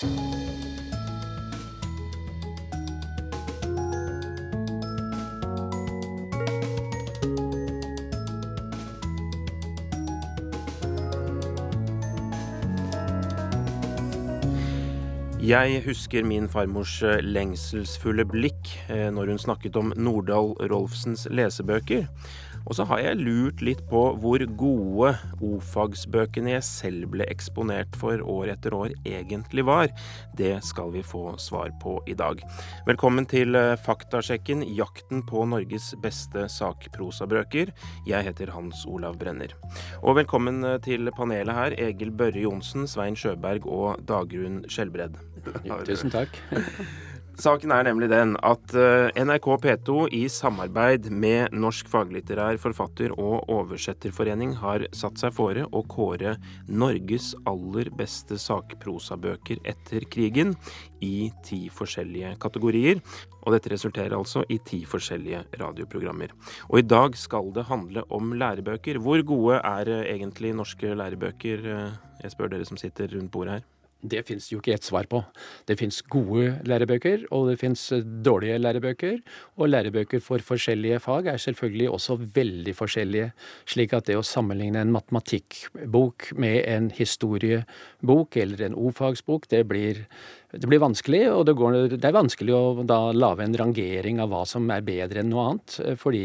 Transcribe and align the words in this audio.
Jeg 0.00 0.08
husker 15.84 16.24
min 16.24 16.48
farmors 16.48 17.02
eh, 17.04 17.18
lengselsfulle 17.20 18.24
blikk 18.24 18.70
eh, 18.88 19.10
når 19.12 19.34
hun 19.34 19.38
snakket 19.42 19.76
om 19.76 19.92
Nordahl 19.96 20.54
Rolfsens 20.72 21.26
lesebøker. 21.28 22.06
Og 22.66 22.76
så 22.76 22.84
har 22.86 23.00
jeg 23.02 23.20
lurt 23.20 23.62
litt 23.64 23.80
på 23.90 24.02
hvor 24.20 24.42
gode 24.60 25.12
o-fagsbøkene 25.44 26.54
jeg 26.54 26.66
selv 26.66 27.08
ble 27.14 27.26
eksponert 27.32 27.96
for 27.98 28.22
år 28.22 28.52
etter 28.54 28.76
år, 28.76 28.94
egentlig 29.08 29.64
var. 29.66 29.90
Det 30.38 30.52
skal 30.66 30.92
vi 30.94 31.04
få 31.06 31.36
svar 31.42 31.72
på 31.82 31.98
i 32.10 32.16
dag. 32.18 32.42
Velkommen 32.88 33.26
til 33.30 33.56
eh, 33.58 33.76
Faktasjekken, 33.80 34.64
jakten 34.76 35.24
på 35.26 35.44
Norges 35.50 35.90
beste 36.02 36.46
sakprosabrøker. 36.52 37.74
Jeg 38.08 38.28
heter 38.28 38.54
Hans 38.54 38.84
Olav 38.88 39.18
Brenner. 39.20 39.56
Og 40.04 40.18
velkommen 40.20 40.62
til 40.84 41.10
panelet 41.16 41.56
her, 41.56 41.78
Egil 41.90 42.14
Børre 42.14 42.44
Johnsen, 42.46 42.86
Svein 42.90 43.18
Sjøberg 43.18 43.66
og 43.66 44.02
Dagrun 44.08 44.62
Skjelbred. 44.70 45.18
Tusen 45.88 46.12
takk. 46.12 46.38
Saken 47.40 47.72
er 47.72 47.86
nemlig 47.86 48.10
den 48.10 48.34
at 48.44 48.72
eh, 48.76 49.08
NRK 49.16 49.46
P2 49.62 49.94
i 50.12 50.26
samarbeid 50.28 51.06
med 51.08 51.54
Norsk 51.56 51.88
faglitterær 51.88 52.58
forfatter- 52.60 53.14
og 53.14 53.48
oversetterforening 53.48 54.52
har 54.60 54.84
satt 54.96 55.16
seg 55.22 55.32
fore 55.36 55.64
å 55.64 55.80
kåre 55.88 56.34
Norges 56.68 57.30
aller 57.48 57.88
beste 57.96 58.36
sakprosabøker 58.40 59.62
etter 59.72 60.04
krigen 60.12 60.52
i 61.00 61.30
ti 61.46 61.62
forskjellige 61.72 62.34
kategorier. 62.44 63.00
Og 63.46 63.56
dette 63.56 63.72
resulterer 63.72 64.18
altså 64.18 64.44
i 64.52 64.60
ti 64.60 64.82
forskjellige 64.84 65.46
radioprogrammer. 65.62 66.36
Og 66.68 66.82
i 66.82 66.86
dag 66.86 67.16
skal 67.16 67.54
det 67.56 67.70
handle 67.70 68.04
om 68.12 68.34
lærebøker. 68.36 69.00
Hvor 69.00 69.24
gode 69.24 69.62
er 69.64 69.96
eh, 69.96 70.06
egentlig 70.18 70.52
norske 70.60 70.92
lærebøker? 70.92 71.68
Eh, 71.72 72.00
jeg 72.20 72.36
spør 72.36 72.52
dere 72.52 72.68
som 72.68 72.80
sitter 72.80 73.08
rundt 73.16 73.32
bordet 73.32 73.60
her. 73.62 73.68
Det 74.00 74.22
fins 74.28 74.48
jo 74.52 74.60
ikke 74.60 74.74
ett 74.76 74.86
svar 74.86 75.08
på. 75.10 75.20
Det 75.68 75.76
fins 75.80 76.00
gode 76.08 76.54
lærebøker, 76.68 77.26
og 77.36 77.50
det 77.50 77.58
fins 77.60 77.88
dårlige 78.24 78.58
lærebøker. 78.58 79.20
Og 79.60 79.68
lærebøker 79.68 80.22
for 80.24 80.40
forskjellige 80.44 81.00
fag 81.04 81.28
er 81.32 81.40
selvfølgelig 81.42 81.90
også 81.90 82.16
veldig 82.34 82.74
forskjellige. 82.76 83.30
Slik 83.68 83.92
at 83.96 84.08
det 84.08 84.16
å 84.16 84.24
sammenligne 84.26 84.80
en 84.80 84.94
matematikkbok 84.94 86.32
med 86.40 86.62
en 86.64 86.90
historiebok 86.96 88.40
eller 88.40 88.66
en 88.66 88.78
o-fagsbok, 88.78 89.50
det 89.52 89.66
blir 89.68 90.06
det 90.50 90.66
blir 90.66 90.82
vanskelig, 90.82 91.22
og 91.30 91.44
det, 91.46 91.54
går, 91.58 91.76
det, 91.92 92.02
er 92.06 92.16
vanskelig 92.16 92.54
å 92.56 92.82
da 92.86 92.98
lage 93.14 93.44
en 93.46 93.54
rangering 93.54 94.18
av 94.22 94.32
hva 94.32 94.42
som 94.48 94.66
er 94.74 94.82
bedre 94.82 95.22
enn 95.22 95.30
noe 95.30 95.46
annet, 95.46 95.76
eh, 95.84 95.96
fordi 95.98 96.24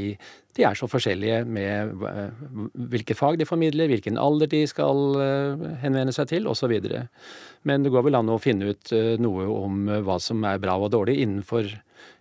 de 0.56 0.66
er 0.66 0.78
så 0.78 0.88
forskjellige 0.90 1.44
med 1.46 2.06
eh, 2.10 2.40
hvilke 2.94 3.18
fag 3.18 3.38
de 3.38 3.46
formidler, 3.46 3.92
hvilken 3.92 4.18
alder 4.22 4.50
de 4.50 4.64
skal 4.72 5.20
eh, 5.22 5.66
henvende 5.84 6.16
seg 6.16 6.32
til, 6.32 6.50
osv. 6.50 6.74
Men 7.66 7.86
det 7.86 7.92
går 7.94 8.06
vel 8.08 8.18
an 8.20 8.30
å 8.30 8.38
finne 8.42 8.76
ut 8.76 8.94
noe 9.22 9.48
om 9.50 9.90
hva 10.06 10.20
som 10.22 10.44
er 10.46 10.62
bra 10.62 10.76
og 10.78 10.92
dårlig 10.94 11.18
innenfor, 11.24 11.72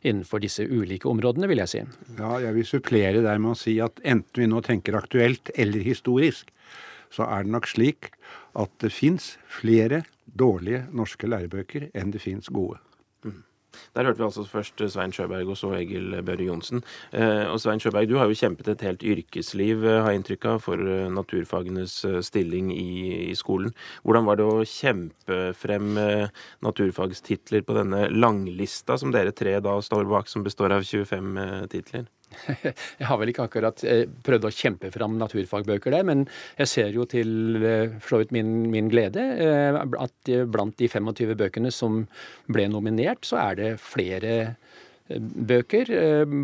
innenfor 0.01 0.41
disse 0.41 0.65
ulike 0.65 1.09
områdene, 1.11 1.51
vil 1.51 1.61
jeg 1.61 1.73
si. 1.73 1.83
Ja, 2.17 2.39
jeg 2.41 2.57
vil 2.57 2.69
supplere 2.69 3.21
der 3.25 3.43
med 3.43 3.53
å 3.53 3.59
si 3.61 3.77
at 3.85 4.01
enten 4.09 4.41
vi 4.41 4.49
nå 4.49 4.63
tenker 4.65 4.97
aktuelt 4.97 5.53
eller 5.53 5.85
historisk, 5.85 6.49
så 7.13 7.29
er 7.29 7.45
det 7.45 7.53
nok 7.55 7.69
slik 7.69 8.09
at 8.59 8.73
det 8.81 8.93
fins 8.95 9.35
flere 9.53 10.03
dårlige 10.25 10.87
norske 10.97 11.29
lærebøker 11.29 11.91
enn 11.95 12.15
det 12.15 12.23
fins 12.25 12.49
gode. 12.49 12.81
Mm. 13.27 13.43
Der 13.95 14.09
hørte 14.09 14.21
vi 14.21 14.27
altså 14.27 14.45
først 14.49 14.83
Svein 14.93 15.13
Sjøberg 15.15 15.51
og 15.53 15.59
så 15.59 15.73
Egil 15.79 16.17
Børre 16.27 16.47
Johnsen. 16.49 16.83
Eh, 17.13 17.45
og 17.51 17.61
Svein 17.61 17.83
Sjøberg, 17.83 18.09
du 18.09 18.17
har 18.19 18.31
jo 18.31 18.39
kjempet 18.39 18.69
et 18.73 18.85
helt 18.87 19.03
yrkesliv, 19.03 19.85
eh, 19.85 20.01
har 20.03 20.13
jeg 20.13 20.23
inntrykk 20.23 20.49
av, 20.53 20.63
for 20.65 20.81
eh, 20.81 21.11
naturfagenes 21.13 21.97
stilling 22.27 22.73
i, 22.75 23.31
i, 23.31 23.35
skolen. 23.39 23.75
Hvordan 24.05 24.29
var 24.29 24.41
det 24.41 24.49
å 24.49 24.65
kjempe 24.69 25.41
frem 25.59 25.95
naturfagstitler 26.65 27.65
på 27.67 27.77
denne 27.77 28.09
langlista 28.13 28.99
som 29.01 29.13
dere 29.15 29.35
tre 29.37 29.59
da 29.65 29.79
står 29.83 30.09
bak, 30.11 30.31
som 30.31 30.45
består 30.47 30.75
av 30.77 30.87
25 30.87 31.69
titler? 31.73 32.09
Jeg 33.01 33.09
har 33.09 33.21
vel 33.21 33.33
ikke 33.33 33.47
akkurat 33.49 33.85
eh, 33.89 34.05
prøvd 34.27 34.49
å 34.49 34.53
kjempe 34.55 34.91
fram 34.95 35.17
naturfagbøker 35.21 35.95
der, 35.95 36.07
men 36.07 36.27
jeg 36.59 36.71
ser 36.71 36.95
jo 36.95 37.07
til 37.11 37.59
eh, 37.63 37.97
for 38.01 38.25
så 38.25 38.35
min, 38.35 38.53
min, 38.73 38.91
glede 38.93 39.25
eh, 39.45 39.81
at 40.01 40.33
blant 40.51 40.77
de 40.81 40.89
25 40.91 41.35
bøkene 41.41 41.73
som 41.75 42.05
ble 42.53 42.69
nominert, 42.73 43.25
så 43.27 43.41
er 43.43 43.61
det 43.61 43.71
flere 43.83 44.35
bøker 45.05 45.91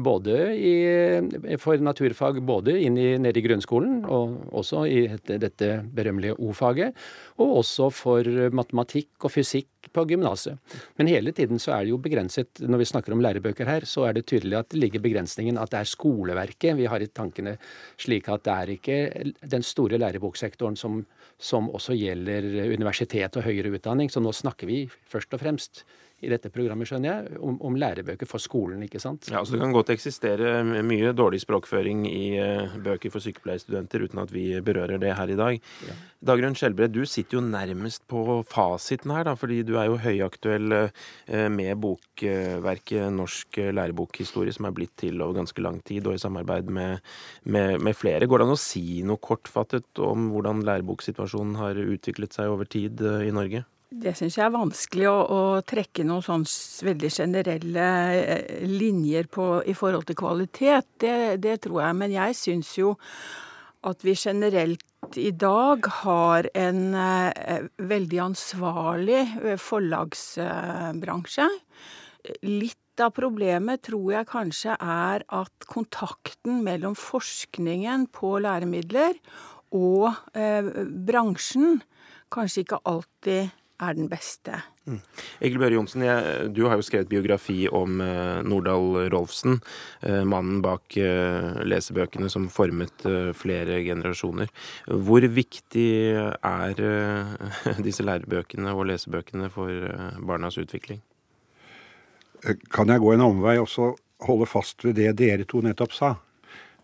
både 0.04 0.34
i, 0.52 1.56
for 1.60 1.80
naturfag 1.80 2.42
både 2.44 2.74
i, 2.76 2.90
nede 2.92 3.32
i 3.40 3.44
grunnskolen 3.46 4.02
og 4.04 4.52
også 4.60 4.82
i 4.84 5.06
dette 5.24 5.70
berømmelige 5.96 6.36
O-faget, 6.36 6.96
og 7.40 7.54
også 7.62 7.88
for 7.94 8.28
matematikk 8.52 9.24
og 9.24 9.32
fysikk 9.32 9.88
på 9.96 10.04
gymnaset. 10.10 10.58
Men 11.00 11.08
hele 11.08 11.32
tiden 11.32 11.58
så 11.62 11.72
er 11.72 11.86
det 11.86 11.94
jo 11.94 12.00
begrenset, 12.04 12.60
når 12.60 12.82
vi 12.82 12.88
snakker 12.90 13.16
om 13.16 13.22
lærebøker 13.24 13.64
her, 13.64 13.86
så 13.88 14.04
er 14.08 14.18
det 14.18 14.26
tydelig 14.28 14.58
at 14.58 14.68
det 14.74 14.82
ligger 14.82 15.00
begrensningen 15.00 15.56
at 15.56 15.72
det 15.72 15.80
er 15.80 15.88
skoleverket 15.88 16.76
vi 16.76 16.90
har 16.90 17.00
i 17.00 17.08
tankene, 17.08 17.56
slik 17.96 18.28
at 18.28 18.44
det 18.44 18.58
er 18.58 18.74
ikke 18.76 18.98
den 19.40 19.64
store 19.64 19.98
læreboksektoren 20.02 20.76
som, 20.76 21.00
som 21.40 21.72
også 21.72 21.96
gjelder 21.96 22.44
universitet 22.68 23.40
og 23.40 23.48
høyere 23.48 23.72
utdanning. 23.72 24.12
Så 24.12 24.20
nå 24.20 24.36
snakker 24.36 24.68
vi 24.68 24.84
først 25.08 25.32
og 25.32 25.40
fremst 25.40 25.84
i 26.20 26.28
dette 26.28 26.50
programmet, 26.52 26.88
skjønner 26.88 27.08
jeg, 27.08 27.38
om, 27.40 27.56
om, 27.64 27.76
lærebøker 27.80 28.28
for 28.28 28.42
skolen, 28.42 28.82
ikke 28.84 29.00
sant? 29.00 29.30
Ja, 29.32 29.40
så 29.40 29.54
Det 29.56 29.62
kan 29.62 29.72
godt 29.72 29.92
eksistere 29.94 30.60
mye 30.84 31.14
dårlig 31.16 31.40
språkføring 31.40 32.04
i 32.10 32.24
uh, 32.36 32.76
bøker 32.84 33.12
for 33.14 33.24
sykepleierstudenter, 33.24 34.04
uten 34.04 34.20
at 34.20 34.34
vi 34.34 34.44
berører 34.64 35.00
det 35.00 35.14
her 35.16 35.32
i 35.32 35.38
dag. 35.38 35.70
Ja. 35.88 35.96
Dagrun 36.30 36.58
Skjelbred, 36.58 36.92
du 36.92 37.08
sitter 37.08 37.38
jo 37.38 37.44
nærmest 37.46 38.04
på 38.10 38.42
fasiten 38.50 39.14
her, 39.16 39.24
da, 39.30 39.34
fordi 39.40 39.62
du 39.64 39.74
er 39.80 39.88
jo 39.88 39.96
høyaktuell 40.04 40.76
uh, 40.76 41.48
med 41.48 41.80
bokverket 41.80 43.08
Norsk 43.16 43.62
lærebokhistorie, 43.72 44.52
som 44.52 44.68
er 44.68 44.76
blitt 44.76 44.96
til 45.00 45.24
over 45.24 45.40
ganske 45.40 45.64
lang 45.64 45.80
tid, 45.88 46.04
og 46.04 46.18
i 46.18 46.22
samarbeid 46.22 46.68
med, 46.68 47.00
med, 47.48 47.78
med 47.80 47.96
flere. 47.96 48.28
Går 48.28 48.44
det 48.44 48.50
an 48.50 48.58
å 48.58 48.60
si 48.60 49.00
noe 49.08 49.24
kortfattet 49.24 50.04
om 50.04 50.28
hvordan 50.34 50.66
læreboksituasjonen 50.68 51.56
har 51.64 51.80
utviklet 51.80 52.36
seg 52.36 52.52
over 52.52 52.68
tid 52.68 53.00
uh, 53.00 53.22
i 53.24 53.32
Norge? 53.32 53.64
Det 53.90 54.12
syns 54.14 54.36
jeg 54.38 54.44
er 54.46 54.54
vanskelig 54.54 55.06
å, 55.10 55.16
å 55.18 55.62
trekke 55.66 56.04
noen 56.06 56.22
sånn 56.22 56.44
veldig 56.86 57.08
generelle 57.10 57.86
eh, 58.14 58.60
linjer 58.70 59.26
på 59.26 59.46
i 59.66 59.74
forhold 59.74 60.06
til 60.06 60.18
kvalitet. 60.20 60.86
Det, 61.02 61.40
det 61.42 61.56
tror 61.66 61.80
jeg. 61.82 61.96
Men 61.98 62.14
jeg 62.14 62.36
syns 62.38 62.70
jo 62.78 62.94
at 63.90 64.04
vi 64.06 64.14
generelt 64.14 65.18
i 65.18 65.32
dag 65.34 65.88
har 66.04 66.46
en 66.54 66.80
eh, 66.94 67.66
veldig 67.90 68.22
ansvarlig 68.28 69.20
eh, 69.24 69.58
forlagsbransje. 69.58 71.48
Litt 72.46 73.02
av 73.02 73.14
problemet 73.16 73.82
tror 73.88 74.10
jeg 74.14 74.30
kanskje 74.30 74.76
er 74.78 75.24
at 75.34 75.66
kontakten 75.70 76.60
mellom 76.62 76.94
forskningen 76.94 78.06
på 78.14 78.36
læremidler 78.44 79.16
og 79.74 80.12
eh, 80.36 80.62
bransjen 81.10 81.80
kanskje 82.30 82.62
ikke 82.62 82.84
alltid 82.86 83.56
er 83.80 83.96
den 83.96 84.08
beste. 84.10 84.60
Mm. 84.88 85.00
Egil 85.44 85.60
Børre 85.60 85.76
Johnsen, 85.76 86.04
du 86.54 86.62
har 86.68 86.78
jo 86.78 86.84
skrevet 86.84 87.10
biografi 87.10 87.64
om 87.68 88.00
uh, 88.02 88.40
Nordahl 88.46 89.10
Rolfsen. 89.12 89.60
Uh, 90.04 90.22
mannen 90.28 90.60
bak 90.64 90.96
uh, 91.00 91.60
lesebøkene 91.66 92.30
som 92.32 92.48
formet 92.52 93.06
flere 93.36 93.80
generasjoner. 93.86 94.50
Hvor 94.86 95.24
viktig 95.32 95.88
er 96.14 96.82
disse 97.86 98.04
lærebøkene 98.04 98.74
og 98.74 98.88
lesebøkene 98.90 99.50
for 99.52 99.70
barnas 100.26 100.58
utvikling? 100.60 101.00
Kan 102.72 102.88
jeg 102.88 103.02
gå 103.02 103.12
en 103.14 103.24
omvei 103.24 103.58
og 103.60 103.68
så 103.68 103.92
holde 104.24 104.48
fast 104.48 104.84
ved 104.84 104.96
det 105.00 105.14
dere 105.20 105.46
to 105.48 105.62
nettopp 105.64 105.96
sa? 105.96 106.14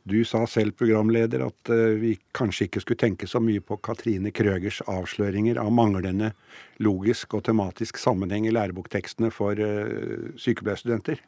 Du 0.07 0.21
sa 0.23 0.45
selv, 0.47 0.77
programleder, 0.79 1.43
at 1.49 1.71
uh, 1.75 1.97
vi 1.99 2.13
kanskje 2.37 2.69
ikke 2.69 2.83
skulle 2.85 3.01
tenke 3.01 3.27
så 3.27 3.41
mye 3.43 3.59
på 3.59 3.81
Katrine 3.83 4.31
Krøgers 4.31 4.79
avsløringer 4.87 5.59
av 5.59 5.73
manglende 5.75 6.31
logisk 6.79 7.35
og 7.35 7.43
tematisk 7.49 7.99
sammenheng 7.99 8.47
i 8.47 8.53
læreboktekstene 8.55 9.33
for 9.35 9.59
uh, 9.59 10.31
sykepleierstudenter. 10.39 11.19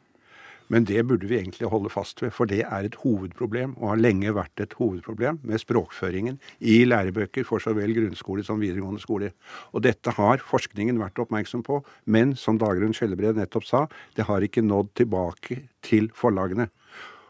Men 0.71 0.85
det 0.85 1.01
burde 1.09 1.27
vi 1.27 1.41
egentlig 1.41 1.67
holde 1.67 1.91
fast 1.91 2.21
ved, 2.21 2.31
for 2.31 2.47
det 2.47 2.61
er 2.61 2.87
et 2.87 2.95
hovedproblem, 3.01 3.73
og 3.81 3.89
har 3.91 4.01
lenge 4.05 4.31
vært 4.37 4.63
et 4.63 4.77
hovedproblem 4.79 5.41
med 5.43 5.59
språkføringen 5.59 6.39
i 6.61 6.83
lærebøker 6.85 7.43
for 7.43 7.59
så 7.59 7.73
vel 7.75 7.91
grunnskole 7.97 8.45
som 8.47 8.61
videregående 8.61 9.03
skole. 9.03 9.33
Og 9.73 9.83
dette 9.83 10.13
har 10.15 10.45
forskningen 10.45 11.01
vært 11.01 11.19
oppmerksom 11.19 11.65
på, 11.67 11.81
men 12.05 12.37
som 12.37 12.61
Dagrun 12.61 12.95
Skjellebred 12.95 13.41
nettopp 13.41 13.67
sa, 13.67 13.87
det 14.15 14.29
har 14.29 14.45
ikke 14.45 14.63
nådd 14.63 14.93
tilbake 15.01 15.65
til 15.83 16.13
forlagene. 16.15 16.69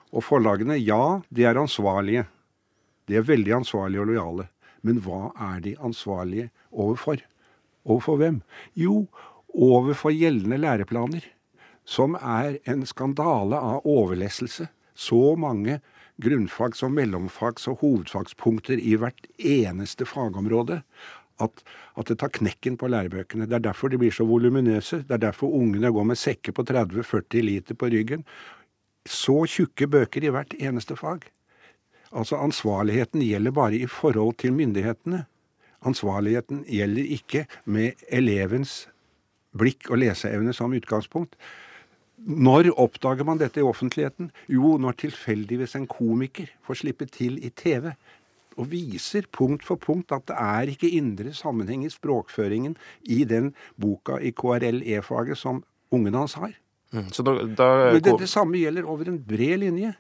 Og 0.10 0.26
forlagene, 0.26 0.78
ja, 0.82 1.20
de 1.30 1.46
er 1.46 1.60
ansvarlige. 1.60 2.26
De 3.10 3.18
er 3.18 3.26
veldig 3.26 3.60
ansvarlige 3.62 4.04
og 4.04 4.10
lojale. 4.12 4.48
Men 4.86 5.02
hva 5.04 5.30
er 5.52 5.60
de 5.66 5.76
ansvarlige 5.84 6.50
overfor? 6.72 7.22
Overfor 7.86 8.20
hvem? 8.22 8.42
Jo, 8.78 9.08
overfor 9.54 10.14
gjeldende 10.14 10.60
læreplaner, 10.62 11.24
som 11.86 12.16
er 12.16 12.60
en 12.70 12.86
skandale 12.86 13.58
av 13.58 13.88
overlesselse. 13.88 14.70
Så 14.96 15.36
mange 15.40 15.80
grunnfags- 16.22 16.84
og 16.84 16.92
mellomfags- 16.92 17.68
og 17.72 17.80
hovedfagspunkter 17.82 18.80
i 18.80 18.96
hvert 19.00 19.28
eneste 19.38 20.06
fagområde 20.06 20.82
at, 21.40 21.64
at, 21.96 22.08
det 22.10 22.20
tar 22.20 22.34
knekken 22.36 22.76
på 22.78 22.90
lærebøkene. 22.92 23.48
Det 23.48 23.56
er 23.56 23.68
derfor 23.70 23.92
de 23.92 24.00
blir 24.02 24.12
så 24.12 24.28
voluminøse. 24.28 25.04
Det 25.08 25.16
er 25.16 25.30
derfor 25.30 25.56
ungene 25.56 25.92
går 25.96 26.08
med 26.12 26.20
sekker 26.20 26.56
på 26.56 26.66
30-40 26.68 27.46
liter 27.46 27.80
på 27.80 27.90
ryggen. 27.94 28.26
Så 29.10 29.42
tjukke 29.50 29.88
bøker 29.90 30.26
i 30.26 30.32
hvert 30.34 30.54
eneste 30.60 30.98
fag. 31.00 31.26
Altså 32.14 32.38
ansvarligheten 32.42 33.24
gjelder 33.26 33.54
bare 33.54 33.78
i 33.78 33.88
forhold 33.90 34.36
til 34.42 34.54
myndighetene. 34.54 35.24
Ansvarligheten 35.86 36.64
gjelder 36.68 37.16
ikke 37.18 37.46
med 37.66 38.04
elevens 38.10 38.84
blikk 39.58 39.90
og 39.90 40.02
leseevne 40.04 40.54
som 40.54 40.74
utgangspunkt. 40.78 41.36
Når 42.20 42.74
oppdager 42.76 43.26
man 43.26 43.40
dette 43.40 43.62
i 43.62 43.66
offentligheten? 43.66 44.32
Jo, 44.52 44.76
når 44.78 44.98
tilfeldigvis 45.06 45.78
en 45.80 45.88
komiker 45.88 46.52
får 46.68 46.82
slippe 46.84 47.08
til 47.10 47.40
i 47.46 47.50
TV 47.50 47.94
og 48.60 48.68
viser 48.74 49.30
punkt 49.32 49.64
for 49.64 49.80
punkt 49.80 50.12
at 50.12 50.26
det 50.28 50.36
er 50.36 50.72
ikke 50.74 50.92
indre 51.00 51.32
sammenheng 51.34 51.86
i 51.88 51.94
språkføringen 51.94 52.76
i 53.08 53.24
den 53.24 53.54
boka 53.80 54.20
i 54.20 54.34
KRL-E-faget 54.36 55.40
som 55.40 55.64
ungene 55.96 56.26
hans 56.26 56.36
har. 56.36 56.52
Mm, 56.94 57.10
så 57.14 57.26
da, 57.26 57.36
da... 57.44 57.72
Det, 58.00 58.16
det 58.20 58.30
samme 58.30 58.62
gjelder 58.62 58.88
over 58.90 59.12
en 59.12 59.20
bred 59.24 59.66
linje. 59.66 59.96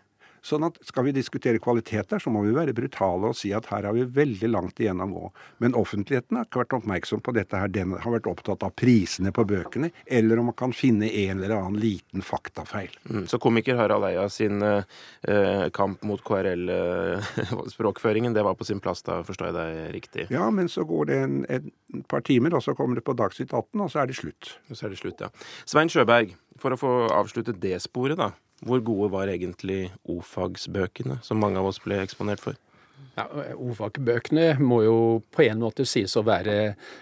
Sånn 0.46 0.64
at 0.68 0.78
Skal 0.88 1.06
vi 1.10 1.14
diskutere 1.16 1.60
kvalitet 1.62 2.10
der, 2.12 2.20
så 2.24 2.30
må 2.34 2.40
vi 2.46 2.56
være 2.56 2.74
brutale 2.76 3.32
og 3.32 3.38
si 3.38 3.52
at 3.56 3.68
her 3.72 3.84
har 3.88 3.94
vi 3.96 4.04
veldig 4.16 4.50
langt 4.52 4.80
igjen 4.82 5.02
å 5.04 5.08
gå. 5.10 5.26
Men 5.64 5.78
offentligheten 5.78 6.36
har 6.40 6.46
ikke 6.48 6.62
vært 6.64 6.78
oppmerksom 6.80 7.22
på 7.26 7.32
dette. 7.36 7.56
her, 7.60 7.68
Den 7.68 7.90
har 8.00 8.12
vært 8.14 8.30
opptatt 8.32 8.64
av 8.64 8.72
prisene 8.78 9.32
på 9.36 9.44
bøkene, 9.48 9.92
eller 10.06 10.40
om 10.40 10.46
man 10.52 10.60
kan 10.60 10.74
finne 10.74 11.10
en 11.10 11.38
eller 11.38 11.56
annen 11.58 11.80
liten 11.82 12.22
faktafeil. 12.26 12.92
Mm, 13.10 13.26
så 13.28 13.38
komiker 13.42 13.76
Harald 13.80 14.06
Eia 14.08 14.30
sin 14.30 14.62
eh, 14.64 14.84
kamp 15.76 16.04
mot 16.08 16.22
KRL-språkføringen, 16.24 18.32
eh, 18.32 18.36
det 18.40 18.46
var 18.46 18.56
på 18.56 18.68
sin 18.68 18.84
plass, 18.84 19.04
da 19.04 19.24
forstår 19.28 19.46
jeg 19.50 19.58
deg 19.58 19.70
riktig? 19.96 20.24
Ja, 20.34 20.50
men 20.52 20.70
så 20.72 20.82
går 20.88 21.04
det 21.10 21.18
en, 21.24 21.36
et 21.50 21.64
par 22.08 22.22
timer, 22.22 22.56
og 22.56 22.64
så 22.64 22.76
kommer 22.78 22.96
det 22.96 23.08
på 23.08 23.18
Dagsnytt 23.18 23.54
18, 23.54 23.82
og 23.82 23.92
så 23.92 24.00
er 24.02 24.06
det 24.10 24.20
slutt. 24.20 24.44
Og 24.70 24.78
så 24.78 24.86
er 24.88 24.92
det 24.94 25.02
slutt, 25.02 25.20
ja. 25.26 25.30
Svein 25.68 25.90
Sjøberg, 25.92 26.30
for 26.62 26.76
å 26.76 26.80
få 26.80 26.94
avsluttet 27.16 27.62
det 27.64 27.78
sporet, 27.84 28.20
da. 28.20 28.32
Hvor 28.66 28.82
gode 28.84 29.12
var 29.14 29.32
egentlig 29.32 29.86
o-fagsbøkene, 30.04 31.22
som 31.24 31.40
mange 31.40 31.62
av 31.62 31.70
oss 31.70 31.80
ble 31.84 32.02
eksponert 32.04 32.44
for? 32.44 32.58
Ja, 33.18 33.26
O-fagbøkene 33.60 34.54
må 34.64 34.80
jo 34.86 34.98
på 35.34 35.44
en 35.44 35.60
måte 35.64 35.84
sies 35.88 36.14
å 36.16 36.24
være 36.28 36.56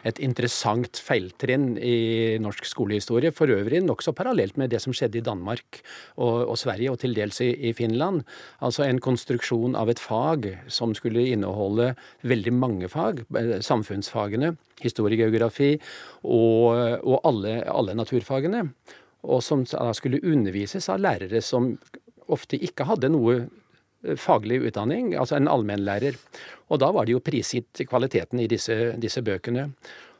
et 0.08 0.22
interessant 0.24 0.98
feiltrinn 1.04 1.76
i 1.78 2.38
norsk 2.42 2.66
skolehistorie. 2.66 3.34
For 3.36 3.52
øvrig 3.54 3.84
nokså 3.86 4.16
parallelt 4.18 4.58
med 4.58 4.72
det 4.74 4.82
som 4.82 4.96
skjedde 4.98 5.20
i 5.20 5.26
Danmark 5.26 5.82
og, 6.16 6.48
og 6.48 6.58
Sverige, 6.58 6.94
og 6.94 7.02
til 7.04 7.14
dels 7.18 7.42
i, 7.46 7.52
i, 7.70 7.74
Finland. 7.78 8.24
Altså 8.66 8.88
en 8.88 9.02
konstruksjon 9.04 9.78
av 9.78 9.92
et 9.94 10.02
fag 10.02 10.50
som 10.74 10.96
skulle 10.98 11.28
inneholde 11.34 11.92
veldig 12.26 12.56
mange 12.56 12.90
fag. 12.94 13.26
Eh, 13.38 13.58
samfunnsfagene, 13.66 14.56
historiegeografi 14.82 15.76
og, 16.24 17.04
og 17.04 17.20
alle, 17.28 17.60
alle 17.70 17.98
naturfagene 17.98 18.68
og 19.28 19.44
som 19.44 19.66
skulle 19.68 20.24
undervises 20.24 20.88
av 20.90 21.02
lærere 21.04 21.42
som 21.44 21.74
ofte 22.32 22.60
ikke 22.60 22.88
hadde 22.88 23.12
noe 23.14 23.38
eh, 23.44 24.18
faglig 24.20 24.62
utdanning, 24.68 25.14
altså 25.20 25.38
en 25.38 25.52
allmennlærer. 25.52 26.18
Og 26.72 26.82
da 26.84 26.92
var 26.96 27.08
det 27.08 27.16
jo 27.18 27.24
prisgitt 27.24 27.86
kvaliteten 27.88 28.44
i 28.44 28.50
disse, 28.52 28.94
disse, 29.00 29.24
bøkene. 29.24 29.70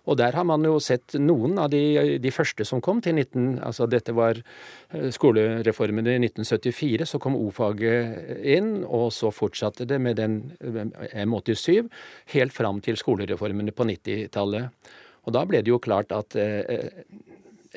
Og 0.08 0.16
der 0.16 0.38
har 0.40 0.46
man 0.48 0.64
jo 0.64 0.78
sett 0.80 1.18
noen 1.20 1.58
av 1.60 1.68
de, 1.74 2.16
de 2.24 2.32
første 2.32 2.64
som 2.68 2.80
kom 2.84 3.02
til 3.04 3.18
19... 3.18 3.58
Altså 3.60 3.90
dette 3.92 4.16
var 4.16 4.40
eh, 4.40 5.10
skolereformen 5.16 6.08
i 6.08 6.20
1974, 6.22 7.10
så 7.12 7.20
kom 7.24 7.36
O-faget 7.36 8.40
inn, 8.56 8.86
og 8.86 9.10
så 9.16 9.34
fortsatte 9.36 9.88
det 9.90 10.00
med 10.04 10.20
den 10.22 10.40
eh, 10.64 11.26
M87 11.26 11.92
helt 12.36 12.56
fram 12.56 12.80
til 12.84 13.00
skolereformene 13.00 13.76
på 13.76 13.88
90-tallet. 13.92 14.94
Og 15.28 15.36
da 15.36 15.44
ble 15.44 15.60
det 15.60 15.74
jo 15.74 15.84
klart 15.84 16.14
at 16.16 16.38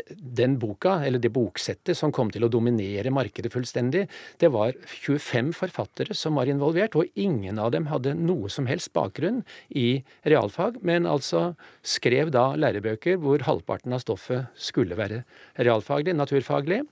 den 0.08 0.56
boka, 0.60 0.98
eller 1.06 1.22
det 1.22 1.32
boksettet 1.34 1.98
som 1.98 2.12
kom 2.14 2.30
til 2.32 2.46
å 2.46 2.50
dominere 2.52 3.12
markedet 3.14 3.52
fullstendig, 3.52 4.06
det 4.42 4.50
var 4.54 4.74
25 4.88 5.52
forfattere 5.56 6.16
som 6.16 6.38
var 6.38 6.50
involvert, 6.50 6.96
og 6.96 7.10
ingen 7.14 7.60
av 7.62 7.72
dem 7.74 7.88
hadde 7.90 8.16
noe 8.18 8.50
som 8.52 8.68
helst 8.70 8.92
bakgrunn 8.96 9.42
i 9.70 10.02
realfag, 10.28 10.80
men 10.86 11.08
altså 11.08 11.52
skrev 11.86 12.32
da 12.34 12.50
lærebøker 12.58 13.20
hvor 13.20 13.44
halvparten 13.46 13.96
av 13.96 14.04
stoffet 14.04 14.50
skulle 14.58 14.98
være 14.98 15.24
realfaglig, 15.60 16.16
naturfaglig, 16.16 16.82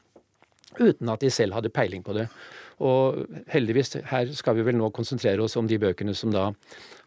uten 0.78 1.08
at 1.11 1.22
de 1.25 1.31
selv 1.32 1.56
hadde 1.56 1.72
peiling 1.72 2.04
på 2.04 2.16
det. 2.16 2.28
Og 2.84 3.25
heldigvis, 3.50 3.96
her 4.10 4.30
skal 4.38 4.58
vi 4.58 4.66
vel 4.66 4.78
nå 4.78 4.90
konsentrere 4.94 5.42
oss 5.42 5.56
om 5.58 5.66
de 5.66 5.80
bøkene 5.82 6.14
som 6.14 6.30
da 6.34 6.52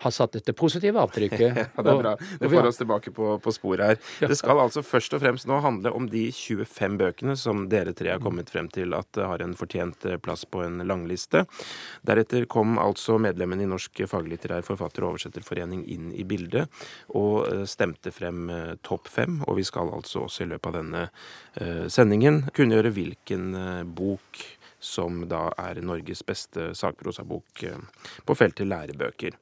har 0.02 0.12
satt 0.12 0.34
dette 0.34 0.54
positive 0.58 1.00
avtrykket. 1.00 1.58
ja, 1.62 1.66
det 1.76 1.92
er 1.92 2.00
bra. 2.00 2.14
Det 2.40 2.50
får 2.50 2.68
oss 2.72 2.80
tilbake 2.80 3.14
på, 3.16 3.36
på 3.44 3.54
sporet 3.54 3.86
her. 3.86 4.30
Det 4.32 4.38
skal 4.40 4.62
altså 4.64 4.84
først 4.86 5.14
og 5.16 5.22
fremst 5.24 5.48
nå 5.50 5.60
handle 5.62 5.94
om 5.96 6.08
de 6.12 6.26
25 6.34 6.98
bøkene 7.02 7.36
som 7.40 7.68
dere 7.72 7.94
tre 7.98 8.16
har 8.16 8.24
kommet 8.24 8.50
frem 8.52 8.70
til 8.74 8.96
at 8.98 9.22
har 9.22 9.44
en 9.46 9.54
fortjent 9.58 10.08
eh, 10.10 10.18
plass 10.22 10.46
på 10.50 10.64
en 10.66 10.82
langliste. 10.88 11.46
Deretter 12.08 12.48
kom 12.52 12.80
altså 12.82 13.20
medlemmene 13.22 13.66
i 13.66 13.70
Norsk 13.70 14.04
faglitterær 14.10 14.66
forfatter- 14.66 15.06
og 15.06 15.16
oversetterforening 15.16 15.86
inn 15.94 16.10
i 16.18 16.26
bildet 16.28 16.82
og 17.18 17.46
eh, 17.46 17.66
stemte 17.70 18.14
frem 18.16 18.50
eh, 18.50 18.74
topp 18.82 19.12
fem. 19.12 19.40
Og 19.48 19.60
vi 19.62 19.68
skal 19.68 19.94
altså 19.94 20.26
også 20.26 20.46
i 20.46 20.52
løpet 20.52 20.72
av 20.72 20.80
denne 20.82 21.08
sendingen 21.92 22.46
kunngjøre 22.56 22.90
hvilken 22.96 23.52
bok 23.98 24.40
som 24.82 25.24
da 25.30 25.48
er 25.62 25.80
Norges 25.86 26.26
beste 26.26 26.72
sakprosabok 26.78 27.64
eh, 27.70 27.80
på 28.26 28.38
feltet 28.38 28.70
lærebøker. 28.70 29.38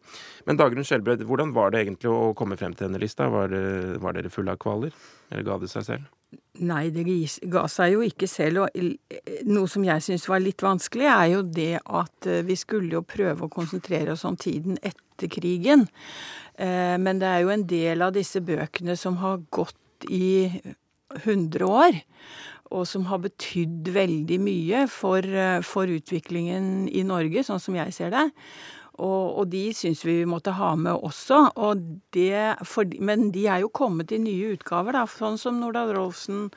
Men 0.46 0.60
Dagrun 0.60 0.86
Skjelbred, 0.88 1.26
hvordan 1.28 1.56
var 1.56 1.74
det 1.74 1.86
egentlig 1.86 2.12
å 2.12 2.36
komme 2.38 2.60
frem 2.60 2.76
til 2.76 2.90
denne 2.90 3.02
lista? 3.02 3.32
Var, 3.32 3.56
var 4.04 4.18
dere 4.18 4.32
fulle 4.34 4.56
av 4.56 4.62
kvaler, 4.62 4.96
eller 5.32 5.48
ga 5.48 5.60
det 5.62 5.72
seg 5.72 5.88
selv? 5.88 6.16
Nei, 6.60 6.90
det 6.92 7.06
ga 7.50 7.64
seg 7.72 7.94
jo 7.94 8.02
ikke 8.06 8.28
selv. 8.28 8.66
Og 8.66 9.48
noe 9.48 9.70
som 9.72 9.86
jeg 9.86 10.04
syns 10.04 10.28
var 10.30 10.42
litt 10.44 10.62
vanskelig, 10.62 11.08
er 11.08 11.28
jo 11.34 11.44
det 11.46 11.80
at 11.86 12.28
eh, 12.30 12.44
vi 12.46 12.58
skulle 12.60 13.00
jo 13.00 13.06
prøve 13.08 13.48
å 13.48 13.54
konsentrere 13.54 14.14
oss 14.14 14.26
om 14.28 14.38
tiden 14.40 14.78
etter 14.84 15.32
krigen. 15.32 15.88
Eh, 16.60 16.98
men 17.00 17.22
det 17.22 17.30
er 17.32 17.46
jo 17.46 17.54
en 17.54 17.66
del 17.70 18.04
av 18.06 18.14
disse 18.18 18.44
bøkene 18.44 18.98
som 19.00 19.18
har 19.24 19.40
gått 19.56 20.10
i 20.12 20.50
100 21.24 21.66
år 21.66 21.98
og 22.70 22.86
som 22.88 23.08
har 23.10 23.22
betydd 23.24 23.90
veldig 23.94 24.40
mye 24.42 24.84
for, 24.92 25.26
eh, 25.26 25.62
for, 25.66 25.90
utviklingen 25.90 26.88
i 26.90 27.04
Norge, 27.04 27.44
sånn 27.46 27.62
som 27.62 27.78
jeg 27.78 27.94
ser 27.96 28.14
det. 28.14 28.28
Og, 29.00 29.40
og 29.40 29.46
de 29.50 29.70
syns 29.74 30.04
vi 30.04 30.20
vi 30.20 30.28
måtte 30.28 30.52
ha 30.58 30.74
med 30.76 30.94
også. 30.94 31.48
Det, 32.12 32.56
for, 32.68 32.90
men 33.00 33.30
de 33.32 33.48
er 33.48 33.64
jo 33.64 33.72
kommet 33.72 34.12
i 34.12 34.20
nye 34.20 34.54
utgaver, 34.58 34.98
da, 34.98 35.06
sånn 35.08 35.40
som 35.40 35.62
Nordahl 35.62 35.94
Rolfsen, 35.96 36.50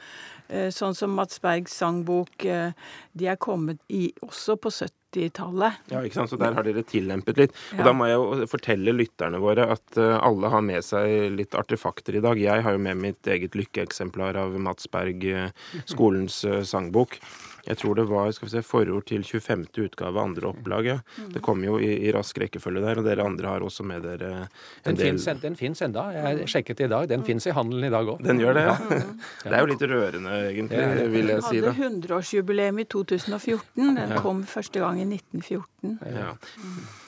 eh, 0.48 0.68
sånn 0.74 0.96
som 0.98 1.14
Mats 1.14 1.38
Bergs 1.40 1.76
sangbok. 1.78 2.44
Eh, 2.44 2.74
de 3.14 3.30
er 3.30 3.38
kommet 3.38 3.78
i, 3.88 4.10
også 4.26 4.58
på 4.58 4.74
70 4.74 5.01
80-tallet. 5.12 5.80
Ja, 5.92 6.02
ikke 6.02 6.20
sant? 6.20 6.32
Så 6.32 6.38
der 6.40 6.56
har 6.56 6.66
dere 6.66 6.84
tillempet 6.86 7.40
litt. 7.40 7.56
Og 7.76 7.84
Da 7.86 7.92
må 7.96 8.08
jeg 8.08 8.18
jo 8.18 8.48
fortelle 8.50 8.94
lytterne 8.96 9.40
våre 9.42 9.68
at 9.76 10.00
uh, 10.00 10.16
alle 10.22 10.50
har 10.52 10.64
med 10.64 10.84
seg 10.86 11.32
litt 11.36 11.56
artefakter 11.58 12.18
i 12.18 12.24
dag. 12.24 12.40
Jeg 12.40 12.64
har 12.64 12.76
jo 12.76 12.82
med 12.82 13.00
mitt 13.02 13.28
eget 13.30 13.56
lykkeeksemplar 13.58 14.38
av 14.40 14.56
Mats 14.62 14.88
Berg, 14.92 15.24
uh, 15.28 15.82
skolens 15.84 16.42
uh, 16.48 16.62
sangbok. 16.66 17.18
Jeg 17.66 17.78
tror 17.78 17.94
det 17.94 18.04
var 18.10 18.30
skal 18.34 18.48
vi 18.48 18.52
se, 18.56 18.62
forord 18.66 19.06
til 19.06 19.22
25. 19.22 19.66
utgave, 19.84 20.20
andre 20.20 20.48
opplaget. 20.50 21.12
Det 21.30 21.42
kom 21.44 21.62
jo 21.64 21.76
i, 21.78 21.90
i, 22.08 22.12
rask 22.14 22.38
rekkefølge 22.42 22.82
der, 22.82 22.98
og 22.98 23.06
dere 23.06 23.26
andre 23.26 23.52
har 23.52 23.66
også 23.66 23.86
med 23.86 24.02
dere 24.06 24.30
en 24.32 24.48
den 24.84 24.98
del 24.98 25.12
finnes, 25.12 25.42
Den 25.42 25.58
fins 25.58 25.82
enda. 25.86 26.08
Jeg 26.16 26.48
sjekket 26.50 26.82
i 26.86 26.88
dag. 26.90 27.08
Den 27.10 27.22
fins 27.26 27.46
i 27.46 27.54
handelen 27.54 27.86
i 27.86 27.92
dag 27.94 28.10
òg. 28.14 28.24
Den 28.26 28.42
gjør 28.42 28.58
det, 28.58 28.64
ja. 28.66 28.76
Det 29.44 29.52
er 29.52 29.60
jo 29.60 29.70
litt 29.70 29.86
rørende, 29.92 30.34
egentlig, 30.48 30.82
vil 31.12 31.32
jeg 31.34 31.46
si. 31.46 31.60
Den 31.62 31.78
hadde 31.78 31.90
100-årsjubileum 31.90 32.82
i 32.82 32.88
2014. 32.96 33.94
Den 34.00 34.16
kom 34.24 34.42
første 34.48 34.82
gang 34.82 34.98
i 35.02 35.06
1914. 35.06 35.98
Ja. 36.16 36.32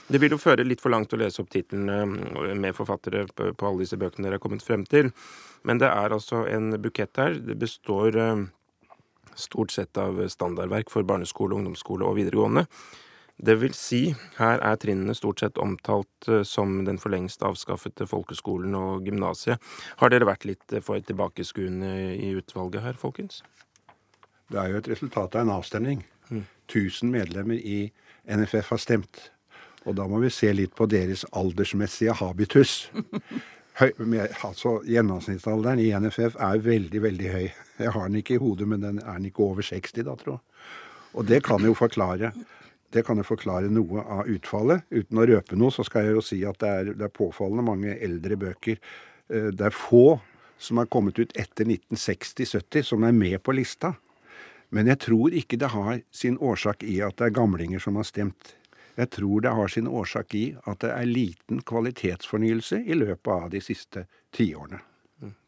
Det 0.06 0.20
vil 0.20 0.34
jo 0.34 0.38
føre 0.38 0.66
litt 0.66 0.82
for 0.84 0.92
langt 0.92 1.14
å 1.16 1.18
lese 1.18 1.40
opp 1.42 1.50
titlene 1.50 2.04
med 2.60 2.76
forfattere 2.76 3.24
på 3.34 3.66
alle 3.66 3.82
disse 3.82 3.98
bøkene 3.98 4.28
dere 4.28 4.38
har 4.38 4.44
kommet 4.44 4.62
frem 4.62 4.84
til. 4.86 5.10
Men 5.64 5.80
det 5.80 5.88
er 5.88 6.12
altså 6.12 6.44
en 6.50 6.74
bukett 6.82 7.16
her. 7.16 7.38
Det 7.40 7.56
består 7.58 8.18
eh, 8.20 8.44
stort 9.38 9.74
sett 9.74 9.98
av 10.00 10.20
standardverk 10.28 10.92
for 10.92 11.06
barneskole, 11.06 11.56
ungdomsskole 11.56 12.06
og 12.06 12.18
videregående. 12.18 12.66
Det 13.34 13.56
vil 13.58 13.74
si, 13.74 14.14
her 14.38 14.60
er 14.62 14.78
trinnene 14.78 15.14
stort 15.18 15.42
sett 15.42 15.58
omtalt 15.58 16.28
eh, 16.30 16.44
som 16.46 16.84
den 16.86 17.00
for 17.02 17.10
lengst 17.10 17.42
avskaffede 17.42 18.06
folkeskolen 18.06 18.76
og 18.78 19.08
gymnasiet. 19.08 19.58
Har 19.98 20.12
dere 20.14 20.28
vært 20.28 20.46
litt 20.46 20.76
for 20.86 21.02
tilbakeskuende 21.02 21.90
i 22.14 22.30
utvalget 22.38 22.86
her, 22.86 22.98
folkens? 23.00 23.42
Det 24.52 24.60
er 24.60 24.70
jo 24.70 24.78
et 24.78 24.90
resultat 24.92 25.34
av 25.34 25.46
en 25.46 25.56
avstemning. 25.56 26.04
1000 26.70 27.10
medlemmer 27.10 27.58
i 27.58 27.90
NFF 28.30 28.70
har 28.70 28.80
stemt. 28.80 29.30
Og 29.84 29.96
da 29.98 30.06
må 30.08 30.20
vi 30.22 30.30
se 30.32 30.48
litt 30.54 30.72
på 30.76 30.86
deres 30.88 31.26
aldersmessige 31.36 32.14
habitus. 32.20 32.84
høy, 33.80 33.92
med, 33.98 34.34
altså, 34.46 34.78
Gjennomsnittsalderen 34.88 35.82
i 35.82 35.90
NFF 35.98 36.38
er 36.40 36.64
veldig, 36.64 37.02
veldig 37.04 37.30
høy. 37.34 37.46
Jeg 37.84 37.94
har 37.96 38.10
den 38.10 38.20
ikke 38.20 38.38
i 38.38 38.42
hodet, 38.42 38.68
men 38.70 38.84
den 38.84 39.00
er 39.02 39.18
den 39.18 39.30
ikke 39.30 39.46
over 39.46 39.66
60 39.66 40.04
da, 40.06 40.18
tro. 40.20 40.38
Og 41.14 41.26
det 41.28 41.44
kan 41.46 41.62
jo 41.62 41.74
forklare 41.78 42.32
det 42.94 43.02
kan 43.02 43.18
jo 43.18 43.24
forklare 43.26 43.70
noe 43.74 44.04
av 44.06 44.28
utfallet. 44.30 44.84
Uten 44.94 45.18
å 45.18 45.26
røpe 45.26 45.56
noe, 45.58 45.74
så 45.74 45.82
skal 45.86 46.06
jeg 46.06 46.14
jo 46.14 46.22
si 46.22 46.36
at 46.46 46.60
det 46.62 46.70
er, 46.70 46.92
det 46.94 47.08
er 47.08 47.16
påfallende 47.16 47.64
mange 47.66 47.96
eldre 47.98 48.38
bøker. 48.38 48.78
Eh, 49.26 49.50
det 49.50 49.66
er 49.66 49.74
få 49.74 50.20
som 50.62 50.78
har 50.78 50.86
kommet 50.86 51.18
ut 51.18 51.34
etter 51.34 51.66
1960-70 51.66 52.86
som 52.92 53.02
er 53.02 53.16
med 53.16 53.40
på 53.42 53.56
lista. 53.56 53.96
Men 54.74 54.88
jeg 54.90 55.00
tror 55.08 55.34
ikke 55.34 55.58
det 55.60 55.72
har 55.74 55.98
sin 56.14 56.38
årsak 56.38 56.86
i 56.86 57.00
at 57.04 57.18
det 57.18 57.28
er 57.28 57.36
gamlinger 57.36 57.82
som 57.82 57.98
har 57.98 58.06
stemt. 58.06 58.54
Jeg 58.96 59.10
tror 59.10 59.42
det 59.42 59.54
har 59.56 59.68
sin 59.68 59.88
årsak 59.90 60.34
i 60.38 60.44
at 60.70 60.80
det 60.84 60.90
er 60.94 61.10
liten 61.10 61.62
kvalitetsfornyelse 61.66 62.84
i 62.86 62.98
løpet 62.98 63.32
av 63.32 63.48
de 63.50 63.62
siste 63.64 64.06
tiårene. 64.34 64.80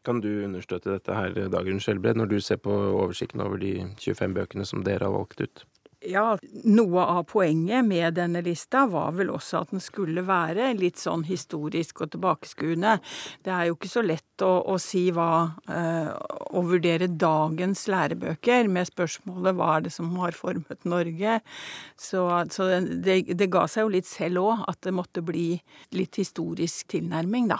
Kan 0.07 0.21
du 0.23 0.29
understøtte 0.45 0.95
dette 0.95 1.13
her, 1.13 1.35
Dagrun 1.53 1.81
Skjelbred, 1.83 2.17
når 2.17 2.31
du 2.31 2.37
ser 2.41 2.59
på 2.63 2.71
oversikten 2.73 3.43
over 3.43 3.59
de 3.61 3.73
25 3.99 4.33
bøkene 4.33 4.65
som 4.65 4.83
dere 4.83 5.05
har 5.05 5.13
valgt 5.13 5.43
ut? 5.43 5.65
Ja, 6.07 6.37
noe 6.63 7.03
av 7.03 7.25
poenget 7.27 7.83
med 7.85 8.15
denne 8.15 8.39
lista 8.45 8.85
var 8.87 9.11
vel 9.17 9.31
også 9.33 9.63
at 9.63 9.73
den 9.73 9.81
skulle 9.83 10.23
være 10.27 10.69
litt 10.79 11.01
sånn 11.01 11.25
historisk 11.27 12.03
og 12.05 12.13
tilbakeskuende. 12.13 12.93
Det 13.43 13.51
er 13.51 13.67
jo 13.67 13.75
ikke 13.75 13.91
så 13.91 14.03
lett 14.05 14.45
å, 14.45 14.51
å 14.71 14.77
si 14.79 15.07
hva 15.11 15.29
eh, 15.67 16.11
Å 16.57 16.63
vurdere 16.63 17.09
dagens 17.11 17.83
lærebøker 17.91 18.69
med 18.71 18.87
spørsmålet 18.87 19.57
hva 19.57 19.71
er 19.75 19.87
det 19.87 19.93
som 19.97 20.13
har 20.21 20.37
formet 20.37 20.87
Norge. 20.87 21.39
Så, 21.99 22.23
så 22.55 22.69
det, 22.87 23.19
det 23.35 23.51
ga 23.51 23.65
seg 23.67 23.87
jo 23.87 23.95
litt 23.97 24.07
selv 24.07 24.45
òg 24.45 24.67
at 24.71 24.79
det 24.87 24.95
måtte 24.95 25.25
bli 25.25 25.49
litt 25.97 26.21
historisk 26.21 26.87
tilnærming, 26.95 27.51
da. 27.51 27.59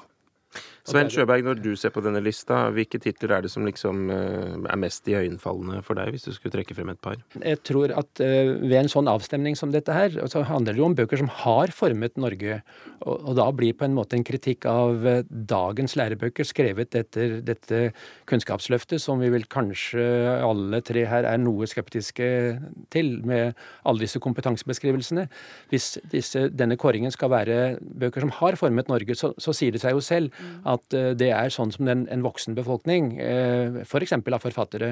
Sven 0.87 1.09
Sjøberg, 1.11 1.43
når 1.43 1.59
du 1.59 1.73
ser 1.75 1.91
på 1.91 1.99
denne 2.03 2.21
lista, 2.23 2.61
hvilke 2.71 2.99
titler 3.03 3.33
er 3.35 3.43
det 3.43 3.49
som 3.51 3.65
liksom 3.67 4.07
eh, 4.13 4.53
er 4.71 4.79
mest 4.79 5.07
iøynefallende 5.11 5.81
for 5.83 5.99
deg, 5.99 6.13
hvis 6.13 6.23
du 6.23 6.31
skulle 6.31 6.53
trekke 6.53 6.77
frem 6.77 6.93
et 6.93 7.01
par? 7.03 7.17
Jeg 7.41 7.59
tror 7.67 7.91
at 7.91 8.21
uh, 8.23 8.53
ved 8.61 8.77
en 8.79 8.91
sånn 8.91 9.09
avstemning 9.11 9.57
som 9.59 9.73
dette 9.73 9.91
her, 9.91 10.15
så 10.31 10.45
handler 10.47 10.77
det 10.77 10.79
jo 10.79 10.87
om 10.87 10.95
bøker 10.95 11.19
som 11.19 11.31
har 11.43 11.73
formet 11.75 12.15
Norge. 12.15 12.61
Og, 13.03 13.33
da 13.35 13.49
blir 13.51 13.75
på 13.75 13.83
en 13.87 13.97
måte 13.97 14.15
en 14.15 14.23
kritikk 14.27 14.69
av 14.71 15.03
uh, 15.03 15.17
dagens 15.27 15.97
lærebøker 15.99 16.47
skrevet 16.47 16.95
etter 16.95 17.41
dette 17.43 17.83
kunnskapsløftet, 18.31 19.03
som 19.03 19.19
vi 19.19 19.33
vel 19.33 19.43
kanskje 19.51 20.07
alle 20.39 20.79
tre 20.87 21.03
her 21.11 21.27
er 21.27 21.43
noe 21.43 21.67
skeptiske 21.67 22.31
til, 22.95 23.11
med 23.27 23.59
alle 23.83 24.05
disse 24.05 24.23
kompetansebeskrivelsene. 24.23 25.27
Hvis 25.73 25.97
disse, 26.15 26.47
denne 26.47 26.79
kåringen 26.79 27.11
skal 27.11 27.33
være 27.35 27.59
bøker 27.83 28.23
som 28.23 28.31
har 28.39 28.55
formet 28.55 28.87
Norge, 28.87 29.19
så, 29.19 29.33
så 29.35 29.51
sier 29.51 29.75
det 29.75 29.83
seg 29.83 29.97
jo 29.97 30.03
selv 30.05 30.46
at 30.67 30.93
eh, 30.97 31.13
det 31.17 31.31
er 31.33 31.53
sånn 31.53 31.73
som 31.73 31.87
den, 31.89 32.05
en 32.13 32.25
voksen 32.25 32.57
befolkning, 32.57 33.15
eh, 33.21 33.81
f.eks. 33.85 34.15
For 34.17 34.37
av 34.37 34.43
forfattere, 34.43 34.91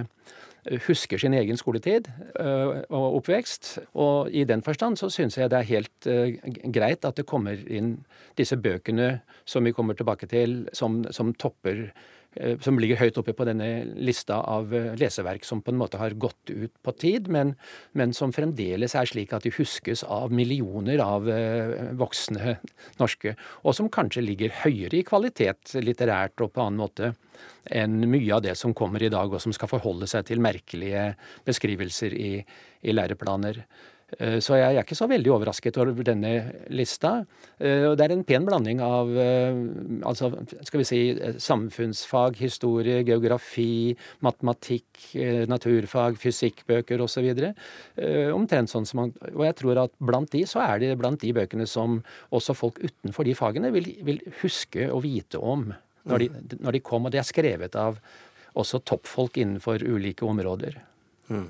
eh, 0.66 0.80
husker 0.88 1.22
sin 1.22 1.36
egen 1.38 1.60
skoletid 1.60 2.10
og 2.40 3.20
oppvekst. 3.22 3.72
Og 4.02 4.34
i 4.34 4.46
den 4.50 4.64
forstand 4.66 4.98
så 5.02 5.12
syns 5.14 5.38
jeg 5.38 5.52
det 5.54 5.62
er 5.62 5.70
helt 5.70 6.10
greit 6.74 7.06
at 7.06 7.20
det 7.20 7.28
kommer 7.30 7.60
inn 7.70 8.00
disse 8.40 8.58
bøkene 8.58 9.20
som 9.46 9.64
vi 9.64 9.76
kommer 9.76 9.98
tilbake 9.98 10.28
til, 10.32 10.64
som, 10.74 11.04
som 11.14 11.36
topper 11.38 11.86
Eh, 11.86 12.15
som 12.60 12.80
ligger 12.80 13.00
høyt 13.00 13.18
oppe 13.22 13.34
på 13.36 13.46
denne 13.48 13.68
lista 13.96 14.42
av 14.52 14.74
eh, 14.76 14.92
leseverk 15.00 15.46
som 15.48 15.62
på 15.64 15.72
en 15.72 15.80
måte 15.80 16.00
har 16.02 16.18
gått 16.20 16.52
ut 16.52 16.74
på 16.84 16.94
tid, 17.00 17.30
men, 17.32 17.54
men 17.96 18.14
som 18.16 18.34
fremdeles 18.36 18.96
er 18.98 19.08
slik 19.10 19.34
at 19.36 19.46
de 19.46 19.54
huskes 19.56 20.04
av 20.04 20.34
millioner 20.36 21.00
av 21.04 21.30
eh, 21.32 21.94
voksne 21.96 22.58
norske, 23.00 23.36
og 23.64 23.78
som 23.78 23.92
kanskje 23.92 24.26
ligger 24.26 24.56
høyere 24.66 25.00
i 25.00 25.06
kvalitet 25.08 25.78
litterært 25.80 26.44
og 26.44 26.54
på 26.56 26.66
annen 26.66 26.82
måte 26.84 27.14
enn 27.66 28.04
mye 28.12 28.36
av 28.36 28.44
det 28.46 28.54
som 28.60 28.76
kommer 28.78 29.04
i 29.04 29.12
dag, 29.12 29.32
og 29.32 29.42
som 29.42 29.54
skal 29.56 29.72
forholde 29.72 30.08
seg 30.08 30.28
til 30.28 30.44
merkelige 30.44 31.14
beskrivelser 31.48 32.14
i, 32.14 32.32
i 32.86 32.94
læreplaner. 32.94 33.64
Eh, 34.20 34.38
så 34.44 34.58
jeg 34.60 34.76
er 34.78 34.86
ikke 34.86 34.98
så 34.98 35.08
veldig 35.12 35.32
overrasket 35.36 35.78
over 35.82 36.06
denne 36.08 36.32
lista. 36.74 37.18
Eh, 37.60 37.88
det 37.98 38.06
er 38.06 38.14
en 38.16 38.24
pen 38.28 38.46
blanding 38.48 38.82
av 38.84 39.12
eh, 39.12 39.58
altså, 40.08 40.32
skal 40.68 40.82
vi 40.82 40.88
si, 40.88 41.00
samfunnsfag, 41.44 42.40
historie, 42.40 43.02
geografi, 43.08 43.96
matematikk, 44.26 44.88
naturfag, 45.52 46.20
fysikkbøker 46.22 47.02
osv. 47.04 47.28
Omtrent 48.36 48.72
sånn 48.72 48.88
som 48.88 49.02
man 49.02 49.12
Og 49.34 49.44
jeg 49.46 49.56
tror 49.60 49.80
at 49.86 49.94
blant 50.04 50.32
de 50.34 50.44
så 50.48 50.62
er 50.64 50.82
det 50.82 50.96
blant 51.00 51.20
de 51.22 51.34
bøkene 51.36 51.68
som 51.70 52.00
også 52.36 52.56
folk 52.58 52.80
utenfor 52.84 53.28
de 53.28 53.36
fagene 53.38 53.72
vil, 53.76 53.90
vil 54.06 54.22
huske 54.42 54.88
og 54.92 55.04
vite 55.06 55.40
om 55.40 55.68
når 56.06 56.24
de, 56.24 56.30
når 56.62 56.78
de 56.78 56.84
kom. 56.86 57.08
Og 57.08 57.14
det 57.14 57.22
er 57.22 57.28
skrevet 57.28 57.76
av 57.80 58.00
også 58.56 58.82
toppfolk 58.88 59.40
innenfor 59.42 59.84
ulike 59.84 60.28
områder. 60.28 60.80
Mm. 61.28 61.48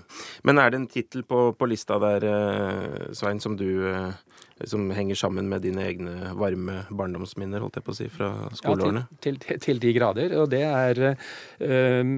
Men 0.47 0.61
er 0.61 0.71
det 0.71 0.79
en 0.79 0.87
tittel 0.91 1.25
på, 1.27 1.49
på, 1.57 1.67
lista 1.67 1.97
der, 1.99 2.25
eh, 2.29 3.09
Svein, 3.17 3.41
som 3.43 3.57
du 3.59 3.67
eh, 3.89 4.13
som 4.63 4.87
henger 4.95 5.17
sammen 5.19 5.49
med 5.51 5.65
dine 5.65 5.83
egne 5.83 6.31
varme 6.39 6.85
barndomsminner, 6.95 7.59
holdt 7.59 7.81
jeg 7.81 7.87
på 7.87 7.91
å 7.91 7.97
si, 7.97 8.07
fra 8.11 8.29
skoleårene? 8.55 9.03
Ja, 9.03 9.19
til, 9.25 9.39
til, 9.43 9.59
til 9.65 9.81
de 9.83 9.91
grader. 9.97 10.37
Og 10.39 10.47
det 10.53 10.63
er 10.63 11.01
øh, 11.11 12.13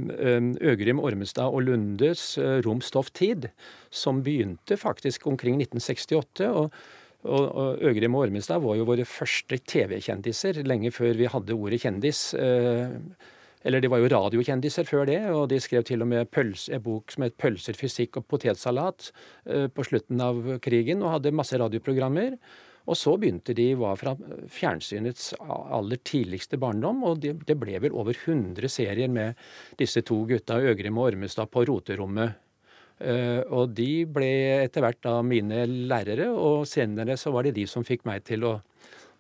Øgrim 0.74 1.02
Ormestad 1.02 1.50
og 1.50 1.66
Lundes 1.66 2.30
øh, 2.38 2.60
Romstofftid, 2.68 3.50
som 3.90 4.22
begynte 4.26 4.78
faktisk 4.78 5.28
omkring 5.32 5.58
1968. 5.64 6.54
og 6.54 6.72
og, 7.28 7.46
og 7.58 7.82
Øgrim 7.84 8.16
og 8.16 8.28
Ormestad 8.28 8.62
var 8.64 8.78
jo 8.78 8.86
våre 8.88 9.04
første 9.10 9.58
TV-kjendiser 9.58 10.62
lenge 10.68 10.94
før 10.96 11.18
vi 11.18 11.28
hadde 11.28 11.56
ordet 11.58 11.82
kjendis. 11.82 12.22
Eh, 12.38 12.94
eller 13.68 13.84
de 13.84 13.90
var 13.92 14.00
jo 14.00 14.12
radiokjendiser 14.14 14.88
før 14.88 15.10
det, 15.10 15.20
og 15.34 15.50
de 15.52 15.60
skrev 15.60 15.84
til 15.88 16.04
og 16.06 16.08
med 16.08 16.30
pøls, 16.32 16.70
en 16.72 16.84
bok 16.84 17.12
som 17.12 17.26
het 17.26 17.36
'Pølser, 17.36 17.76
fysikk 17.76 18.22
og 18.22 18.28
potetsalat' 18.32 19.12
eh, 19.46 19.68
på 19.68 19.84
slutten 19.84 20.22
av 20.24 20.40
krigen, 20.64 21.04
og 21.04 21.18
hadde 21.18 21.36
masse 21.36 21.60
radioprogrammer. 21.60 22.38
Og 22.88 22.96
så 22.96 23.18
begynte 23.20 23.54
de, 23.54 23.74
var 23.76 23.98
fra 24.00 24.14
fjernsynets 24.48 25.34
aller 25.44 26.00
tidligste 26.08 26.58
barndom, 26.58 27.04
og 27.04 27.20
det, 27.20 27.34
det 27.46 27.58
ble 27.60 27.76
vel 27.84 27.92
over 27.92 28.16
100 28.16 28.72
serier 28.72 29.12
med 29.12 29.36
disse 29.78 30.02
to 30.08 30.22
gutta, 30.30 30.62
Øgrim 30.64 30.98
og 30.98 31.12
Ormestad, 31.12 31.52
på 31.52 31.66
roterommet. 31.68 32.40
Uh, 32.98 33.44
og 33.54 33.76
de 33.78 34.08
ble 34.10 34.30
etter 34.64 34.82
hvert 34.82 35.04
da 35.06 35.20
mine 35.22 35.68
lærere, 35.68 36.32
og 36.32 36.64
senere 36.66 37.18
så 37.20 37.30
var 37.36 37.46
det 37.46 37.58
de 37.60 37.68
som 37.70 37.84
fikk 37.86 38.08
meg 38.10 38.24
til 38.26 38.48
å 38.48 38.56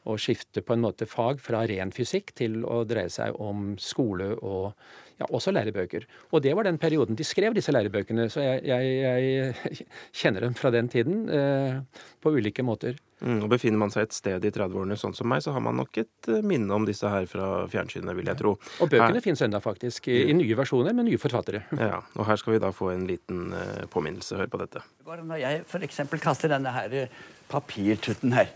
å 0.07 0.15
skifte 0.21 0.63
på 0.63 0.75
en 0.75 0.85
måte 0.85 1.07
fag 1.09 1.41
fra 1.43 1.65
ren 1.69 1.91
fysikk 1.95 2.33
til 2.37 2.63
å 2.65 2.83
dreie 2.87 3.11
seg 3.13 3.35
om 3.43 3.73
skole 3.81 4.33
og 4.37 4.71
ja, 5.17 5.25
også 5.33 5.51
lærebøker. 5.53 6.05
Og 6.35 6.43
det 6.45 6.53
var 6.55 6.67
den 6.67 6.77
perioden 6.81 7.17
de 7.17 7.25
skrev 7.25 7.55
disse 7.57 7.73
lærebøkene, 7.73 8.27
så 8.29 8.43
jeg, 8.43 8.63
jeg, 8.69 8.91
jeg 9.01 9.87
kjenner 10.21 10.45
dem 10.45 10.55
fra 10.57 10.71
den 10.73 10.89
tiden 10.93 11.25
eh, 11.33 11.79
på 12.21 12.33
ulike 12.37 12.65
måter. 12.65 12.99
Mm, 13.25 13.39
og 13.41 13.49
Befinner 13.49 13.81
man 13.81 13.89
seg 13.93 14.05
et 14.05 14.13
sted 14.13 14.45
i 14.45 14.51
30-årene 14.53 14.97
sånn 14.99 15.15
som 15.17 15.29
meg, 15.29 15.41
så 15.41 15.55
har 15.55 15.63
man 15.65 15.79
nok 15.79 15.97
et 16.03 16.29
eh, 16.29 16.43
minne 16.45 16.75
om 16.75 16.85
disse 16.85 17.09
her 17.09 17.25
fra 17.29 17.65
fjernsynet, 17.71 18.13
vil 18.19 18.29
jeg 18.29 18.41
tro. 18.43 18.53
Og 18.77 18.91
bøkene 18.93 19.17
her... 19.17 19.25
finnes 19.25 19.41
ennå, 19.47 19.61
faktisk, 19.63 20.11
i, 20.13 20.19
i, 20.29 20.37
nye 20.37 20.59
versjoner 20.59 20.93
med 20.97 21.09
nye 21.09 21.21
forfattere. 21.21 21.65
Ja, 21.87 22.01
og 22.19 22.27
her 22.27 22.37
skal 22.37 22.57
vi 22.57 22.61
da 22.61 22.69
få 22.75 22.91
en 22.91 23.07
liten 23.09 23.53
eh, 23.57 23.83
påminnelse. 23.89 24.37
Hør 24.37 24.53
på 24.53 24.61
dette. 24.61 24.83
Når 25.07 25.41
jeg 25.41 25.65
f.eks. 25.65 26.01
kaster 26.21 26.51
denne 26.51 26.73
her 26.75 26.95
papirtutten 27.49 28.35
her 28.37 28.51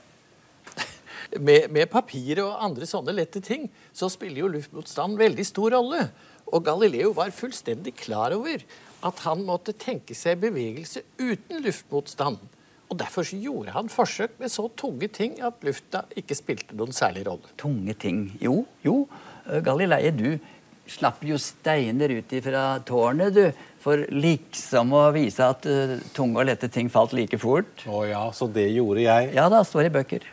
med, 1.40 1.70
med 1.72 1.90
papir 1.92 2.42
og 2.44 2.60
andre 2.64 2.88
sånne 2.90 3.16
lette 3.16 3.42
ting, 3.44 3.70
så 3.94 4.10
spiller 4.12 4.44
jo 4.44 4.54
luftmotstand 4.58 5.20
veldig 5.20 5.46
stor 5.48 5.78
rolle. 5.78 6.06
Og 6.52 6.64
Galileo 6.66 7.14
var 7.16 7.32
fullstendig 7.36 7.96
klar 8.02 8.36
over 8.36 8.64
at 9.08 9.22
han 9.26 9.46
måtte 9.48 9.76
tenke 9.78 10.16
seg 10.18 10.42
bevegelse 10.42 11.06
uten 11.22 11.64
luftmotstand. 11.64 12.42
Og 12.92 12.98
Derfor 13.00 13.24
så 13.24 13.38
gjorde 13.40 13.72
han 13.72 13.88
forsøk 13.90 14.34
med 14.42 14.52
så 14.52 14.66
tunge 14.76 15.08
ting 15.16 15.38
at 15.40 15.62
lufta 15.64 16.04
ikke 16.20 16.36
spilte 16.36 16.76
noen 16.76 16.92
særlig 16.92 17.24
rolle. 17.30 17.54
Tunge 17.60 17.96
ting? 17.96 18.26
Jo, 18.44 18.66
jo. 18.84 19.06
Eh, 19.48 19.62
Galilei, 19.64 20.10
du 20.12 20.36
slapp 20.92 21.22
jo 21.24 21.38
steiner 21.40 22.12
ut 22.18 22.34
fra 22.44 22.66
tårnet, 22.84 23.38
du. 23.38 23.68
For 23.82 24.04
liksom 24.12 24.92
å 24.94 25.06
vise 25.16 25.42
at 25.42 25.64
uh, 25.66 25.96
tunge 26.14 26.44
og 26.44 26.46
lette 26.52 26.68
ting 26.70 26.92
falt 26.92 27.16
like 27.18 27.40
fort. 27.42 27.82
Å 27.90 28.04
ja, 28.06 28.26
så 28.36 28.46
det 28.52 28.68
gjorde 28.76 29.08
jeg? 29.08 29.32
Ja 29.40 29.48
da, 29.50 29.64
står 29.66 29.88
i 29.88 29.94
bøker. 29.96 30.28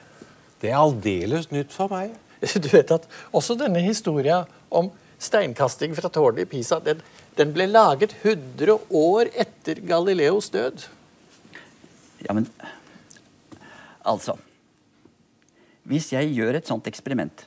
Det 0.63 0.73
er 0.73 0.81
aldeles 0.81 1.51
nytt 1.55 1.75
for 1.75 1.91
meg. 1.93 2.15
Du 2.63 2.69
vet 2.71 2.91
at 2.95 3.07
også 3.35 3.57
denne 3.59 3.83
historia 3.83 4.45
om 4.71 4.91
steinkasting 5.19 5.95
fra 5.99 6.11
tårnet 6.13 6.45
i 6.45 6.49
Pisa, 6.51 6.79
den, 6.83 7.01
den, 7.39 7.53
ble 7.55 7.67
laget 7.67 8.15
100 8.23 8.77
år 8.95 9.31
etter 9.35 9.81
Galileos 9.83 10.51
død. 10.55 10.87
Ja, 12.27 12.35
men 12.35 12.49
Altså 14.09 14.39
Hvis 15.89 16.13
jeg 16.15 16.31
gjør 16.33 16.57
et 16.59 16.69
sånt 16.71 16.87
eksperiment 16.89 17.45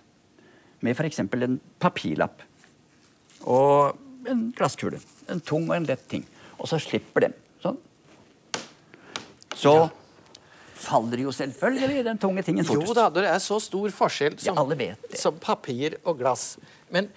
med 0.82 0.96
f.eks. 0.98 1.20
en 1.22 1.60
papirlapp 1.80 2.44
og 3.41 3.98
en 4.30 4.48
glasskule, 4.58 5.00
en 5.30 5.41
tung 5.41 5.68
og 5.70 5.75
en 5.75 5.88
lett 5.89 6.03
ting, 6.10 6.24
og 6.58 6.70
så 6.70 6.80
slipper 6.82 7.25
den 7.25 7.36
sånn 7.63 7.80
Så 9.56 9.74
ja 9.77 9.89
faller 10.83 11.23
jo 11.23 11.33
selvfølgelig 11.35 12.03
den 12.07 12.21
tunge 12.21 12.43
tingen 12.45 12.67
fortest. 12.67 12.91
Jo 12.91 12.97
da, 12.97 13.07
det 13.13 13.25
er 13.29 13.41
så 13.43 13.59
stor 13.63 13.93
forskjell 13.95 14.38
som, 14.41 14.57
Ja, 14.81 14.95
som 15.21 15.39
papir 15.41 16.00
og 16.03 16.19
glass. 16.21 16.55
Men 16.91 17.09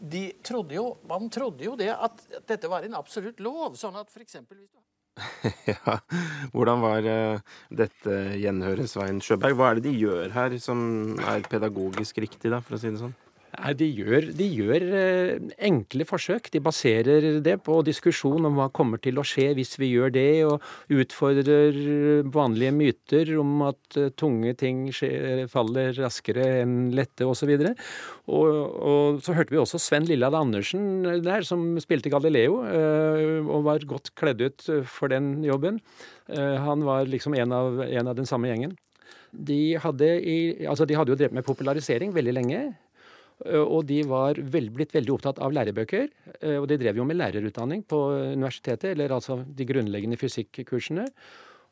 de 0.00 0.30
trodde 0.46 0.74
jo, 0.74 0.94
man 1.08 1.28
trodde 1.32 1.64
jo 1.66 1.76
det 1.76 1.90
at 1.92 2.22
dette 2.48 2.70
var 2.72 2.86
en 2.86 2.96
absolutt 2.98 3.40
lov. 3.44 3.76
Sånn 3.80 3.98
at 4.00 4.08
for 4.12 4.24
eksempel 4.24 4.60
hvis 4.60 4.70
du 4.70 4.78
Ja, 5.72 5.98
Hvordan 6.54 6.80
var 6.84 7.06
eh, 7.08 7.56
dette 7.82 8.18
gjenhøret, 8.40 8.88
Svein 8.90 9.20
Sjøberg? 9.24 9.56
Hva 9.58 9.70
er 9.70 9.80
det 9.80 9.90
de 9.90 9.96
gjør 9.98 10.32
her 10.34 10.56
som 10.62 11.18
er 11.28 11.44
pedagogisk 11.50 12.22
riktig, 12.24 12.52
da, 12.52 12.62
for 12.64 12.76
å 12.76 12.80
si 12.80 12.92
det 12.92 13.02
sånn? 13.02 13.16
Nei, 13.60 13.74
de 13.76 13.86
gjør, 13.92 14.24
de 14.32 14.46
gjør 14.48 14.84
eh, 14.96 15.48
enkle 15.68 16.06
forsøk. 16.08 16.46
De 16.54 16.62
baserer 16.64 17.40
det 17.44 17.58
på 17.66 17.74
diskusjon 17.84 18.48
om 18.48 18.56
hva 18.56 18.70
kommer 18.72 19.00
til 19.02 19.20
å 19.20 19.24
skje 19.26 19.50
hvis 19.58 19.74
vi 19.80 19.90
gjør 19.90 20.14
det, 20.14 20.28
og 20.48 20.64
utfordrer 20.96 21.76
vanlige 22.32 22.72
myter 22.72 23.34
om 23.42 23.66
at 23.68 24.00
eh, 24.00 24.08
tunge 24.16 24.54
ting 24.60 24.86
skjer, 24.96 25.44
faller 25.52 25.92
raskere 25.98 26.46
enn 26.62 26.88
lette 26.96 27.28
osv. 27.28 27.52
Og, 28.32 28.48
og 28.48 29.20
så 29.26 29.36
hørte 29.36 29.52
vi 29.52 29.60
også 29.60 29.82
Sven 29.82 30.08
Lillad 30.08 30.36
Andersen 30.38 31.04
der, 31.20 31.44
som 31.44 31.74
spilte 31.84 32.12
Galileo, 32.12 32.62
eh, 32.64 33.40
og 33.44 33.66
var 33.68 33.88
godt 33.92 34.14
kledd 34.16 34.40
ut 34.40 34.70
for 34.88 35.12
den 35.12 35.34
jobben. 35.44 35.82
Eh, 36.32 36.56
Han 36.64 36.86
var 36.88 37.10
liksom 37.12 37.36
en 37.36 37.52
av, 37.52 37.82
en 37.84 38.08
av 38.08 38.16
den 38.16 38.30
samme 38.30 38.48
gjengen. 38.48 38.78
De 39.30 39.76
hadde, 39.78 40.06
i, 40.26 40.38
altså 40.66 40.86
de 40.88 40.96
hadde 40.96 41.12
jo 41.12 41.18
drevet 41.18 41.36
med 41.36 41.46
popularisering 41.46 42.16
veldig 42.16 42.40
lenge. 42.40 42.62
Eh, 43.46 43.60
Og 43.60 43.86
de 43.86 44.02
var 44.08 44.34
vel, 44.34 44.70
blitt 44.70 44.92
veldig 44.92 45.14
opptatt 45.16 45.38
av 45.38 45.52
lærebøker. 45.52 46.08
eh, 46.40 46.56
Og 46.56 46.68
de 46.68 46.76
drev 46.76 46.96
jo 46.96 47.04
med 47.04 47.16
lærerutdanning 47.16 47.84
på 47.86 47.98
universitetet, 48.36 48.92
eller 48.92 49.08
altså 49.10 49.44
de 49.44 49.64
grunnleggende 49.64 50.18
fysikkursene. 50.18 51.06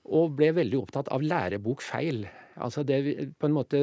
Og 0.09 0.37
ble 0.39 0.53
veldig 0.57 0.83
opptatt 0.83 1.11
av 1.13 1.25
lærebokfeil. 1.25 2.27
Altså 2.63 2.83
det, 2.87 2.99
på 3.39 3.49
en 3.49 3.55
måte, 3.55 3.79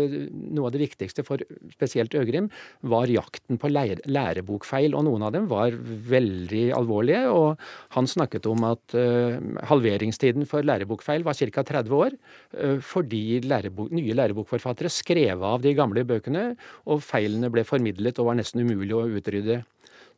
Noe 0.56 0.68
av 0.68 0.74
det 0.76 0.82
viktigste 0.84 1.24
for 1.26 1.42
spesielt 1.74 2.16
Øgrim 2.18 2.50
var 2.84 3.12
jakten 3.12 3.60
på 3.62 3.72
lærebokfeil. 3.72 4.96
Og 4.96 5.06
noen 5.08 5.26
av 5.28 5.34
dem 5.36 5.48
var 5.52 5.76
veldig 5.76 6.66
alvorlige. 6.76 7.24
Og 7.32 7.62
han 7.96 8.10
snakket 8.10 8.50
om 8.52 8.66
at 8.68 8.98
uh, 8.98 9.38
halveringstiden 9.72 10.48
for 10.50 10.66
lærebokfeil 10.68 11.26
var 11.28 11.38
ca. 11.40 11.64
30 11.64 11.96
år. 11.96 12.18
Uh, 12.56 12.78
fordi 12.84 13.42
lærebok, 13.46 13.94
nye 13.96 14.18
lærebokforfattere 14.18 14.92
skrev 14.92 15.44
av 15.46 15.64
de 15.64 15.76
gamle 15.78 16.06
bøkene, 16.08 16.52
og 16.90 17.04
feilene 17.06 17.52
ble 17.54 17.66
formidlet 17.68 18.20
og 18.20 18.32
var 18.32 18.40
nesten 18.42 18.66
umulig 18.66 18.96
å 18.96 19.06
utrydde. 19.20 19.62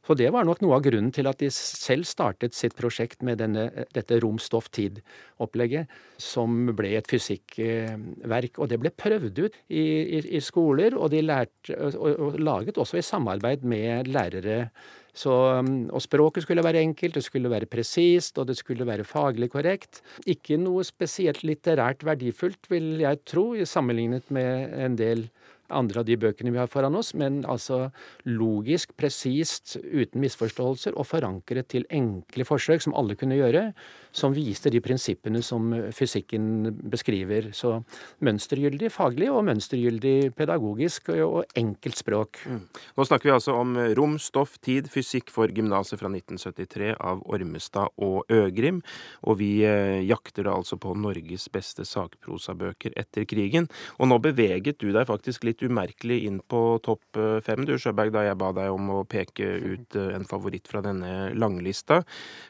Så 0.08 0.16
det 0.16 0.30
var 0.32 0.46
nok 0.48 0.62
noe 0.64 0.78
av 0.78 0.86
grunnen 0.86 1.12
til 1.12 1.28
at 1.28 1.42
de 1.42 1.50
selv 1.52 2.08
startet 2.08 2.56
sitt 2.56 2.78
prosjekt 2.78 3.26
med 3.28 3.42
denne, 3.42 3.66
dette 3.92 4.22
rom, 4.24 4.38
stoff, 4.40 4.70
tid-opplegget, 4.72 5.92
som 6.22 6.70
ble 6.78 6.94
et 6.96 7.10
fysikkverk. 7.12 8.62
Og 8.64 8.72
det 8.72 8.80
ble 8.80 8.94
prøvd 8.96 9.42
ut 9.44 9.58
i, 9.68 9.84
i, 9.84 10.22
i 10.40 10.44
skoler, 10.44 10.96
og 10.96 11.12
de 11.12 11.26
lærte, 11.26 11.76
og, 11.76 12.08
og 12.08 12.40
laget 12.40 12.80
også 12.80 13.02
i 13.02 13.04
samarbeid 13.04 13.68
med 13.68 14.08
lærere. 14.08 14.70
Så, 15.18 15.34
og 15.34 16.02
språket 16.04 16.46
skulle 16.46 16.64
være 16.64 16.86
enkelt, 16.86 17.18
det 17.18 17.26
skulle 17.26 17.52
være 17.52 17.68
presist, 17.68 18.38
og 18.38 18.48
det 18.48 18.56
skulle 18.60 18.88
være 18.88 19.08
faglig 19.08 19.50
korrekt. 19.52 20.04
Ikke 20.30 20.60
noe 20.62 20.86
spesielt 20.88 21.44
litterært 21.44 22.06
verdifullt, 22.08 22.70
vil 22.72 23.02
jeg 23.02 23.26
tro, 23.28 23.50
sammenlignet 23.66 24.32
med 24.32 24.78
en 24.88 24.96
del 25.00 25.28
andre 25.74 26.02
av 26.02 26.08
de 26.08 26.18
bøkene 26.20 26.54
vi 26.54 26.62
har 26.62 26.70
foran 26.72 26.96
oss, 26.98 27.14
men 27.18 27.42
altså 27.50 27.88
logisk, 28.26 28.94
presist, 29.00 29.78
uten 29.84 30.24
misforståelser, 30.24 30.96
og 30.98 31.10
forankret 31.10 31.72
til 31.74 31.88
enkle 31.94 32.48
forsøk 32.48 32.86
som 32.86 32.96
alle 32.98 33.18
kunne 33.20 33.40
gjøre, 33.40 33.72
som 34.12 34.36
viste 34.36 34.72
de 34.74 34.82
prinsippene 34.84 35.42
som 35.46 35.70
fysikken 35.96 36.72
beskriver. 36.92 37.52
Så 37.56 37.78
mønstergyldig 38.26 38.92
faglig 38.94 39.30
og 39.34 39.46
mønstergyldig 39.48 40.34
pedagogisk 40.38 41.12
og 41.16 41.44
enkelt 41.58 42.00
språk. 42.00 42.42
Nå 42.48 43.08
snakker 43.08 43.30
vi 43.30 43.36
altså 43.36 43.58
om 43.60 43.76
Rom, 43.98 44.18
stoff, 44.22 44.58
tid, 44.64 44.90
fysikk 44.92 45.32
for 45.34 45.52
gymnaset 45.54 46.00
fra 46.00 46.10
1973 46.12 46.94
av 46.98 47.24
Ormestad 47.28 47.94
og 48.04 48.26
Øgrim. 48.34 48.82
Og 49.28 49.40
vi 49.42 49.52
eh, 49.68 50.02
jakter 50.08 50.48
da 50.48 50.56
altså 50.58 50.78
på 50.82 50.94
Norges 50.98 51.48
beste 51.54 51.86
sakprosabøker 51.88 52.96
etter 53.00 53.28
krigen. 53.30 53.70
Og 53.98 54.12
nå 54.12 54.20
beveget 54.24 54.80
du 54.82 54.90
deg 54.96 55.08
faktisk 55.10 55.48
litt 55.48 55.64
umerkelig 55.66 56.24
inn 56.28 56.40
på 56.42 56.62
topp 56.86 57.20
eh, 57.20 57.40
fem, 57.46 57.66
du 57.68 57.76
Sjøberg, 57.78 58.14
da 58.16 58.26
jeg 58.28 58.40
ba 58.40 58.52
deg 58.58 58.74
om 58.74 58.92
å 58.98 59.04
peke 59.10 59.50
ut 59.64 59.98
eh, 60.00 60.14
en 60.18 60.28
favoritt 60.28 60.70
fra 60.70 60.84
denne 60.86 61.32
langlista. 61.38 62.02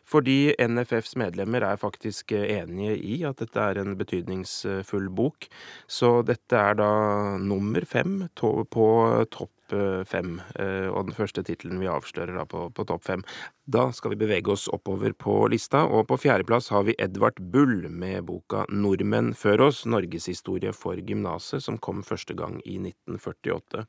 Fordi 0.07 0.55
NFFs 0.61 1.17
medlemmer 1.47 1.73
er 1.73 1.79
faktisk 1.79 2.31
eh, 2.31 2.59
enige 2.61 2.97
i 2.97 3.23
at 3.25 3.39
dette 3.39 3.59
er 3.59 3.79
en 3.79 3.97
betydningsfull 3.97 5.09
bok. 5.09 5.47
Så 5.87 6.23
dette 6.23 6.55
er 6.55 6.75
da 6.75 7.37
nummer 7.37 7.85
fem 7.85 8.27
på 8.35 9.25
topp 9.31 9.73
eh, 9.73 10.03
fem, 10.05 10.41
eh, 10.59 10.87
og 10.89 11.07
den 11.07 11.15
første 11.15 11.43
tittelen 11.43 11.79
vi 11.79 11.87
avslører 11.87 12.35
da 12.37 12.45
på, 12.45 12.69
på 12.69 12.85
topp 12.85 13.03
fem. 13.03 13.23
Da 13.65 13.91
skal 13.91 14.13
vi 14.13 14.21
bevege 14.23 14.51
oss 14.51 14.67
oppover 14.67 15.13
på 15.13 15.47
lista, 15.47 15.85
og 15.85 16.07
på 16.07 16.17
fjerdeplass 16.17 16.69
har 16.71 16.85
vi 16.87 16.95
Edvard 16.99 17.39
Bull 17.39 17.89
med 17.89 18.25
boka 18.25 18.65
'Nordmenn 18.69 19.33
før 19.35 19.67
oss 19.69 19.85
norgeshistorie 19.85 20.73
for 20.73 20.95
gymnaset', 20.95 21.63
som 21.63 21.77
kom 21.77 22.03
første 22.03 22.33
gang 22.33 22.61
i 22.65 22.77
1948. 22.79 23.87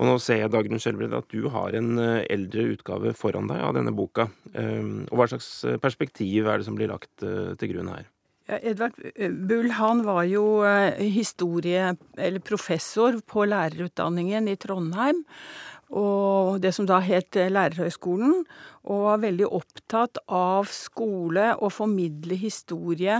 Og 0.00 0.08
nå 0.08 0.14
ser 0.22 0.40
jeg, 0.40 0.52
Dagrun 0.52 0.80
Skjelbred, 0.80 1.12
at 1.12 1.28
du 1.28 1.50
har 1.52 1.74
en 1.76 1.98
eh, 2.00 2.22
eldre 2.32 2.70
utgave 2.72 3.12
foran 3.16 3.50
deg 3.50 3.60
av 3.60 3.74
denne 3.76 3.92
boka. 3.92 4.30
Eh, 4.54 5.04
Og 5.10 5.20
hva 5.20 5.26
slags 5.28 5.50
eh, 5.68 5.76
perspektiv 5.82 6.48
er 6.48 6.60
det 6.60 6.68
som 6.68 6.78
blir 6.78 6.88
lagt 6.88 7.26
eh, 7.26 7.52
til 7.60 7.74
grunn 7.74 7.92
her? 7.92 8.08
Edvard 8.50 8.96
Bull 9.46 9.68
han 9.76 10.00
var 10.02 10.24
jo 10.26 10.42
historie, 10.98 11.92
eller 12.18 12.42
professor 12.42 13.20
på 13.22 13.44
lærerutdanningen 13.46 14.48
i 14.50 14.56
Trondheim. 14.58 15.20
Og 15.90 16.60
det 16.62 16.70
som 16.76 16.86
da 16.86 17.00
het 17.02 17.36
eh, 17.38 17.50
Lærerhøgskolen. 17.50 18.44
Og 18.90 19.02
var 19.04 19.20
veldig 19.20 19.48
opptatt 19.52 20.20
av 20.32 20.70
skole 20.72 21.50
og 21.58 21.72
formidle 21.74 22.38
historie 22.38 23.18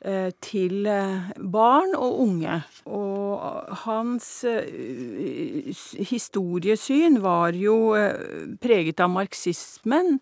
eh, 0.00 0.30
til 0.40 0.86
eh, 0.88 1.32
barn 1.36 1.96
og 1.98 2.22
unge. 2.24 2.62
Og 2.86 3.74
hans 3.84 4.30
historiesyn 5.98 7.20
var 7.24 7.58
jo 7.58 7.76
preget 8.62 9.02
av 9.02 9.12
marxismen. 9.12 10.20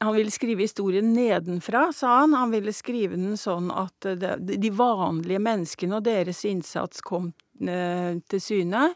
Han 0.00 0.14
ville 0.16 0.32
skrive 0.32 0.64
historien 0.64 1.10
nedenfra, 1.12 1.90
sa 1.92 2.20
han. 2.22 2.36
Han 2.36 2.52
ville 2.54 2.72
skrive 2.72 3.18
den 3.18 3.36
sånn 3.40 3.68
at 3.72 4.06
de 4.40 4.70
vanlige 4.72 5.42
menneskene 5.42 5.98
og 5.98 6.06
deres 6.06 6.44
innsats 6.48 7.02
kom 7.04 7.32
til 7.60 8.40
syne. 8.40 8.86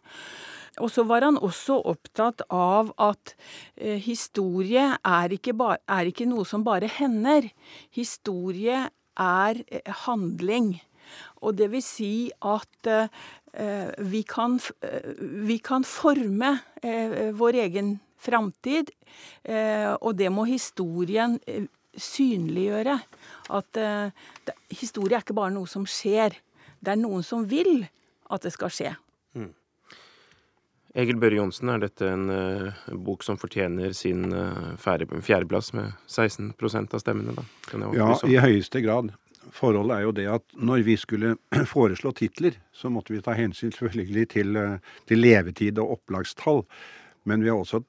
Og 0.83 0.91
så 0.91 1.05
var 1.07 1.23
han 1.23 1.39
også 1.39 1.77
opptatt 1.87 2.43
av 2.51 2.91
at 2.99 3.35
eh, 3.77 4.01
historie 4.03 4.89
er 4.99 5.35
ikke, 5.37 5.55
ba, 5.55 5.77
er 5.87 6.11
ikke 6.11 6.27
noe 6.27 6.47
som 6.49 6.65
bare 6.67 6.91
hender. 6.91 7.47
Historie 7.95 8.81
er 9.15 9.63
eh, 9.69 9.93
handling. 10.07 10.75
Og 11.45 11.55
det 11.59 11.69
vil 11.71 11.85
si 11.85 12.15
at 12.43 12.91
eh, 12.91 13.07
vi, 14.03 14.25
kan, 14.27 14.59
eh, 14.83 15.15
vi 15.47 15.61
kan 15.63 15.87
forme 15.87 16.57
eh, 16.83 17.31
vår 17.37 17.61
egen 17.69 17.99
framtid, 18.25 18.91
eh, 19.45 19.93
og 20.01 20.17
det 20.19 20.33
må 20.33 20.47
historien 20.49 21.39
synliggjøre. 21.95 22.99
At 23.55 23.79
historie 24.73 25.21
er 25.21 25.23
ikke 25.23 25.37
bare 25.37 25.55
noe 25.55 25.69
som 25.71 25.85
skjer, 25.87 26.35
det 26.81 26.97
er 26.97 26.99
noen 26.99 27.23
som 27.23 27.45
vil 27.47 27.85
at 28.33 28.43
det 28.43 28.55
skal 28.57 28.73
skje. 28.73 28.95
Egil 30.95 31.19
Børre 31.19 31.41
Johnsen, 31.41 31.73
er 31.73 31.81
dette 31.83 32.07
en 32.07 32.29
uh, 32.31 32.85
bok 33.03 33.25
som 33.27 33.39
fortjener 33.41 33.95
sin 33.99 34.29
uh, 34.31 34.77
fjerdeplass 34.79 35.73
med 35.75 35.91
16% 36.07 36.95
av 36.95 37.03
stemmene? 37.03 37.35
da? 37.35 37.47
Ja, 37.99 38.13
i 38.31 38.39
høyeste 38.39 38.83
grad. 38.85 39.11
Forholdet 39.55 39.97
er 39.97 40.05
jo 40.07 40.13
det 40.15 40.27
at 40.31 40.45
når 40.55 40.85
vi 40.87 40.95
skulle 40.99 41.35
foreslå 41.75 42.15
titler, 42.15 42.61
så 42.73 42.93
måtte 42.95 43.15
vi 43.15 43.23
ta 43.25 43.35
hensyn 43.35 43.75
selvfølgelig 43.75 44.29
til, 44.37 44.55
eh, 44.57 44.79
til 45.11 45.21
levetid 45.23 45.81
og 45.83 45.99
opplagstall. 45.99 46.63
Men 47.27 47.43
vi 47.43 47.51
har 47.51 47.59
også 47.59 47.83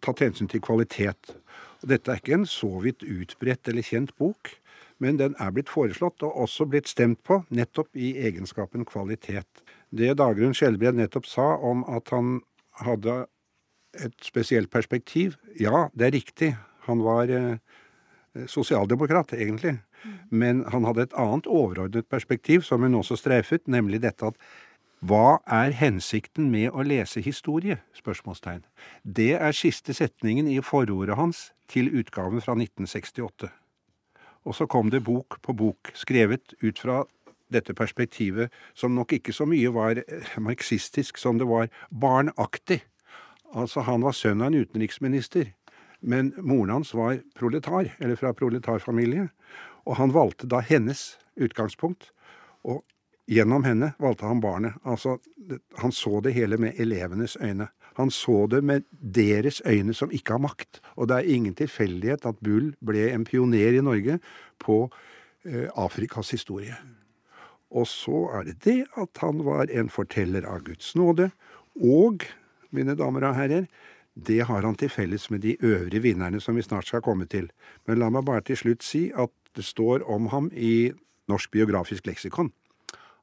tatt 0.00 0.24
hensyn 0.24 0.48
til 0.48 0.64
kvalitet. 0.64 1.36
Og 1.80 1.92
dette 1.92 2.12
er 2.12 2.20
ikke 2.20 2.38
en 2.38 2.48
så 2.48 2.70
vidt 2.84 3.04
utbredt 3.04 3.68
eller 3.68 3.84
kjent 3.84 4.16
bok, 4.20 4.54
men 5.00 5.16
den 5.20 5.36
er 5.40 5.52
blitt 5.52 5.72
foreslått 5.72 6.24
og 6.26 6.36
også 6.44 6.66
blitt 6.68 6.88
stemt 6.88 7.22
på 7.24 7.42
nettopp 7.48 7.96
i 7.96 8.12
egenskapen 8.20 8.84
kvalitet. 8.88 9.64
Det 9.90 10.14
Dagrun 10.18 10.54
Skjelbred 10.54 10.98
nettopp 10.98 11.26
sa 11.26 11.56
om 11.56 11.82
at 11.90 12.12
han 12.14 12.40
hadde 12.84 13.24
et 13.98 14.14
spesielt 14.22 14.70
perspektiv, 14.70 15.34
ja, 15.58 15.88
det 15.98 16.06
er 16.06 16.14
riktig. 16.14 16.50
Han 16.86 17.02
var 17.02 17.30
eh, 17.34 17.58
sosialdemokrat, 18.46 19.34
egentlig. 19.34 19.80
Men 20.30 20.64
han 20.70 20.86
hadde 20.86 21.08
et 21.08 21.16
annet 21.18 21.48
overordnet 21.50 22.08
perspektiv, 22.08 22.62
som 22.62 22.86
hun 22.86 22.94
også 22.94 23.18
streifet, 23.18 23.66
nemlig 23.68 24.00
dette 24.04 24.30
at 24.30 24.38
hva 25.00 25.40
er 25.48 25.72
hensikten 25.72 26.50
med 26.52 26.74
å 26.76 26.84
lese 26.84 27.22
historie? 27.24 27.78
spørsmålstegn. 27.96 28.60
Det 29.02 29.32
er 29.32 29.56
siste 29.56 29.94
setningen 29.96 30.48
i 30.48 30.58
forordet 30.60 31.16
hans 31.16 31.50
til 31.72 31.88
utgaven 31.88 32.42
fra 32.44 32.52
1968. 32.52 33.48
Og 34.44 34.56
så 34.56 34.66
kom 34.68 34.90
det 34.92 35.02
bok 35.04 35.38
på 35.40 35.56
bok, 35.56 35.92
skrevet 35.96 36.52
ut 36.60 36.78
fra 36.78 37.04
dette 37.52 37.74
perspektivet, 37.74 38.50
som 38.74 38.94
nok 38.94 39.12
ikke 39.18 39.34
så 39.34 39.46
mye 39.48 39.72
var 39.74 40.02
eh, 40.02 40.36
marxistisk 40.38 41.18
som 41.18 41.38
det 41.40 41.48
var 41.50 41.70
barnaktig. 41.90 42.80
Altså, 43.54 43.82
han 43.86 44.04
var 44.06 44.14
sønn 44.14 44.42
av 44.42 44.52
en 44.52 44.60
utenriksminister, 44.62 45.50
men 46.00 46.32
moren 46.38 46.78
hans 46.78 46.94
var 46.94 47.18
proletar, 47.36 47.92
eller 47.98 48.16
fra 48.16 48.32
proletarfamilie, 48.36 49.28
og 49.84 49.98
han 49.98 50.14
valgte 50.14 50.48
da 50.50 50.62
hennes 50.64 51.18
utgangspunkt. 51.40 52.12
Og 52.62 52.84
gjennom 53.30 53.64
henne 53.64 53.92
valgte 53.98 54.28
han 54.28 54.42
barnet. 54.42 54.78
Altså, 54.84 55.18
han 55.80 55.92
så 55.92 56.20
det 56.24 56.34
hele 56.36 56.58
med 56.60 56.78
elevenes 56.80 57.36
øyne. 57.40 57.70
Han 57.98 58.10
så 58.10 58.46
det 58.46 58.62
med 58.64 58.86
deres 59.00 59.60
øyne 59.66 59.94
som 59.94 60.12
ikke 60.14 60.36
har 60.36 60.44
makt. 60.44 60.80
Og 60.96 61.08
det 61.08 61.16
er 61.16 61.34
ingen 61.34 61.54
tilfeldighet 61.54 62.26
at 62.26 62.38
Bull 62.44 62.72
ble 62.86 63.10
en 63.10 63.26
pioner 63.26 63.76
i 63.76 63.82
Norge 63.84 64.20
på 64.62 64.82
eh, 65.44 65.68
Afrikas 65.76 66.30
historie. 66.30 66.76
Og 67.70 67.86
så 67.86 68.26
er 68.34 68.48
det 68.48 68.58
det 68.66 68.80
at 68.98 69.22
han 69.22 69.44
var 69.46 69.70
en 69.70 69.90
forteller 69.92 70.46
av 70.48 70.64
Guds 70.66 70.94
nåde. 70.98 71.30
Og, 71.80 72.26
mine 72.74 72.96
damer 72.98 73.28
og 73.30 73.38
herrer, 73.38 73.66
det 74.14 74.42
har 74.48 74.66
han 74.66 74.76
til 74.78 74.90
felles 74.90 75.28
med 75.30 75.44
de 75.46 75.56
øvrige 75.62 76.02
vinnerne 76.02 76.40
som 76.42 76.58
vi 76.58 76.66
snart 76.66 76.90
skal 76.90 77.02
komme 77.02 77.26
til. 77.30 77.48
Men 77.86 78.02
la 78.02 78.10
meg 78.10 78.26
bare 78.26 78.42
til 78.46 78.58
slutt 78.58 78.86
si 78.86 79.08
at 79.14 79.32
det 79.56 79.64
står 79.66 80.02
om 80.10 80.28
ham 80.34 80.50
i 80.54 80.90
Norsk 81.30 81.50
biografisk 81.54 82.06
leksikon 82.10 82.50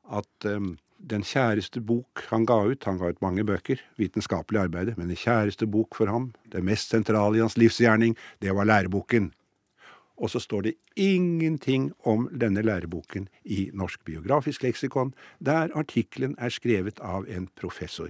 at 0.07 0.47
um, 0.47 0.75
den 0.97 1.23
kjæreste 1.27 1.81
bok 1.83 2.23
han 2.31 2.45
ga 2.47 2.57
ut 2.71 2.86
Han 2.88 2.97
ga 2.97 3.12
ut 3.12 3.21
mange 3.21 3.43
bøker, 3.45 3.81
vitenskapelig 3.99 4.62
arbeid, 4.65 4.95
men 4.97 5.12
den 5.12 5.19
kjæreste 5.19 5.67
bok 5.69 5.95
for 5.95 6.10
ham, 6.12 6.31
det 6.51 6.63
mest 6.63 6.89
sentrale 6.89 7.38
i 7.38 7.43
hans 7.43 7.57
livsgjerning, 7.57 8.15
det 8.41 8.55
var 8.55 8.65
læreboken. 8.65 9.31
Og 10.17 10.30
så 10.34 10.39
står 10.39 10.62
det 10.62 10.73
ingenting 10.95 11.91
om 12.06 12.27
denne 12.41 12.62
læreboken 12.62 13.27
i 13.45 13.69
Norsk 13.73 14.06
biografisk 14.06 14.63
leksikon, 14.63 15.13
der 15.39 15.69
artikkelen 15.77 16.36
er 16.38 16.49
skrevet 16.49 16.99
av 16.99 17.27
en 17.30 17.49
professor. 17.56 18.10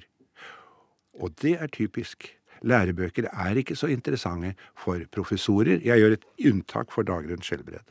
Og 1.13 1.35
det 1.41 1.57
er 1.59 1.67
typisk. 1.67 2.33
Lærebøker 2.61 3.27
er 3.33 3.57
ikke 3.59 3.75
så 3.75 3.87
interessante 3.87 4.55
for 4.77 5.01
professorer. 5.11 5.81
Jeg 5.83 5.99
gjør 5.99 6.15
et 6.15 6.25
unntak 6.45 6.91
for 6.91 7.05
Dagrun 7.05 7.41
Skjelbred. 7.41 7.83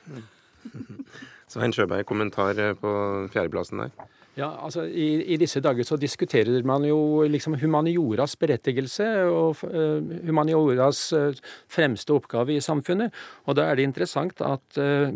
Svein 1.53 1.73
Sjøberg, 1.73 2.07
kommentar 2.07 2.59
på 2.81 2.93
fjerdeplassen 3.33 3.85
der? 3.85 3.91
Ja, 4.37 4.51
altså 4.61 4.85
i, 4.85 5.23
i, 5.33 5.39
disse 5.41 5.63
dager 5.65 5.87
så 5.89 5.97
diskuterer 5.97 6.65
man 6.69 6.85
jo 6.85 7.25
liksom 7.25 7.57
humanioras 7.57 8.35
berettigelse 8.37 9.07
og 9.33 9.63
uh, 9.65 10.05
humanioras 10.29 11.09
uh, 11.17 11.33
fremste 11.73 12.13
oppgave 12.13 12.53
i 12.53 12.61
samfunnet. 12.61 13.17
Og 13.49 13.57
da 13.57 13.65
er 13.65 13.79
det 13.79 13.89
interessant 13.89 14.45
at 14.45 14.81
uh, 14.81 15.09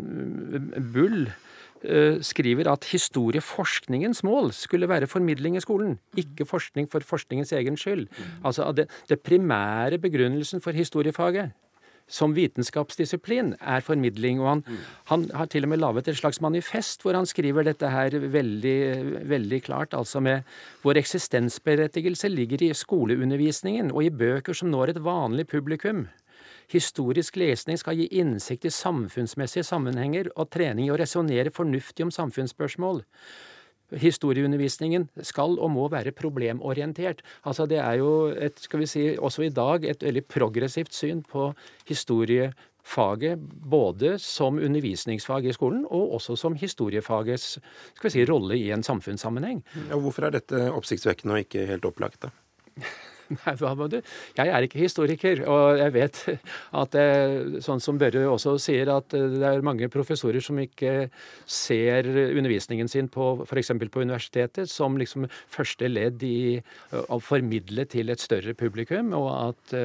Bull 0.93 1.29
skriver 2.21 2.67
at 2.69 2.83
historieforskningens 2.91 4.19
mål 4.21 4.51
skulle 4.53 4.85
være 4.85 5.07
formidling 5.09 5.55
i 5.57 5.63
skolen, 5.63 5.95
ikke 6.13 6.45
forskning 6.45 6.85
for 6.91 7.01
forskningens 7.01 7.55
egen 7.57 7.73
skyld. 7.73 8.03
Altså 8.45 8.67
det, 8.77 8.85
det 9.09 9.17
primære 9.25 9.97
begrunnelsen 9.97 10.61
for 10.61 10.77
historiefaget 10.77 11.55
som 12.11 12.35
vitenskapsdisiplin 12.35 13.53
er 13.59 13.83
formidling. 13.85 14.41
Og 14.43 14.49
han, 14.49 14.63
mm. 14.67 14.79
han, 15.11 15.25
har 15.39 15.51
til 15.51 15.67
og 15.67 15.73
med 15.73 15.81
laget 15.81 16.11
et 16.11 16.19
slags 16.19 16.41
manifest 16.43 17.05
hvor 17.05 17.17
han 17.17 17.29
skriver 17.29 17.67
dette 17.67 17.89
her 17.91 18.17
veldig, 18.19 18.79
veldig 19.31 19.61
klart. 19.67 19.95
Altså 19.97 20.21
med 20.23 20.47
vår 20.83 21.01
eksistensberettigelse 21.01 22.31
ligger 22.31 22.67
i 22.67 22.73
skoleundervisningen 22.77 23.93
og 23.93 24.03
i 24.05 24.13
bøker 24.13 24.57
som 24.57 24.71
når 24.73 24.95
et 24.95 25.03
vanlig 25.05 25.47
publikum. 25.51 26.09
Historisk 26.71 27.35
lesning 27.35 27.79
skal 27.79 27.97
gi 27.99 28.07
innsikt 28.21 28.67
i 28.67 28.71
samfunnsmessige 28.71 29.65
sammenhenger 29.67 30.29
og 30.37 30.53
trening 30.53 30.87
i 30.87 30.93
å 30.93 30.99
resonnere 30.99 31.51
fornuftig 31.51 32.05
om 32.07 32.13
samfunnsspørsmål 32.15 33.03
historieundervisningen 33.99 35.07
skal 35.25 35.57
og 35.59 35.71
må 35.73 35.87
være 35.91 36.13
problemorientert. 36.15 37.21
Altså 37.45 37.65
Det 37.65 37.77
er 37.77 37.99
jo 37.99 38.27
et, 38.27 38.59
skal 38.59 38.79
vi 38.79 38.89
si, 38.89 39.05
også 39.17 39.43
i 39.47 39.53
dag 39.53 39.85
et 39.85 40.03
veldig 40.03 40.25
progressivt 40.25 40.93
syn 40.93 41.23
på 41.23 41.51
historiefaget, 41.87 43.39
både 43.69 44.17
som 44.19 44.57
undervisningsfag 44.57 45.45
i 45.45 45.55
skolen 45.55 45.85
og 45.89 46.15
også 46.19 46.35
som 46.35 46.55
historiefagets 46.55 47.59
skal 47.95 48.09
vi 48.09 48.15
si, 48.15 48.25
rolle 48.25 48.57
i 48.57 48.71
en 48.71 48.83
samfunnssammenheng. 48.83 49.63
Ja, 49.89 49.99
hvorfor 49.99 50.27
er 50.27 50.37
dette 50.37 50.69
oppsiktsvekkende 50.71 51.35
og 51.35 51.45
ikke 51.45 51.67
helt 51.69 51.85
opplagt? 51.85 52.21
da? 52.21 52.35
Nei, 53.45 53.53
hva 53.59 53.71
må 53.77 53.87
du? 53.91 53.99
Jeg 54.37 54.51
er 54.51 54.65
ikke 54.65 54.81
historiker, 54.81 55.43
og 55.49 55.79
jeg 55.79 55.93
vet 55.95 56.19
at 56.81 56.95
det, 56.95 57.61
sånn 57.65 57.81
som 57.83 57.99
Børre 58.01 58.23
også 58.29 58.57
sier, 58.61 58.91
at 58.91 59.11
det 59.13 59.43
er 59.47 59.65
mange 59.65 59.89
professorer 59.91 60.43
som 60.43 60.59
ikke 60.61 61.09
ser 61.45 62.09
undervisningen 62.09 62.91
sin 62.91 63.09
på 63.11 63.33
f.eks. 63.45 63.73
på 63.81 64.03
universitetet 64.03 64.71
som 64.71 64.97
liksom 64.99 65.27
første 65.51 65.89
ledd 65.91 66.23
i 66.25 66.59
å 66.91 67.19
formidle 67.23 67.85
til 67.89 68.11
et 68.11 68.23
større 68.23 68.55
publikum, 68.57 69.13
og 69.17 69.29
at 69.31 69.75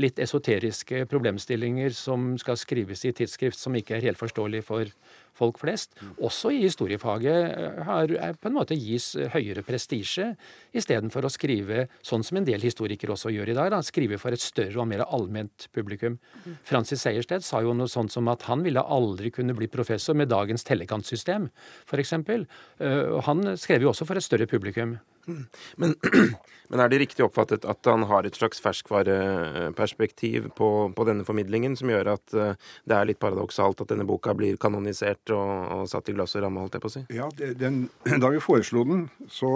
litt 0.00 0.20
esoteriske 0.22 1.04
problemstillinger 1.10 1.94
som 1.96 2.34
skal 2.40 2.58
skrives 2.60 3.04
i 3.06 3.14
tidsskrift 3.16 3.60
som 3.60 3.76
ikke 3.76 3.98
er 3.98 4.08
helt 4.08 4.20
forståelig 4.20 4.64
for 4.66 4.92
folk 5.36 5.60
flest, 5.60 5.96
også 6.16 6.52
i 6.54 6.62
historiefaget, 6.64 7.56
eh, 7.56 7.82
har, 7.86 8.12
på 8.40 8.50
en 8.50 8.56
måte 8.56 8.78
gis 8.78 9.12
høyere 9.34 9.64
prestisje, 9.66 10.32
istedenfor 10.76 11.26
å 11.26 11.32
skrive 11.32 11.86
sånn 12.06 12.24
som 12.26 12.40
en 12.40 12.48
del 12.48 12.64
historikere 12.64 13.14
også 13.16 13.32
gjør 13.34 13.52
i 13.52 13.58
dag, 13.58 13.70
da, 13.74 13.82
skrive 13.84 14.20
for 14.22 14.36
et 14.36 14.42
større 14.42 14.80
og 14.82 14.88
mer 14.90 15.04
allment 15.06 15.68
publikum. 15.76 16.18
Francis 16.66 17.04
Sejersted 17.04 17.44
sa 17.44 17.62
jo 17.64 17.74
noe 17.76 17.90
sånt 17.90 18.14
som 18.14 18.28
at 18.32 18.46
han 18.50 18.64
ville 18.66 18.82
aldri 18.82 19.32
kunne 19.34 19.56
bli 19.56 19.68
professor 19.72 20.16
med 20.16 20.30
dagens 20.32 20.64
tellekantsystem, 20.66 21.50
f.eks. 21.86 22.14
Uh, 22.16 23.20
han 23.26 23.56
skrev 23.60 23.84
jo 23.84 23.92
også 23.92 24.06
for 24.08 24.18
et 24.18 24.24
større 24.24 24.48
publikum. 24.50 24.96
Men, 25.26 25.94
men, 26.68 26.80
er 26.80 26.90
det 26.90 27.00
riktig 27.02 27.24
oppfattet 27.26 27.66
at 27.68 27.88
han 27.90 28.06
har 28.10 28.26
et 28.26 28.38
slags 28.38 28.60
ferskvareperspektiv 28.62 30.50
på, 30.58 30.70
på, 30.96 31.06
denne 31.08 31.26
formidlingen, 31.26 31.76
som 31.78 31.90
gjør 31.90 32.12
at 32.14 32.36
eh, 32.36 32.54
det 32.86 32.96
er 32.96 33.10
litt 33.10 33.20
paradoksalt 33.22 33.82
at 33.82 33.90
denne 33.92 34.06
boka 34.06 34.34
blir 34.38 34.58
kanonisert 34.62 35.34
og, 35.34 35.52
og 35.80 35.90
satt 35.90 36.10
i 36.12 36.16
glass 36.16 36.36
og 36.38 36.46
ramme, 36.46 36.62
holdt 36.62 36.78
jeg 36.78 36.84
på 36.84 36.92
å 36.92 36.96
si? 36.96 37.04
Ja, 37.16 37.28
den, 37.36 37.86
Da 38.22 38.32
vi 38.32 38.42
foreslo 38.42 38.86
den, 38.86 39.06
så 39.32 39.52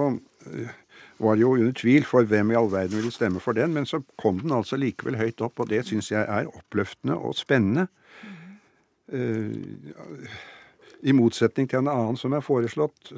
eh, 0.50 0.76
var 1.22 1.38
det 1.38 1.46
jo 1.46 1.56
under 1.56 1.74
tvil 1.76 2.06
for 2.09 2.26
hvem 2.26 2.52
i 2.52 2.59
all 2.59 2.70
verden 2.72 2.98
ville 2.98 3.14
stemme 3.14 3.42
for 3.42 3.56
den, 3.56 3.74
men 3.76 3.88
så 3.88 4.02
kom 4.20 4.42
den 4.42 4.56
altså 4.56 4.78
likevel 4.80 5.20
høyt 5.20 5.42
opp, 5.44 5.62
og 5.62 5.70
det 5.70 5.85
syns 5.88 6.11
jeg 6.12 6.24
er 6.24 6.50
oppløftende 6.50 7.18
og 7.18 7.37
spennende. 7.38 7.87
Uh, 9.11 10.30
I 11.02 11.11
motsetning 11.16 11.66
til 11.66 11.80
en 11.80 11.90
annen 11.90 12.18
som 12.18 12.30
er 12.37 12.44
foreslått, 12.46 13.11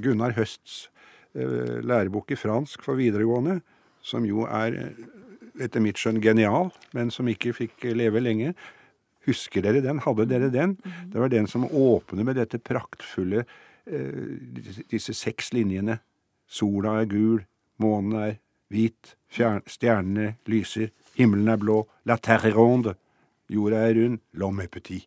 Gunnar 0.00 0.32
Høsts 0.38 0.86
Eh, 0.86 0.93
lærebok 1.34 2.30
i 2.30 2.38
fransk 2.38 2.84
for 2.86 2.98
videregående, 2.98 3.60
som 4.04 4.26
jo 4.28 4.44
er 4.46 4.76
etter 5.60 5.82
mitt 5.82 5.98
skjønn 6.00 6.22
genial, 6.22 6.70
men 6.94 7.10
som 7.14 7.28
ikke 7.30 7.54
fikk 7.56 7.86
leve 7.94 8.22
lenge. 8.22 8.54
Husker 9.26 9.64
dere 9.64 9.82
den? 9.84 10.02
Hadde 10.04 10.26
dere 10.28 10.50
den? 10.52 10.76
Mhm. 10.84 11.10
Det 11.12 11.20
var 11.20 11.28
den 11.32 11.46
som 11.46 11.64
åpner 11.64 12.24
med 12.24 12.36
dette 12.36 12.58
praktfulle 12.58 13.44
eh, 13.86 14.84
Disse 14.90 15.14
seks 15.14 15.52
linjene. 15.52 16.00
Sola 16.46 17.00
er 17.00 17.06
gul, 17.08 17.44
månen 17.80 18.18
er 18.20 18.36
hvit, 18.70 19.14
stjernene 19.30 20.34
lyser, 20.46 20.90
himmelen 21.16 21.48
er 21.48 21.60
blå, 21.60 21.84
la 22.04 22.16
terre 22.16 22.52
ronde, 22.54 22.94
jorda 23.48 23.88
er 23.88 23.94
rund, 23.94 24.20
l'homme 24.34 24.64
est 24.64 24.72
petit. 24.72 25.06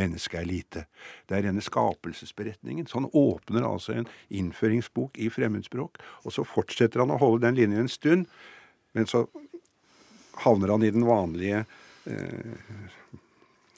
Mennesket 0.00 0.40
er 0.40 0.48
lite. 0.48 0.84
Det 1.28 1.36
er 1.36 1.46
denne 1.48 1.64
skapelsesberetningen. 1.64 2.88
Så 2.88 2.98
han 3.02 3.10
åpner 3.12 3.68
altså 3.68 3.98
en 3.98 4.08
innføringsbok 4.28 5.20
i 5.20 5.28
fremmedspråk, 5.32 6.00
og 6.24 6.34
så 6.34 6.46
fortsetter 6.48 7.04
han 7.04 7.12
å 7.14 7.20
holde 7.20 7.44
den 7.46 7.60
linjen 7.60 7.84
en 7.84 7.92
stund, 7.92 8.26
men 8.96 9.06
så 9.06 9.26
havner 10.42 10.72
han 10.72 10.82
i 10.86 10.90
den 10.94 11.04
vanlige 11.06 11.64
eh, 12.08 12.88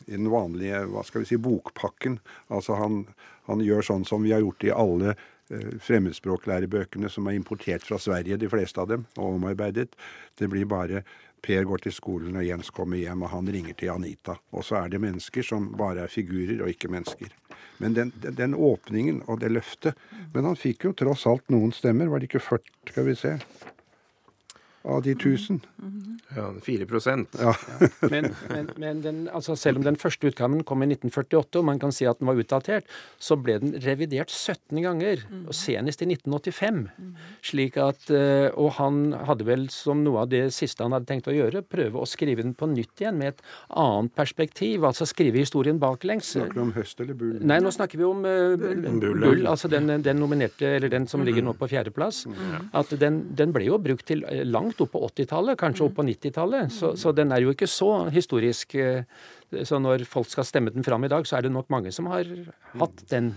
i 0.06 0.16
den 0.16 0.30
vanlige 0.30 0.82
hva 0.90 1.04
skal 1.06 1.22
vi 1.22 1.32
si, 1.32 1.38
bokpakken. 1.40 2.18
Altså 2.52 2.76
han, 2.80 3.04
han 3.48 3.62
gjør 3.64 3.86
sånn 3.86 4.06
som 4.08 4.24
vi 4.24 4.32
har 4.34 4.42
gjort 4.42 4.66
i 4.66 4.72
alle 4.74 5.14
eh, 5.14 5.74
fremmedspråklærebøkene 5.82 7.10
som 7.12 7.28
er 7.28 7.38
importert 7.38 7.86
fra 7.86 8.00
Sverige, 8.02 8.40
de 8.40 8.50
fleste 8.50 8.82
av 8.82 8.90
dem, 8.92 9.06
og 9.16 9.38
omarbeidet. 9.38 9.92
Det 10.38 10.50
blir 10.52 10.68
bare 10.70 11.04
Per 11.42 11.64
går 11.66 11.82
til 11.82 11.94
skolen, 11.94 12.36
og 12.38 12.46
Jens 12.46 12.70
kommer 12.70 13.00
hjem, 13.00 13.24
og 13.26 13.32
han 13.32 13.48
ringer 13.50 13.74
til 13.78 13.90
Anita. 13.90 14.36
Og 14.54 14.62
så 14.66 14.78
er 14.78 14.92
det 14.92 15.02
mennesker 15.02 15.46
som 15.46 15.72
bare 15.78 16.04
er 16.04 16.12
figurer, 16.12 16.60
og 16.62 16.70
ikke 16.70 16.90
mennesker. 16.92 17.32
Men 17.82 17.96
den, 17.96 18.12
den, 18.22 18.36
den 18.38 18.54
åpningen 18.54 19.24
og 19.26 19.40
det 19.42 19.50
løftet 19.50 19.98
Men 20.34 20.46
han 20.46 20.56
fikk 20.56 20.86
jo 20.86 20.92
tross 20.96 21.26
alt 21.26 21.50
noen 21.50 21.72
stemmer. 21.74 22.06
Var 22.12 22.22
det 22.22 22.30
ikke 22.30 22.44
40, 22.46 22.70
skal 22.92 23.08
vi 23.08 23.16
se? 23.18 23.32
Av 24.84 25.02
de 25.02 25.14
1000. 25.14 25.60
Ja, 26.36 26.52
4 26.64 26.86
Ja. 27.38 27.54
Men, 28.10 28.34
men, 28.48 28.68
men 28.76 29.00
den, 29.02 29.18
altså 29.32 29.54
selv 29.56 29.78
om 29.78 29.84
den 29.84 29.96
første 30.00 30.26
utgaven 30.30 30.62
kom 30.64 30.82
i 30.82 30.88
1948, 30.88 31.58
og 31.60 31.66
man 31.66 31.78
kan 31.82 31.92
si 31.92 32.06
at 32.08 32.18
den 32.20 32.28
var 32.30 32.38
utdatert, 32.40 32.88
så 33.20 33.36
ble 33.36 33.58
den 33.62 33.74
revidert 33.84 34.30
17 34.30 34.80
ganger, 34.82 35.22
og 35.46 35.54
senest 35.56 36.02
i 36.02 36.08
1985. 36.08 36.82
Slik 37.44 37.76
at, 37.80 38.08
eh, 38.10 38.48
Og 38.52 38.72
han 38.78 39.12
hadde 39.28 39.46
vel 39.46 39.68
som 39.70 40.02
noe 40.04 40.24
av 40.24 40.30
det 40.32 40.52
siste 40.54 40.82
han 40.82 40.92
hadde 40.92 41.08
tenkt 41.10 41.28
å 41.30 41.34
gjøre, 41.34 41.62
prøve 41.62 42.00
å 42.00 42.08
skrive 42.08 42.42
den 42.42 42.54
på 42.54 42.68
nytt 42.70 43.00
igjen 43.00 43.18
med 43.18 43.34
et 43.34 43.42
annet 43.68 44.14
perspektiv. 44.14 44.84
Altså 44.88 45.06
skrive 45.08 45.38
historien 45.42 45.78
baklengs. 45.82 46.34
Snakker 46.36 46.58
du 46.58 46.64
om 46.64 46.72
høst 46.76 47.00
eller 47.00 47.18
bull? 47.18 47.38
Nei, 47.40 47.60
nå 47.62 47.72
snakker 47.74 48.00
vi 48.00 48.08
om 48.08 48.24
uh, 48.24 48.56
Bull, 48.56 49.18
Bull, 49.20 49.46
altså 49.46 49.70
den, 49.72 49.90
den 50.02 50.20
nominerte, 50.20 50.76
eller 50.76 50.92
den 50.92 51.08
som 51.10 51.24
ligger 51.26 51.44
nå 51.44 51.54
på 51.58 51.68
fjerdeplass. 51.72 52.24
At 52.76 52.92
den, 52.98 53.22
den 53.36 53.54
ble 53.54 53.66
jo 53.68 53.78
brukt 53.82 54.06
til 54.08 54.24
eh, 54.28 54.44
langt 54.72 54.80
opp 54.80 54.92
på 54.92 55.00
80-tallet, 55.08 55.58
kanskje 55.60 55.84
opp 55.86 55.94
på 55.96 56.04
90-tallet. 56.06 56.72
Så, 56.72 56.94
så 56.96 57.12
den 57.14 57.32
er 57.32 57.40
jo 57.44 57.52
ikke 57.52 57.68
så 57.68 58.08
historisk. 58.12 58.74
eh, 58.74 59.04
Så 59.64 59.78
når 59.78 60.06
folk 60.08 60.28
skal 60.32 60.44
stemme 60.44 60.72
den 60.72 60.82
fram 60.82 61.04
i 61.04 61.08
dag, 61.08 61.24
så 61.26 61.36
er 61.36 61.42
det 61.42 61.52
nok 61.52 61.68
mange 61.68 61.92
som 61.92 62.06
har 62.06 62.24
hatt 62.80 63.02
den 63.10 63.34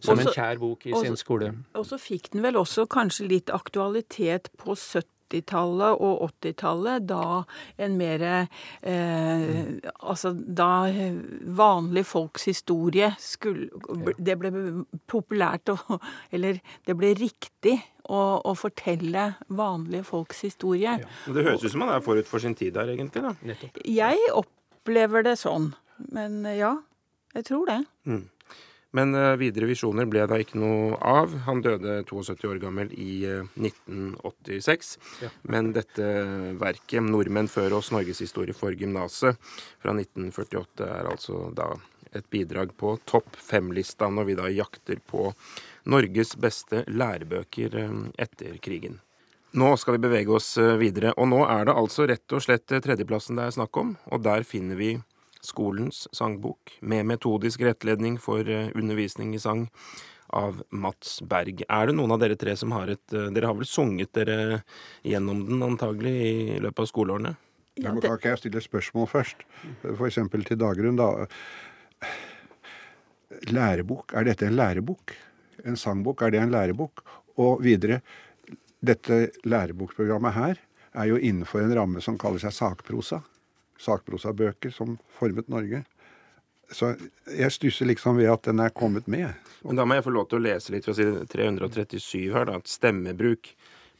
som 0.00 0.18
en 0.18 0.26
kjær 0.26 0.58
bok 0.58 0.86
i 0.86 0.92
også- 0.92 1.04
sin 1.06 1.16
skole. 1.16 1.52
Og 1.74 1.84
så 1.86 1.96
fikk 1.98 2.30
den 2.32 2.42
vel 2.42 2.54
også 2.54 2.86
kanskje 2.88 3.28
litt 3.28 3.46
aktualitet 3.50 4.50
på 4.58 4.74
70-tallet 5.34 6.00
og 6.00 6.30
80-tallet, 6.42 7.06
da 7.08 7.42
en 7.78 7.96
mer 7.98 8.24
eh, 8.24 9.44
Altså 10.04 10.32
da 10.34 10.86
vanlige 11.44 12.04
folks 12.04 12.44
historie 12.44 13.10
skulle 13.18 13.70
Det 14.18 14.36
ble 14.38 14.52
populært 15.10 15.72
å 15.72 15.78
Eller 16.34 16.60
det 16.86 16.96
ble 16.98 17.14
riktig 17.18 17.78
å, 18.04 18.52
fortelle 18.58 19.30
vanlige 19.48 20.04
folks 20.04 20.42
historie. 20.44 20.98
Det 21.24 21.44
høres 21.46 21.62
ut 21.64 21.72
som 21.72 21.80
man 21.80 21.94
er 21.94 22.02
forut 22.04 22.28
for 22.28 22.42
sin 22.42 22.52
tid 22.52 22.74
der, 22.76 22.90
egentlig. 22.92 23.22
da. 23.24 23.32
Nettopp. 23.48 23.78
Jeg 23.88 24.18
opplever 24.36 25.24
det 25.24 25.38
sånn. 25.40 25.70
Men 26.12 26.42
ja, 26.52 26.74
jeg 27.32 27.46
tror 27.48 27.64
det. 27.70 27.78
Men 28.94 29.14
eh, 29.18 29.32
videre 29.40 29.68
visjoner 29.70 30.06
ble 30.10 30.26
da 30.30 30.38
ikke 30.40 30.60
noe 30.60 30.98
av. 30.98 31.32
Han 31.48 31.62
døde 31.64 32.00
72 32.06 32.50
år 32.50 32.60
gammel 32.62 32.92
i 32.94 33.24
eh, 33.28 33.48
1986. 33.58 34.94
Ja. 35.24 35.32
Men 35.50 35.72
dette 35.76 36.10
verket, 36.60 37.02
'Nordmenn 37.02 37.50
før 37.50 37.80
oss 37.80 37.90
norgeshistorie 37.94 38.54
for 38.56 38.76
gymnaset', 38.78 39.40
fra 39.82 39.96
1948, 39.96 40.86
er 40.86 41.10
altså 41.10 41.48
da 41.54 41.72
et 42.14 42.30
bidrag 42.30 42.76
på 42.76 42.96
topp 43.04 43.36
fem-lista 43.36 44.08
når 44.10 44.28
vi 44.28 44.36
da 44.38 44.50
jakter 44.52 45.00
på 45.06 45.32
Norges 45.90 46.36
beste 46.40 46.84
lærebøker 46.88 47.80
eh, 47.80 47.96
etter 48.26 48.58
krigen. 48.62 49.00
Nå 49.54 49.74
skal 49.78 49.96
vi 49.96 50.04
bevege 50.06 50.34
oss 50.34 50.56
eh, 50.58 50.76
videre, 50.80 51.12
og 51.18 51.28
nå 51.30 51.44
er 51.46 51.68
det 51.68 51.76
altså 51.78 52.08
rett 52.10 52.34
og 52.34 52.42
slett 52.42 52.72
eh, 52.72 52.82
tredjeplassen 52.84 53.38
det 53.38 53.48
er 53.48 53.58
snakk 53.58 53.76
om, 53.78 53.96
og 54.10 54.24
der 54.24 54.46
finner 54.46 54.78
vi 54.78 54.94
skolens 55.46 56.04
sangbok 56.14 56.76
med 56.82 57.06
metodisk 57.06 57.62
rettledning 57.66 58.18
for 58.22 58.48
eh, 58.48 58.70
undervisning 58.74 59.34
i 59.36 59.40
sang 59.42 59.68
av 60.34 60.62
Mats 60.74 61.18
Berg. 61.22 61.62
Er 61.68 61.86
det 61.90 61.94
noen 61.96 62.14
av 62.14 62.20
dere 62.22 62.36
tre 62.40 62.56
som 62.58 62.72
har 62.74 62.90
et 62.94 63.14
eh, 63.14 63.30
Dere 63.34 63.50
har 63.50 63.58
vel 63.58 63.68
sunget 63.68 64.12
dere 64.16 64.62
gjennom 65.06 65.44
den 65.48 65.62
antagelig 65.66 66.14
i 66.14 66.60
løpet 66.64 66.86
av 66.86 66.90
skoleårene? 66.90 67.34
Ja, 67.76 67.90
det- 67.90 68.02
kan 68.06 68.18
ikke 68.18 68.32
jeg 68.34 68.42
stille 68.44 68.62
et 68.62 68.68
spørsmål 68.68 69.08
først? 69.10 69.44
F.eks. 69.96 70.20
til 70.46 70.58
Dagrun, 70.58 70.96
da. 70.96 71.26
Lærebok, 73.50 74.14
er 74.14 74.24
dette 74.28 74.46
en 74.46 74.56
lærebok? 74.56 75.14
En 75.64 75.76
sangbok, 75.76 76.22
er 76.22 76.30
det 76.30 76.40
en 76.42 76.52
lærebok? 76.54 77.02
Og 77.42 77.62
videre, 77.64 78.00
dette 78.84 79.32
lærebokprogrammet 79.44 80.36
her 80.36 80.60
er 80.94 81.08
jo 81.10 81.18
innenfor 81.18 81.64
en 81.64 81.74
ramme 81.74 82.02
som 82.04 82.18
kaller 82.20 82.38
seg 82.42 82.54
sakprosa. 82.54 83.22
Sakprosabøker 83.80 84.72
som 84.74 84.98
formet 85.18 85.48
Norge. 85.52 85.84
Så 86.72 86.94
jeg 87.28 87.52
stusser 87.52 87.86
liksom 87.90 88.16
ved 88.16 88.30
at 88.32 88.46
den 88.48 88.60
er 88.64 88.72
kommet 88.72 89.06
med. 89.10 89.34
Men 89.64 89.76
da 89.76 89.84
må 89.84 89.98
jeg 89.98 90.06
få 90.06 90.14
lov 90.16 90.28
til 90.30 90.40
å 90.40 90.46
lese 90.46 90.72
litt 90.72 90.86
fra 90.88 90.94
side 90.96 91.26
337 91.30 92.32
her, 92.32 92.48
da. 92.48 92.56
At 92.60 92.70
stemmebruk. 92.72 93.52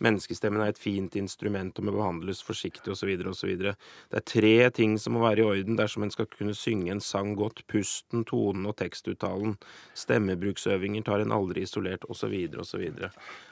Menneskestemmen 0.02 0.58
er 0.64 0.72
et 0.72 0.78
fint 0.80 1.14
instrument 1.16 1.76
og 1.78 1.84
må 1.86 1.92
behandles 1.94 2.40
forsiktig 2.42 2.90
osv. 2.90 3.12
osv. 3.30 3.52
Det 3.62 4.18
er 4.18 4.24
tre 4.26 4.54
ting 4.74 4.96
som 4.98 5.14
må 5.14 5.22
være 5.22 5.44
i 5.44 5.46
orden 5.46 5.78
dersom 5.78 6.02
en 6.02 6.10
skal 6.10 6.26
kunne 6.32 6.56
synge 6.58 6.90
en 6.90 7.00
sang 7.04 7.36
godt. 7.38 7.62
Pusten, 7.70 8.24
tonen 8.26 8.66
og 8.66 8.74
tekstuttalen. 8.80 9.54
Stemmebruksøvinger 9.94 11.04
tar 11.06 11.22
en 11.22 11.32
aldri 11.36 11.62
isolert 11.68 12.04
osv. 12.10 12.34
osv. 12.58 12.82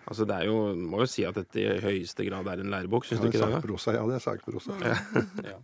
Altså 0.09 0.27
det 0.27 0.41
er 0.41 0.49
jo, 0.51 0.57
må 0.75 1.05
jo 1.05 1.11
si 1.13 1.25
at 1.29 1.39
dette 1.39 1.63
i 1.63 1.79
høyeste 1.85 2.27
grad 2.27 2.51
er 2.51 2.65
en 2.65 2.75
lærebok, 2.75 3.07
syns 3.07 3.21
Ja, 3.21 3.23
du 3.23 3.31
ikke 3.31 3.45
det? 3.45 3.53
sakprosa, 3.61 3.95
ja, 4.01 4.07
det 4.11 4.19
er 4.19 4.27
sakprosa. 4.27 4.81
Ja. 5.53 5.61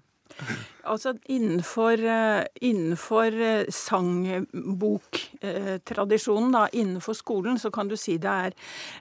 Altså 0.88 1.12
innenfor, 1.28 2.00
eh, 2.00 2.44
innenfor 2.60 3.40
eh, 3.42 3.64
sangboktradisjonen, 3.68 6.52
da, 6.54 6.68
innenfor 6.72 7.12
skolen, 7.14 7.58
så 7.58 7.70
kan 7.74 7.88
du 7.90 7.96
si 7.98 8.18
det 8.18 8.30
er 8.30 8.52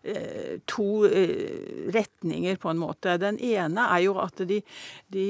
eh, 0.03 0.59
to 0.67 1.07
retninger, 1.93 2.55
på 2.57 2.69
en 2.71 2.77
måte. 2.81 3.17
Den 3.21 3.39
ene 3.39 3.81
er 3.93 3.99
jo 4.03 4.19
at 4.21 4.37
de, 4.49 4.61
de 5.13 5.25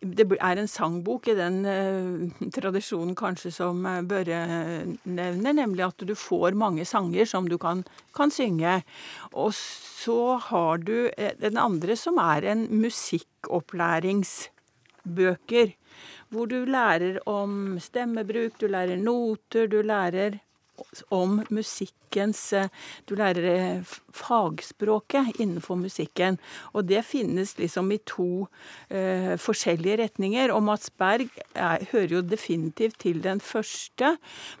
Det 0.00 0.38
er 0.38 0.56
en 0.56 0.68
sangbok 0.68 1.28
i 1.28 1.34
den 1.36 1.64
tradisjonen 2.54 3.14
kanskje 3.18 3.50
som 3.54 3.82
Børre 4.08 4.46
nevner, 5.04 5.52
nemlig 5.52 5.84
at 5.86 5.98
du 6.06 6.14
får 6.14 6.52
mange 6.54 6.84
sanger 6.84 7.24
som 7.26 7.48
du 7.48 7.58
kan, 7.58 7.84
kan 8.16 8.30
synge. 8.30 8.82
Og 9.34 9.54
så 9.56 10.38
har 10.48 10.76
du 10.78 11.10
den 11.40 11.56
andre 11.58 11.96
som 11.98 12.18
er 12.22 12.42
en 12.52 12.68
musikkopplæringsbøker. 13.46 15.70
Hvor 16.28 16.46
du 16.46 16.64
lærer 16.64 17.18
om 17.26 17.78
stemmebruk, 17.78 18.60
du 18.60 18.66
lærer 18.66 18.96
noter, 18.96 19.66
du 19.66 19.82
lærer 19.82 20.38
om 21.14 21.40
musikkens 21.52 22.40
eh, 22.56 22.68
Du 23.06 23.14
lærer 23.18 23.46
eh, 23.50 23.94
fagspråket 24.16 25.36
innenfor 25.40 25.76
musikken. 25.78 26.38
Og 26.72 26.86
det 26.88 27.02
finnes 27.04 27.56
liksom 27.58 27.90
i 27.92 27.98
to 28.08 28.46
uh, 28.46 29.34
forskjellige 29.40 29.98
retninger. 30.00 30.52
Og 30.54 30.62
Mats 30.64 30.88
Berg 30.90 31.28
er, 31.52 31.84
hører 31.90 32.14
jo 32.16 32.22
definitivt 32.24 32.98
til 33.04 33.20
den 33.24 33.42
første, 33.44 34.14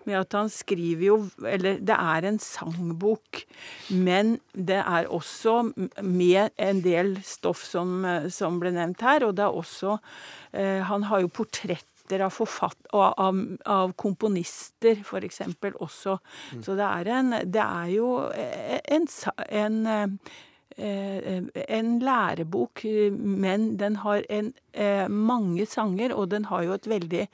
med 0.04 0.20
at 0.20 0.36
han 0.36 0.52
skriver 0.52 1.06
jo 1.06 1.16
Eller 1.48 1.80
det 1.80 1.96
er 1.96 2.28
en 2.28 2.38
sangbok, 2.42 3.42
men 3.90 4.36
det 4.52 4.82
er 4.82 5.08
også 5.08 5.72
med 6.02 6.52
en 6.58 6.82
del 6.84 7.16
stoff 7.24 7.64
som, 7.64 8.04
som 8.28 8.60
ble 8.60 8.74
nevnt 8.76 9.00
her. 9.00 9.24
Og 9.24 9.36
det 9.36 9.46
er 9.46 9.60
også 9.64 9.96
uh, 9.96 10.80
Han 10.90 11.08
har 11.08 11.24
jo 11.24 11.32
portretter 12.06 12.24
av 12.92 13.14
av, 13.18 13.40
av 13.66 13.92
komponister, 13.96 14.96
f.eks. 15.02 15.40
også. 15.80 16.18
Så 16.62 16.74
det 16.76 16.84
er, 16.84 17.06
en, 17.18 17.30
det 17.52 17.62
er 17.62 17.86
jo 17.94 18.30
en, 18.88 19.06
sa- 19.08 19.34
en 19.48 19.86
eh, 19.86 21.42
en 21.68 21.98
lærebok, 21.98 22.84
men 23.18 23.76
den 23.78 23.96
har 23.96 24.22
en, 24.30 24.52
eh, 24.74 25.08
mange 25.08 25.66
sanger, 25.66 26.14
og 26.14 26.30
den 26.30 26.44
har 26.44 26.62
jo 26.62 26.72
et 26.72 26.86
veldig 26.86 27.28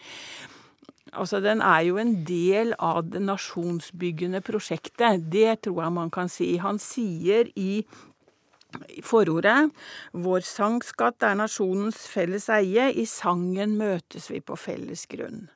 Altså, 1.14 1.40
Den 1.42 1.60
er 1.60 1.80
jo 1.84 1.98
en 1.98 2.24
del 2.24 2.72
av 2.78 3.02
det 3.10 3.20
nasjonsbyggende 3.20 4.40
prosjektet. 4.40 5.26
Det 5.30 5.60
tror 5.60 5.82
jeg 5.82 5.92
man 5.92 6.10
kan 6.10 6.28
si. 6.28 6.56
Han 6.56 6.78
sier 6.78 7.50
i 7.54 7.84
i 8.88 9.02
forordet 9.04 9.70
Vår 10.12 10.44
sangskatt 10.46 11.22
er 11.26 11.38
nasjonens 11.40 12.04
felles 12.10 12.48
eie. 12.52 12.90
I 12.92 13.06
sangen 13.08 13.76
møtes 13.80 14.30
vi 14.32 14.40
på 14.44 14.56
felles 14.58 15.06
grunn. 15.10 15.46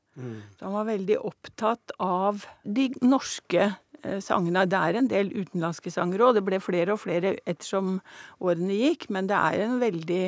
Så 0.56 0.64
han 0.64 0.72
var 0.72 0.86
veldig 0.88 1.18
opptatt 1.28 1.92
av 2.00 2.46
de 2.64 2.88
norske 3.04 3.66
eh, 3.66 4.20
sangene. 4.24 4.64
Det 4.64 4.78
er 4.80 4.96
en 4.96 5.10
del 5.10 5.32
utenlandske 5.34 5.92
sanger 5.92 6.24
òg. 6.24 6.38
Det 6.38 6.44
ble 6.46 6.60
flere 6.64 6.94
og 6.94 7.02
flere 7.02 7.34
ettersom 7.44 7.98
årene 8.40 8.78
gikk. 8.78 9.10
Men 9.12 9.28
det 9.28 9.36
er 9.36 9.66
en 9.66 9.76
veldig 9.82 10.22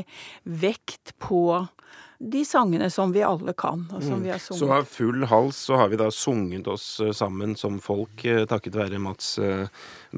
vekt 0.44 1.14
på 1.24 1.42
de 2.18 2.40
sangene 2.44 2.88
som 2.90 3.12
vi 3.14 3.20
alle 3.22 3.52
kan, 3.54 3.84
og 3.94 4.02
som 4.02 4.18
vi 4.24 4.30
har 4.32 4.40
sunget. 4.42 4.58
Så 4.58 4.66
av 4.74 4.84
full 4.90 5.22
hals 5.30 5.56
så 5.68 5.76
har 5.78 5.88
vi 5.92 5.96
da 6.00 6.08
sunget 6.10 6.66
oss 6.66 6.86
eh, 7.04 7.12
sammen 7.14 7.52
som 7.56 7.76
folk, 7.80 8.24
eh, 8.26 8.42
takket 8.50 8.74
være 8.74 8.98
Mats 8.98 9.36
eh, 9.38 9.68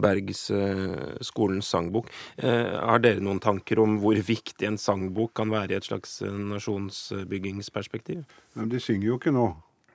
Bergs 0.01 0.47
Skolens 1.29 1.69
sangbok. 1.69 2.09
Eh, 2.41 2.73
Har 2.81 2.99
dere 3.05 3.21
noen 3.21 3.41
tanker 3.45 3.79
om 3.85 3.99
hvor 4.01 4.17
viktig 4.17 4.65
en 4.71 4.79
sangbok 4.81 5.35
kan 5.43 5.51
være 5.53 5.75
i 5.75 5.77
et 5.81 5.85
slags 5.91 6.23
nasjonsbyggingsperspektiv? 6.25 8.25
Men 8.57 8.69
de 8.73 8.81
synger 8.81 9.11
jo 9.13 9.19
ikke 9.21 9.35
nå. 9.35 9.51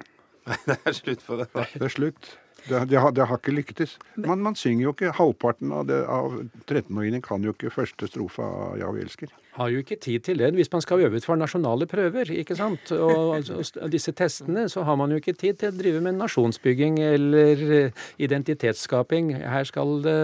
Nei, 0.45 0.57
det 0.69 0.77
er 0.85 0.93
slutt 0.99 1.23
på 1.25 1.37
det. 1.41 1.47
Det 1.55 1.81
er 1.87 1.93
slutt. 1.95 2.35
Det, 2.65 2.79
det, 2.89 2.97
har, 3.01 3.11
det 3.13 3.25
har 3.29 3.37
ikke 3.41 3.53
lyktes. 3.53 3.95
Man, 4.25 4.41
man 4.45 4.55
synger 4.57 4.83
jo 4.87 4.93
ikke 4.95 5.11
Halvparten 5.17 5.73
av, 5.75 5.83
det- 5.89 6.05
av 6.09 6.33
13-åringene 6.69 7.21
kan 7.25 7.43
jo 7.45 7.51
ikke 7.53 7.69
første 7.73 8.07
strofe 8.09 8.41
av 8.45 8.77
Ja, 8.81 8.89
vi 8.95 9.03
elsker. 9.05 9.29
Har 9.55 9.71
jo 9.71 9.81
ikke 9.83 9.97
tid 10.01 10.25
til 10.27 10.41
det 10.41 10.51
hvis 10.55 10.71
man 10.73 10.83
skal 10.83 11.05
øve 11.05 11.19
ut 11.19 11.25
for 11.25 11.39
nasjonale 11.39 11.87
prøver, 11.87 12.31
ikke 12.35 12.57
sant. 12.59 12.91
Og 12.91 13.35
og 13.35 13.91
disse 13.91 14.11
testene, 14.11 14.67
så 14.69 14.83
har 14.83 14.95
man 14.99 15.11
jo 15.11 15.19
ikke 15.21 15.35
tid 15.35 15.59
til 15.61 15.71
å 15.71 15.77
drive 15.77 16.01
med 16.03 16.17
nasjonsbygging 16.19 16.99
eller 16.99 17.63
eh, 17.77 18.05
identitetsskaping. 18.19 19.33
Her 19.39 19.63
skal 19.67 20.01
det 20.03 20.19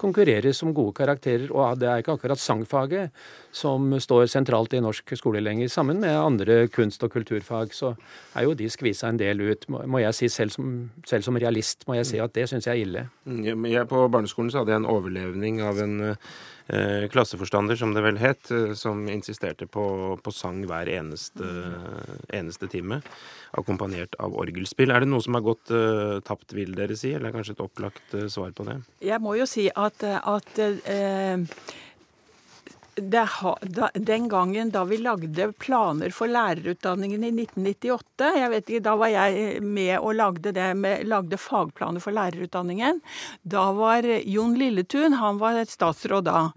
konkurreres 0.00 0.62
om 0.66 0.74
gode 0.74 0.94
karakterer, 0.98 1.48
og 1.52 1.78
det 1.80 1.88
er 1.88 2.02
ikke 2.02 2.16
akkurat 2.18 2.40
sangfaget 2.40 3.10
som 3.54 3.92
står 4.00 4.26
sentralt 4.32 4.74
i 4.74 4.82
norsk 4.82 5.14
skole 5.18 5.42
lenger. 5.42 5.70
Sammen 5.70 6.00
med 6.02 6.16
andre 6.18 6.66
kunst- 6.68 7.04
og 7.06 7.12
kulturfag 7.14 7.74
så 7.74 7.94
er 8.34 8.48
jo 8.48 8.56
de 8.58 8.70
skvisa 8.70 9.08
en 9.08 9.20
del 9.20 9.40
ut. 9.40 9.68
Må 9.70 10.02
jeg 10.02 10.18
si 10.18 10.28
selv 10.28 10.54
som, 10.54 10.90
selv 11.06 11.26
som 11.26 11.38
realist 11.38 11.86
må 11.86 11.98
jeg 12.00 12.10
si 12.10 12.22
at 12.22 12.34
det 12.34 12.48
syns 12.50 12.66
jeg 12.66 12.74
er 12.74 12.86
ille. 12.86 13.06
Mm, 13.24 13.68
Jeg, 13.70 13.86
på 13.88 14.08
barneskolen 14.10 14.50
så 14.50 14.62
hadde 14.62 14.74
jeg 14.74 14.82
en 14.82 14.90
overlevning 14.90 15.62
av 15.62 15.78
en 15.84 16.00
eh, 16.10 16.34
klasseforstander, 17.12 17.76
som 17.76 17.92
det 17.92 18.02
vel 18.04 18.16
het, 18.16 18.50
eh, 18.50 18.72
som 18.78 19.04
insisterte 19.12 19.66
på, 19.68 19.84
på 20.24 20.32
sang 20.32 20.62
hver 20.68 20.88
eneste, 20.88 21.44
eneste 22.32 22.68
time, 22.72 23.02
akkompagnert 23.52 24.16
av 24.22 24.36
orgelspill. 24.40 24.90
Er 24.90 25.04
det 25.04 25.10
noe 25.10 25.22
som 25.24 25.36
har 25.36 25.44
gått 25.44 25.70
uh, 25.74 26.18
tapt, 26.24 26.56
vil 26.56 26.72
dere 26.74 26.96
si, 26.98 27.12
eller 27.14 27.30
er 27.30 27.36
kanskje 27.36 27.58
et 27.58 27.64
opplagt 27.64 28.16
uh, 28.16 28.26
svar 28.32 28.54
på 28.56 28.66
det? 28.66 28.78
Jeg 29.04 29.20
må 29.22 29.36
jo 29.38 29.46
si 29.48 29.68
at, 29.70 30.02
at 30.02 30.50
uh, 30.58 30.72
det 30.74 31.44
den 32.94 34.28
gangen 34.28 34.70
da 34.70 34.84
vi 34.84 34.98
lagde 35.02 35.50
planer 35.58 36.12
for 36.14 36.30
lærerutdanningen 36.30 37.24
i 37.24 37.32
1998 37.44 38.30
jeg 38.38 38.50
vet 38.52 38.68
ikke, 38.70 38.84
Da 38.84 38.96
var 38.96 39.12
jeg 39.12 39.62
med 39.62 39.98
og 39.98 40.14
lagde, 40.14 40.52
det 40.52 40.76
med, 40.76 41.06
lagde 41.06 41.38
fagplaner 41.38 42.00
for 42.00 42.14
lærerutdanningen. 42.14 43.00
Da 43.42 43.72
var 43.72 44.02
Jon 44.04 44.54
Lilletun 44.58 45.18
han 45.18 45.38
var 45.38 45.64
statsråd 45.64 46.28
da. 46.28 46.50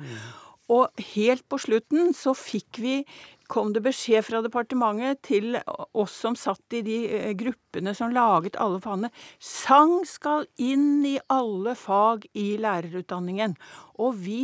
Og 0.68 0.92
helt 1.16 1.48
på 1.48 1.60
slutten 1.64 2.14
så 2.14 2.36
fikk 2.36 2.82
vi 2.84 3.02
kom 3.48 3.72
det 3.74 3.84
beskjed 3.86 4.26
fra 4.28 4.42
departementet 4.44 5.22
til 5.26 5.56
oss 5.96 6.16
som 6.24 6.36
satt 6.36 6.76
i 6.76 6.84
de 6.84 6.98
eh, 7.08 7.34
gruppene 7.40 7.94
som 7.96 8.12
laget 8.14 8.60
alle 8.60 8.82
fagene. 8.84 9.12
Sang 9.40 10.02
skal 10.08 10.48
inn 10.60 11.06
i 11.08 11.16
alle 11.32 11.78
fag 11.80 12.28
i 12.38 12.50
lærerutdanningen. 12.62 13.56
Og 14.04 14.20
vi 14.20 14.42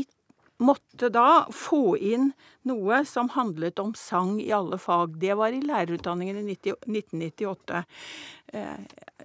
måtte 0.64 1.10
da 1.14 1.46
få 1.54 1.98
inn 1.98 2.32
noe 2.70 3.02
som 3.08 3.30
handlet 3.34 3.80
om 3.84 3.94
sang 3.98 4.38
i 4.42 4.52
alle 4.56 4.80
fag. 4.80 5.18
Det 5.20 5.36
var 5.40 5.56
i 5.56 5.62
lærerutdanningen 5.64 6.40
i 6.42 6.46
90, 6.54 6.78
1998. 6.88 7.84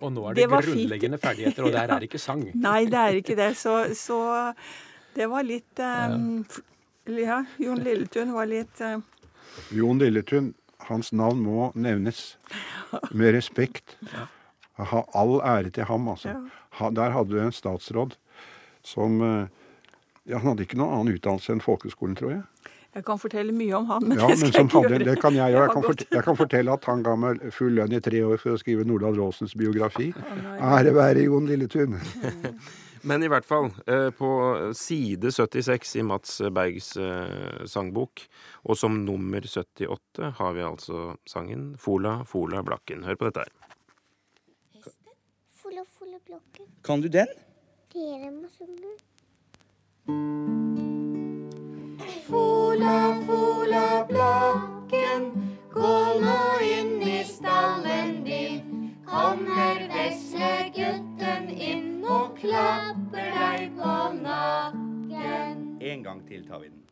Og 0.01 0.13
nå 0.15 0.25
er 0.29 0.39
Det 0.39 0.47
det, 0.49 0.63
grunnleggende 0.67 1.19
ferdigheter, 1.19 1.67
og 1.67 1.73
der 1.77 1.85
er 1.85 1.99
det 1.99 2.11
ikke 2.11 2.23
sang. 2.23 2.45
Nei, 2.55 2.85
det 2.91 3.03
er 3.03 3.21
ikke 3.21 3.37
det. 3.39 3.53
Så, 3.61 3.77
så 3.99 4.19
det 5.17 5.29
var 5.31 5.47
litt 5.47 5.83
um, 5.83 6.45
Ja, 7.09 7.43
Jon 7.59 7.81
Lilletun 7.83 8.35
var 8.37 8.49
litt 8.51 8.83
eh, 8.85 8.99
Jon 9.75 9.99
Lilletun, 9.99 10.53
hans 10.91 11.11
navn 11.17 11.41
må 11.43 11.71
nevnes 11.75 12.37
med 13.11 13.33
respekt. 13.35 13.97
Ha 14.79 15.01
all 15.19 15.39
ære 15.41 15.73
til 15.75 15.89
ham, 15.89 16.07
altså. 16.13 16.37
Ha, 16.79 16.91
der 16.95 17.15
hadde 17.17 17.35
du 17.35 17.41
en 17.43 17.55
statsråd 17.55 18.15
som 18.87 19.19
eh, 19.25 19.49
ja, 20.29 20.39
Han 20.39 20.53
hadde 20.53 20.65
ikke 20.67 20.79
noen 20.81 20.95
annen 21.01 21.17
utdannelse 21.19 21.55
enn 21.57 21.63
folkeskolen, 21.65 22.17
tror 22.19 22.35
jeg. 22.37 22.43
Jeg 22.97 23.05
kan 23.05 23.19
fortelle 23.21 23.53
mye 23.53 23.75
om 23.77 23.87
han, 23.91 24.03
men 24.09 24.19
Ja, 24.19 24.27
det 24.31 24.39
men 24.41 24.49
skal 24.49 24.49
jeg 24.49 24.65
ikke 24.67 24.81
hadde, 24.83 24.89
gjøre. 24.97 25.05
Det 25.09 25.21
kan 25.23 25.35
jeg 25.37 25.53
gjøre. 25.53 25.65
Jeg 25.67 25.73
kan, 25.75 25.83
gått- 25.85 26.07
jeg 26.17 26.25
kan 26.25 26.37
fortelle 26.39 26.73
at 26.73 26.85
han 26.89 27.03
ga 27.07 27.15
meg 27.21 27.43
full 27.53 27.75
lønn 27.77 27.93
i 27.93 28.01
tre 28.01 28.23
år 28.25 28.41
for 28.41 28.57
å 28.57 28.61
skrive 28.63 28.85
Nordahl 28.89 29.15
Råsens 29.21 29.55
biografi. 29.61 30.09
Ære 30.59 30.95
være 30.97 31.25
Jon 31.29 31.47
Lilletun. 31.47 31.99
Men 33.09 33.23
i 33.23 33.29
hvert 33.31 33.45
fall, 33.47 33.69
eh, 33.87 34.09
på 34.11 34.29
side 34.75 35.31
76 35.31 35.93
i 36.01 36.03
Mats 36.03 36.41
Bergs 36.53 36.89
eh, 36.99 37.61
sangbok, 37.71 38.25
og 38.67 38.77
som 38.81 38.97
nummer 39.05 39.41
78, 39.47 40.33
har 40.41 40.57
vi 40.57 40.65
altså 40.67 41.13
sangen 41.29 41.77
Fola, 41.79 42.25
Fola 42.27 42.65
Blakken. 42.67 43.05
Hør 43.07 43.21
på 43.21 43.29
dette 43.29 43.45
her. 43.47 43.53
Fola, 45.63 45.85
Fola, 45.99 46.19
Blakken. 46.27 46.67
Kan 46.83 47.01
du 47.05 47.09
den? 47.09 47.31
Dere 47.95 48.33
må 48.35 48.49
synge. 48.57 48.97
Fola, 52.29 53.23
fola, 53.27 54.07
blakken, 54.09 55.25
gå 55.73 55.97
nå 56.21 56.41
inn 56.65 57.03
i 57.03 57.25
stallen 57.25 58.25
din. 58.25 58.95
Kommer 59.05 59.85
vesle 59.93 60.71
gutten 60.77 61.51
inn 61.53 62.05
og 62.09 62.41
klapper 62.41 63.29
deg 63.37 63.77
på 63.77 63.97
nakken. 64.23 65.67
En 65.81 66.03
gang 66.09 66.25
til 66.29 66.45
tar 66.49 66.65
vi 66.65 66.73
den. 66.73 66.85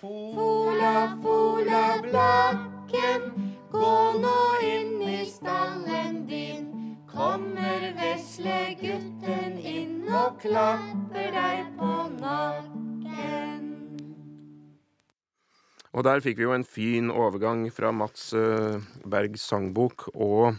Fola, 0.00 1.18
fola, 1.20 1.84
blakken, 2.08 3.28
gå 3.72 3.94
nå 4.24 4.38
inn 4.64 5.02
i 5.04 5.20
stallen 5.28 6.24
din. 6.32 6.93
Kommer 7.14 7.92
vesle 7.94 8.58
gutten 8.80 9.58
inn 9.62 10.08
og 10.10 10.40
klapper 10.42 11.30
deg 11.34 11.68
på 11.78 11.90
nakken. 12.18 13.68
Og 15.94 16.02
der 16.02 16.22
fikk 16.24 16.40
vi 16.40 16.48
jo 16.48 16.54
en 16.56 16.66
fin 16.66 17.12
overgang 17.14 17.68
fra 17.70 17.92
Mats 17.94 18.32
eh, 18.34 18.82
Bergs 19.06 19.46
sangbok, 19.46 20.08
og 20.14 20.56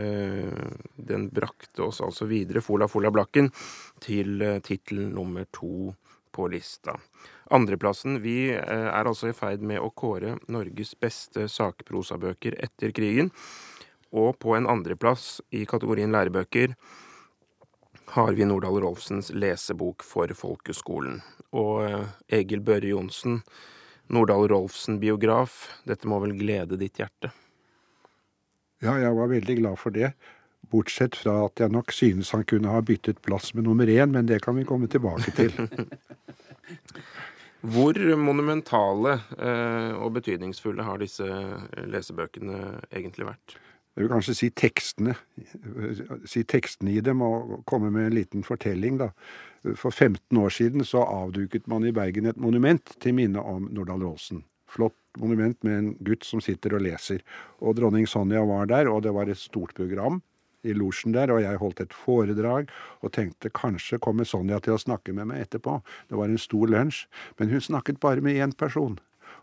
eh, 0.00 0.72
den 0.96 1.28
brakte 1.28 1.84
oss 1.90 2.00
altså 2.00 2.24
videre, 2.30 2.64
Fola 2.64 2.88
Fola 2.88 3.12
Blakken, 3.12 3.52
til 4.00 4.40
uh, 4.40 4.58
tittel 4.64 5.04
nummer 5.12 5.44
to 5.52 5.92
på 6.32 6.48
lista. 6.48 6.96
Andreplassen 7.52 8.20
Vi 8.24 8.50
eh, 8.52 8.88
er 8.88 9.04
altså 9.04 9.28
i 9.28 9.36
ferd 9.36 9.64
med 9.64 9.80
å 9.82 9.92
kåre 9.92 10.36
Norges 10.52 10.94
beste 11.00 11.48
sakprosabøker 11.52 12.56
etter 12.64 12.92
krigen. 12.96 13.32
Og 14.16 14.38
på 14.40 14.54
en 14.56 14.68
andreplass 14.70 15.40
i 15.52 15.64
kategorien 15.68 16.12
lærebøker 16.14 16.74
har 18.14 18.32
vi 18.32 18.46
Nordahl 18.48 18.80
Rolfsens 18.80 19.28
lesebok 19.36 20.04
for 20.06 20.32
folkeskolen. 20.36 21.20
Og 21.52 21.84
eh, 21.84 22.14
Egil 22.40 22.62
Børre 22.64 22.88
Johnsen, 22.88 23.42
Nordahl 24.08 24.48
Rolfsen-biograf, 24.48 25.60
dette 25.84 26.08
må 26.08 26.20
vel 26.24 26.32
glede 26.38 26.80
ditt 26.80 27.00
hjerte? 27.00 27.32
Ja, 28.80 28.96
jeg 28.96 29.12
var 29.12 29.28
veldig 29.28 29.58
glad 29.58 29.80
for 29.80 29.92
det. 29.92 30.14
Bortsett 30.72 31.16
fra 31.16 31.42
at 31.46 31.60
jeg 31.60 31.72
nok 31.72 31.92
synes 31.92 32.32
han 32.32 32.46
kunne 32.48 32.72
ha 32.72 32.80
byttet 32.84 33.20
plass 33.24 33.52
med 33.54 33.68
nummer 33.68 33.88
én, 33.88 34.12
men 34.14 34.28
det 34.28 34.40
kan 34.44 34.56
vi 34.56 34.66
komme 34.68 34.88
tilbake 34.88 35.34
til. 35.36 35.52
Hvor 37.74 37.98
monumentale 38.16 39.18
eh, 39.36 39.92
og 39.98 40.12
betydningsfulle 40.16 40.84
har 40.86 41.00
disse 41.02 41.26
lesebøkene 41.90 42.60
egentlig 42.92 43.32
vært? 43.32 43.58
Jeg 43.98 44.06
vil 44.06 44.12
kanskje 44.12 44.34
si 44.38 44.48
tekstene. 44.54 45.16
Si 46.30 46.44
tekstene 46.46 46.92
i 46.94 47.00
dem 47.02 47.18
og 47.26 47.64
komme 47.66 47.88
med 47.90 48.04
en 48.06 48.14
liten 48.14 48.44
fortelling, 48.46 49.00
da. 49.00 49.08
For 49.74 49.90
15 49.90 50.38
år 50.38 50.54
siden 50.54 50.86
så 50.86 51.02
avduket 51.02 51.66
man 51.66 51.82
i 51.82 51.90
Bergen 51.90 52.30
et 52.30 52.38
monument 52.38 52.94
til 53.02 53.16
minne 53.18 53.42
om 53.42 53.66
Nordahl 53.74 54.06
Aasen. 54.06 54.44
Flott 54.70 54.94
monument 55.18 55.58
med 55.66 55.78
en 55.80 55.90
gutt 56.06 56.22
som 56.28 56.38
sitter 56.38 56.76
og 56.78 56.84
leser. 56.86 57.26
Og 57.58 57.74
dronning 57.80 58.06
Sonja 58.06 58.44
var 58.46 58.70
der, 58.70 58.86
og 58.86 59.02
det 59.02 59.16
var 59.18 59.26
et 59.26 59.42
stort 59.42 59.74
program 59.74 60.22
i 60.62 60.78
losjen 60.78 61.18
der, 61.18 61.34
og 61.34 61.42
jeg 61.42 61.58
holdt 61.58 61.82
et 61.82 61.98
foredrag 62.04 62.70
og 63.02 63.16
tenkte 63.18 63.50
kanskje 63.50 63.98
kommer 63.98 64.28
Sonja 64.28 64.62
til 64.62 64.76
å 64.76 64.80
snakke 64.84 65.10
med 65.10 65.32
meg 65.32 65.42
etterpå. 65.48 65.80
Det 66.06 66.22
var 66.22 66.30
en 66.30 66.38
stor 66.38 66.70
lunsj, 66.70 67.08
men 67.42 67.50
hun 67.50 67.66
snakket 67.66 67.98
bare 67.98 68.22
med 68.22 68.38
én 68.38 68.54
person. 68.54 69.00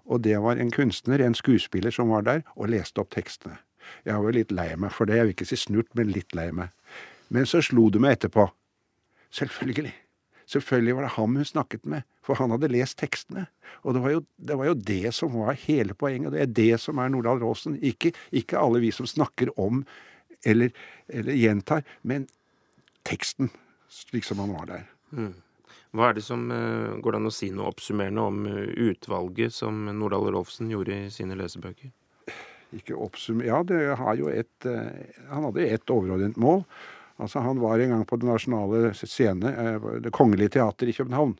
Og 0.08 0.24
det 0.24 0.40
var 0.40 0.56
en 0.56 0.72
kunstner, 0.72 1.20
en 1.20 1.36
skuespiller, 1.36 1.92
som 1.92 2.16
var 2.16 2.24
der 2.24 2.46
og 2.56 2.72
leste 2.72 3.04
opp 3.04 3.12
tekstene. 3.12 3.60
Jeg 4.08 4.24
var 4.24 4.36
litt 4.36 4.54
lei 4.56 4.72
meg 4.80 4.94
for 4.96 5.10
det, 5.10 5.20
jeg 5.20 5.28
vil 5.28 5.36
ikke 5.36 5.50
si 5.50 5.60
snurt, 5.60 5.92
men 5.98 6.14
litt 6.14 6.36
lei 6.38 6.50
meg. 6.56 6.74
Men 7.34 7.48
så 7.50 7.62
slo 7.66 7.90
det 7.94 8.02
meg 8.04 8.18
etterpå. 8.18 8.48
Selvfølgelig. 9.36 9.94
Selvfølgelig 10.46 10.96
var 10.96 11.08
det 11.08 11.14
ham 11.16 11.38
hun 11.40 11.46
snakket 11.46 11.86
med, 11.90 12.06
for 12.24 12.38
han 12.38 12.54
hadde 12.54 12.70
lest 12.70 13.00
tekstene. 13.02 13.48
Og 13.84 13.96
det 13.98 14.02
var 14.04 14.14
jo 14.14 14.20
det, 14.38 14.58
var 14.58 14.70
jo 14.70 14.76
det 14.78 15.14
som 15.18 15.34
var 15.34 15.58
hele 15.66 15.98
poenget. 15.98 16.36
Det 16.36 16.42
er 16.44 16.52
det 16.60 16.82
som 16.84 17.02
er 17.02 17.10
Nordahl 17.10 17.42
Råsen. 17.42 17.80
Ikke, 17.82 18.14
ikke 18.32 18.62
alle 18.62 18.84
vi 18.84 18.92
som 18.94 19.10
snakker 19.10 19.50
om 19.60 19.84
eller, 20.46 20.70
eller 21.10 21.34
gjentar, 21.34 21.82
men 22.06 22.28
teksten, 23.06 23.50
slik 23.90 24.28
som 24.28 24.44
han 24.44 24.54
var 24.54 24.70
der. 24.70 24.86
Hva 25.96 26.10
er 26.10 26.18
det 26.18 26.26
som 26.26 26.50
eh, 26.52 26.96
Går 27.00 27.16
det 27.16 27.20
an 27.22 27.30
å 27.30 27.34
si 27.34 27.48
noe 27.56 27.70
oppsummerende 27.72 28.24
om 28.30 28.42
eh, 28.50 28.72
utvalget 28.90 29.56
som 29.56 29.86
Nordahl 29.88 30.28
Rolfsen 30.36 30.70
gjorde 30.70 31.06
i 31.06 31.14
sine 31.14 31.38
lesebøker? 31.40 31.94
Ikke 32.76 32.98
oppsum... 33.00 33.42
Ja, 33.46 33.62
det 33.64 33.96
har 34.00 34.20
jo 34.20 34.30
et 34.32 34.68
eh, 34.68 35.16
Han 35.32 35.48
hadde 35.48 35.68
ett 35.68 35.90
overordnet 35.94 36.38
mål. 36.42 36.64
Altså, 37.16 37.40
han 37.40 37.62
var 37.64 37.80
en 37.80 37.94
gang 37.94 38.06
på 38.08 38.20
Det 38.20 38.28
nasjonale 38.28 38.94
scene, 38.98 39.52
eh, 39.52 39.90
Det 40.04 40.12
kongelige 40.16 40.58
teater 40.58 40.92
i 40.92 40.96
København. 40.98 41.38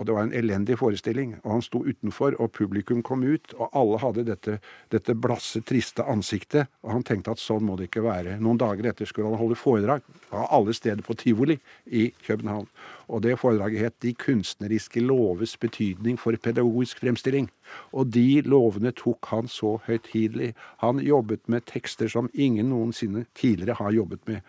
Og 0.00 0.06
det 0.08 0.14
var 0.16 0.24
en 0.24 0.32
elendig 0.32 0.78
forestilling. 0.80 1.34
Og 1.42 1.50
han 1.52 1.62
sto 1.64 1.82
utenfor, 1.84 2.38
og 2.40 2.54
publikum 2.56 3.02
kom 3.04 3.20
ut, 3.20 3.52
og 3.58 3.68
alle 3.76 3.98
hadde 4.00 4.24
dette, 4.30 4.54
dette 4.88 5.12
blasse, 5.12 5.60
triste 5.68 6.06
ansiktet. 6.08 6.70
Og 6.80 6.94
han 6.94 7.04
tenkte 7.04 7.34
at 7.34 7.42
sånn 7.42 7.66
må 7.68 7.76
det 7.76 7.90
ikke 7.90 8.06
være. 8.06 8.38
Noen 8.40 8.62
dager 8.62 8.88
etter 8.88 9.08
skulle 9.08 9.28
han 9.28 9.36
holde 9.36 9.58
foredrag 9.60 10.06
av 10.32 10.46
alle 10.56 10.72
steder 10.76 11.04
på 11.04 11.18
tivoli 11.20 11.58
i 11.84 12.06
København. 12.24 12.70
Og 13.12 13.20
det 13.26 13.36
foredraget 13.42 13.84
het 13.84 13.94
'De 14.00 14.14
kunstneriske 14.14 15.00
loves 15.04 15.56
betydning 15.56 16.16
for 16.16 16.32
pedagogisk 16.32 17.00
fremstilling'. 17.00 17.50
Og 17.92 18.10
de 18.10 18.40
lovene 18.42 18.92
tok 18.92 19.26
han 19.26 19.48
så 19.48 19.80
høytidelig. 19.86 20.54
Han 20.78 20.98
jobbet 20.98 21.48
med 21.48 21.66
tekster 21.66 22.08
som 22.08 22.30
ingen 22.32 22.70
noensinne 22.70 23.26
tidligere 23.34 23.74
har 23.74 23.92
jobbet 23.92 24.20
med. 24.26 24.40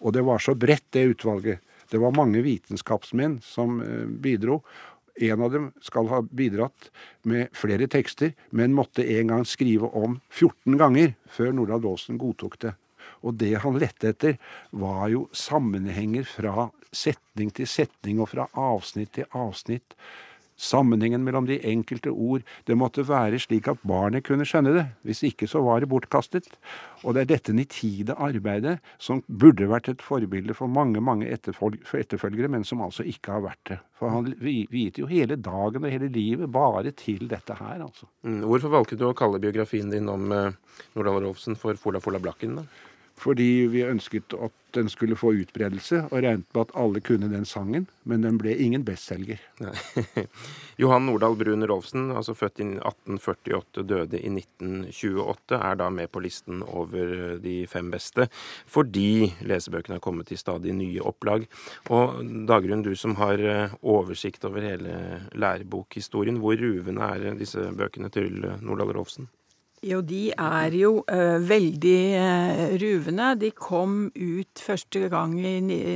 Og 0.00 0.12
det 0.12 0.22
var 0.24 0.38
så 0.38 0.54
bredt, 0.54 0.92
det 0.92 1.08
utvalget. 1.16 1.58
Det 1.90 1.98
var 1.98 2.14
mange 2.14 2.42
vitenskapsmenn 2.42 3.40
som 3.42 3.80
eh, 3.82 4.06
bidro. 4.06 4.60
En 5.20 5.42
av 5.42 5.52
dem 5.52 5.70
skal 5.84 6.08
ha 6.12 6.20
bidratt 6.22 6.90
med 7.28 7.50
flere 7.56 7.88
tekster, 7.90 8.32
men 8.50 8.76
måtte 8.76 9.04
en 9.18 9.32
gang 9.32 9.46
skrive 9.48 9.90
om 9.96 10.20
14 10.30 10.78
ganger 10.80 11.14
før 11.30 11.52
Nordahl 11.56 11.90
Aasen 11.92 12.20
godtok 12.20 12.58
det. 12.64 12.74
Og 13.26 13.36
det 13.40 13.52
han 13.64 13.78
lette 13.80 14.14
etter, 14.14 14.38
var 14.70 15.08
jo 15.12 15.26
sammenhenger 15.36 16.24
fra 16.28 16.70
setning 16.92 17.52
til 17.54 17.68
setning 17.68 18.20
og 18.22 18.30
fra 18.32 18.46
avsnitt 18.56 19.14
til 19.18 19.28
avsnitt. 19.36 19.96
Sammenhengen 20.60 21.24
mellom 21.24 21.46
de 21.48 21.56
enkelte 21.64 22.12
ord. 22.12 22.44
Det 22.68 22.76
måtte 22.76 23.06
være 23.08 23.40
slik 23.40 23.70
at 23.70 23.80
barnet 23.88 24.26
kunne 24.26 24.44
skjønne 24.48 24.74
det. 24.76 24.86
Hvis 25.08 25.22
ikke 25.30 25.48
så 25.48 25.62
var 25.64 25.80
det 25.80 25.88
bortkastet. 25.88 26.50
Og 27.00 27.16
det 27.16 27.22
er 27.22 27.30
dette 27.30 27.54
nitide 27.56 28.16
arbeidet 28.20 28.76
som 29.00 29.22
burde 29.26 29.70
vært 29.70 29.88
et 29.88 30.04
forbilde 30.04 30.56
for 30.56 30.68
mange 30.68 31.00
mange 31.00 31.30
etterfølgere, 31.32 32.50
men 32.52 32.66
som 32.68 32.84
altså 32.84 33.06
ikke 33.08 33.38
har 33.38 33.46
vært 33.46 33.72
det. 33.72 33.78
For 33.96 34.12
han 34.12 34.28
viet 34.40 35.00
jo 35.00 35.08
hele 35.08 35.36
dagen 35.40 35.84
og 35.84 35.92
hele 35.92 36.10
livet 36.12 36.52
bare 36.52 36.92
til 36.96 37.26
dette 37.30 37.56
her, 37.56 37.80
altså. 37.84 38.08
Mm, 38.24 38.42
hvorfor 38.44 38.72
valgte 38.76 39.00
du 39.00 39.06
å 39.08 39.16
kalle 39.16 39.40
biografien 39.42 39.90
din 39.92 40.08
om 40.12 40.28
uh, 40.32 40.52
Nordahl 40.96 41.24
Rolfsen 41.24 41.56
for 41.60 41.80
Fola 41.80 42.00
Fola 42.04 42.20
Blakken, 42.20 42.60
da? 42.60 42.68
Fordi 43.20 43.50
vi 43.70 43.84
ønsket 43.84 44.34
at 44.40 44.56
den 44.74 44.88
skulle 44.90 45.16
få 45.18 45.32
utbredelse, 45.34 46.04
og 46.10 46.20
regnet 46.22 46.46
med 46.54 46.60
at 46.62 46.74
alle 46.78 47.00
kunne 47.02 47.30
den 47.30 47.46
sangen, 47.48 47.88
men 48.08 48.22
den 48.22 48.36
ble 48.38 48.54
ingen 48.54 48.84
bestselger. 48.86 49.40
Johan 50.80 51.08
Nordahl 51.08 51.34
Brun 51.38 51.66
Rolfsen, 51.66 52.10
altså 52.14 52.36
født 52.38 52.62
i 52.62 52.68
1848, 52.78 53.84
døde 53.90 54.20
i 54.20 54.30
1928, 54.30 55.58
er 55.58 55.80
da 55.80 55.88
med 55.90 56.12
på 56.12 56.22
listen 56.22 56.62
over 56.62 57.40
de 57.42 57.56
fem 57.70 57.90
beste, 57.90 58.28
fordi 58.70 59.32
lesebøkene 59.42 59.98
har 59.98 60.04
kommet 60.04 60.30
i 60.30 60.38
stadig 60.38 60.76
nye 60.78 61.02
opplag. 61.02 61.48
Og 61.90 62.22
Dagrun, 62.48 62.86
du 62.86 62.94
som 62.98 63.16
har 63.18 63.42
eh, 63.42 63.76
oversikt 63.82 64.46
over 64.46 64.64
hele 64.64 64.94
lærebokhistorien, 65.34 66.38
hvor 66.40 66.58
ruvende 66.60 67.10
er 67.10 67.38
disse 67.38 67.66
bøkene 67.74 68.12
til 68.14 68.38
Nordahl 68.62 68.94
Rolfsen? 68.94 69.28
Jo, 69.80 70.02
de 70.04 70.28
er 70.36 70.74
jo 70.76 70.90
uh, 71.00 71.38
veldig 71.40 72.00
uh, 72.20 72.64
ruvende. 72.82 73.30
De 73.40 73.48
kom 73.56 74.10
ut 74.12 74.60
første 74.60 75.08
gang 75.08 75.38
i 75.40 75.54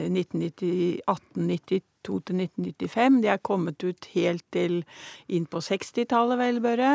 1892 0.08 1.82
til 2.04 2.44
1995. 2.44 3.20
De 3.24 3.30
er 3.32 3.42
kommet 3.42 3.84
ut 3.84 4.08
helt 4.14 4.44
til 4.54 4.82
inn 5.28 5.46
på 5.50 5.62
60-tallet, 5.64 6.38
vel, 6.40 6.60
Børre. 6.64 6.92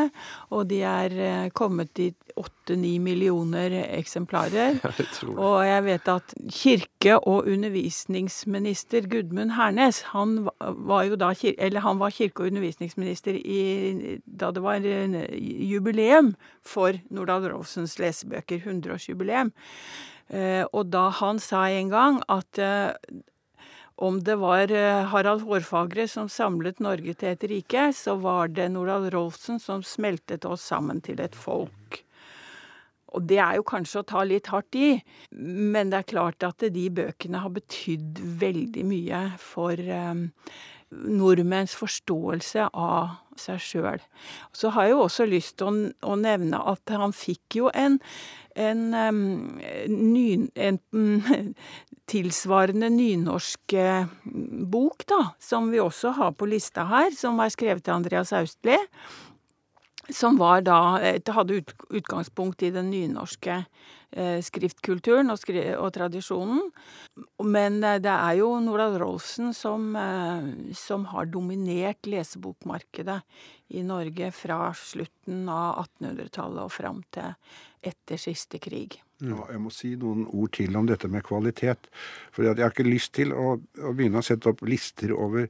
Og 0.56 0.68
de 0.70 0.82
er 0.86 1.16
uh, 1.20 1.50
kommet 1.56 2.00
i 2.00 2.12
8-9 2.40 3.00
millioner 3.04 3.74
eksemplarer. 3.98 4.80
Jeg 4.80 5.36
og 5.36 5.66
jeg 5.66 5.84
vet 5.86 6.08
at 6.12 6.34
kirke- 6.52 7.18
og 7.18 7.48
undervisningsminister 7.50 9.08
Gudmund 9.12 9.54
Hernes, 9.58 10.02
han 10.14 10.48
var 10.60 11.04
jo 11.08 11.18
da 11.20 11.32
eller 11.58 11.84
han 11.84 12.00
var 12.00 12.14
kirke- 12.16 12.44
og 12.44 12.52
undervisningsminister 12.52 13.38
i, 13.40 14.20
da 14.26 14.52
det 14.52 14.64
var 14.64 14.80
jubileum 14.80 16.36
for 16.66 17.00
Nordahl 17.10 17.50
Rolfsens 17.52 17.98
lesebøker, 18.00 18.60
100-årsjubileum. 18.60 19.52
Og 20.74 20.92
da 20.94 21.10
han 21.20 21.40
sa 21.42 21.66
en 21.74 21.90
gang 21.90 22.22
at 22.30 22.60
om 24.00 24.22
det 24.24 24.38
var 24.40 24.72
Harald 25.12 25.44
Hårfagre 25.44 26.06
som 26.08 26.30
samlet 26.32 26.80
Norge 26.80 27.18
til 27.20 27.34
et 27.34 27.44
rike, 27.52 27.90
så 27.96 28.16
var 28.22 28.48
det 28.56 28.70
Nordahl 28.72 29.10
Rolfsen 29.12 29.60
som 29.60 29.84
smeltet 29.84 30.48
oss 30.48 30.64
sammen 30.72 31.02
til 31.04 31.20
et 31.20 31.36
folk. 31.36 32.00
Og 33.16 33.26
det 33.26 33.40
er 33.42 33.58
jo 33.58 33.66
kanskje 33.68 34.02
å 34.02 34.08
ta 34.08 34.24
litt 34.28 34.50
hardt 34.54 34.78
i, 34.78 34.90
men 35.34 35.90
det 35.92 36.02
er 36.02 36.10
klart 36.12 36.46
at 36.46 36.66
de 36.74 36.86
bøkene 36.94 37.42
har 37.42 37.54
betydd 37.56 38.22
veldig 38.42 38.86
mye 38.86 39.22
for 39.42 39.80
um, 39.80 40.28
nordmenns 40.92 41.76
forståelse 41.78 42.70
av 42.74 43.20
seg 43.40 43.62
sjøl. 43.64 44.02
Så 44.56 44.72
har 44.76 44.88
jeg 44.88 44.96
jo 44.96 45.06
også 45.06 45.28
lyst 45.30 45.58
til 45.60 45.70
å, 45.70 45.74
å 46.12 46.18
nevne 46.20 46.60
at 46.72 46.92
han 46.92 47.14
fikk 47.16 47.60
jo 47.62 47.70
en, 47.72 48.00
en, 48.60 48.84
ny, 49.88 50.26
en 50.56 50.82
tilsvarende 52.12 52.90
nynorsk 52.92 53.78
bok, 54.74 55.06
da, 55.10 55.22
som 55.40 55.70
vi 55.72 55.82
også 55.84 56.16
har 56.18 56.36
på 56.36 56.50
lista 56.50 56.88
her, 56.90 57.14
som 57.16 57.40
er 57.40 57.54
skrevet 57.54 57.88
av 57.88 58.02
Andreas 58.02 58.34
Austli 58.36 58.80
som 60.14 60.40
da 60.40 60.78
hadde 61.34 61.62
utgangspunkt 61.90 62.64
i 62.64 62.72
den 62.76 62.92
nynorske 62.94 63.64
skriftkulturen 64.42 65.30
og, 65.30 65.38
skri 65.38 65.68
og, 65.76 65.92
tradisjonen. 65.94 66.64
Men 67.46 67.78
det 67.82 68.10
er 68.10 68.40
jo 68.40 68.48
Nordahl 68.64 68.98
Rolfsen 68.98 69.54
som, 69.54 69.92
som 70.74 71.06
har 71.12 71.30
dominert 71.30 72.10
lesebokmarkedet 72.10 73.20
i 73.78 73.84
Norge 73.86 74.32
fra 74.34 74.72
slutten 74.74 75.46
av 75.54 75.84
1800-tallet 75.84 76.64
og 76.66 76.74
fram 76.74 77.04
til 77.14 77.38
etter 77.86 78.18
siste 78.18 78.58
krig. 78.64 78.98
Jeg 79.20 79.60
må 79.60 79.72
si 79.74 79.90
noen 80.00 80.22
ord 80.32 80.54
til 80.56 80.78
om 80.80 80.86
dette 80.88 81.10
med 81.12 81.26
kvalitet. 81.28 81.90
For 82.32 82.46
jeg 82.46 82.56
har 82.56 82.72
ikke 82.72 82.86
lyst 82.88 83.12
til 83.18 83.34
å, 83.36 83.58
å, 83.60 83.92
begynne 83.92 84.22
å 84.22 84.26
sette 84.26 84.48
opp 84.54 84.64
lister 84.64 85.12
over 85.12 85.50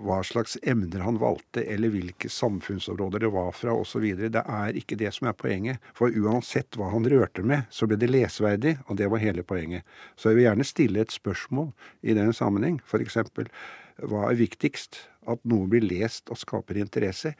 hva 0.00 0.22
slags 0.24 0.56
emner 0.64 1.04
han 1.04 1.18
valgte, 1.20 1.66
eller 1.68 1.92
hvilke 1.92 2.30
samfunnsområder 2.32 3.26
det 3.26 3.32
var 3.34 3.52
fra 3.56 3.74
osv. 3.76 4.06
Det 4.32 4.40
er 4.40 4.80
ikke 4.80 4.96
det 5.02 5.12
som 5.12 5.28
er 5.28 5.36
poenget. 5.36 5.92
For 5.98 6.14
uansett 6.14 6.80
hva 6.80 6.88
han 6.94 7.08
rørte 7.12 7.44
med, 7.44 7.68
så 7.68 7.88
ble 7.90 8.00
det 8.00 8.08
lesverdig, 8.14 8.78
og 8.88 8.96
det 8.96 9.10
var 9.12 9.24
hele 9.24 9.44
poenget. 9.44 9.84
Så 10.16 10.32
jeg 10.32 10.40
vil 10.40 10.48
gjerne 10.48 10.70
stille 10.72 11.04
et 11.04 11.12
spørsmål 11.12 11.72
i 12.00 12.16
den 12.16 12.32
sammenheng. 12.36 12.80
F.eks. 12.88 13.20
hva 14.08 14.26
er 14.30 14.40
viktigst? 14.40 15.02
At 15.28 15.42
noe 15.44 15.68
blir 15.68 15.84
lest 15.84 16.30
og 16.30 16.38
skaper 16.40 16.78
interesse, 16.80 17.34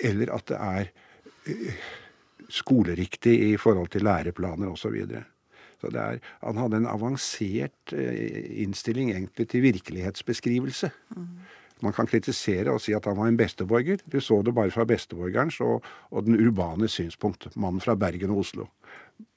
eller 0.00 0.32
at 0.32 0.46
det 0.48 0.58
er 0.58 0.94
skoleriktig 2.50 3.36
i 3.50 3.56
forhold 3.60 3.92
til 3.94 4.04
læreplaner 4.06 4.70
osv. 4.70 4.82
Så, 4.82 4.92
videre. 4.94 5.22
så 5.80 5.90
det 5.90 6.00
er, 6.00 6.18
han 6.42 6.60
hadde 6.60 6.82
en 6.82 6.90
avansert 6.90 7.94
innstilling 7.94 9.10
egentlig 9.14 9.48
til 9.48 9.62
virkelighetsbeskrivelse. 9.62 10.90
Mm. 11.16 11.26
Man 11.80 11.94
kan 11.96 12.08
kritisere 12.08 12.72
og 12.72 12.80
si 12.84 12.92
at 12.92 13.06
han 13.08 13.16
var 13.16 13.30
en 13.30 13.38
besteborger. 13.40 14.02
Du 14.12 14.20
så 14.20 14.42
det 14.44 14.54
bare 14.54 14.72
fra 14.72 14.84
besteborgerens 14.84 15.60
og, 15.64 15.84
og 16.10 16.26
den 16.26 16.36
urbane 16.36 16.88
synspunkt. 16.88 17.48
Mannen 17.56 17.80
fra 17.80 17.94
Bergen 17.94 18.30
og 18.30 18.44
Oslo. 18.44 18.66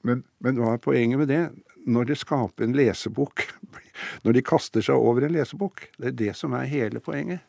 Men, 0.04 0.24
men 0.40 0.60
hva 0.60 0.74
er 0.74 0.82
poenget 0.84 1.20
med 1.20 1.28
det? 1.32 1.42
Når 1.86 2.08
de 2.08 2.16
skaper 2.16 2.64
en 2.64 2.76
lesebok, 2.76 3.46
når 4.24 4.36
de 4.36 4.44
kaster 4.44 4.84
seg 4.84 4.96
over 4.96 5.24
en 5.24 5.34
lesebok, 5.36 5.88
det 5.98 6.12
er 6.12 6.20
det 6.20 6.36
som 6.36 6.56
er 6.56 6.68
hele 6.68 7.00
poenget. 7.04 7.40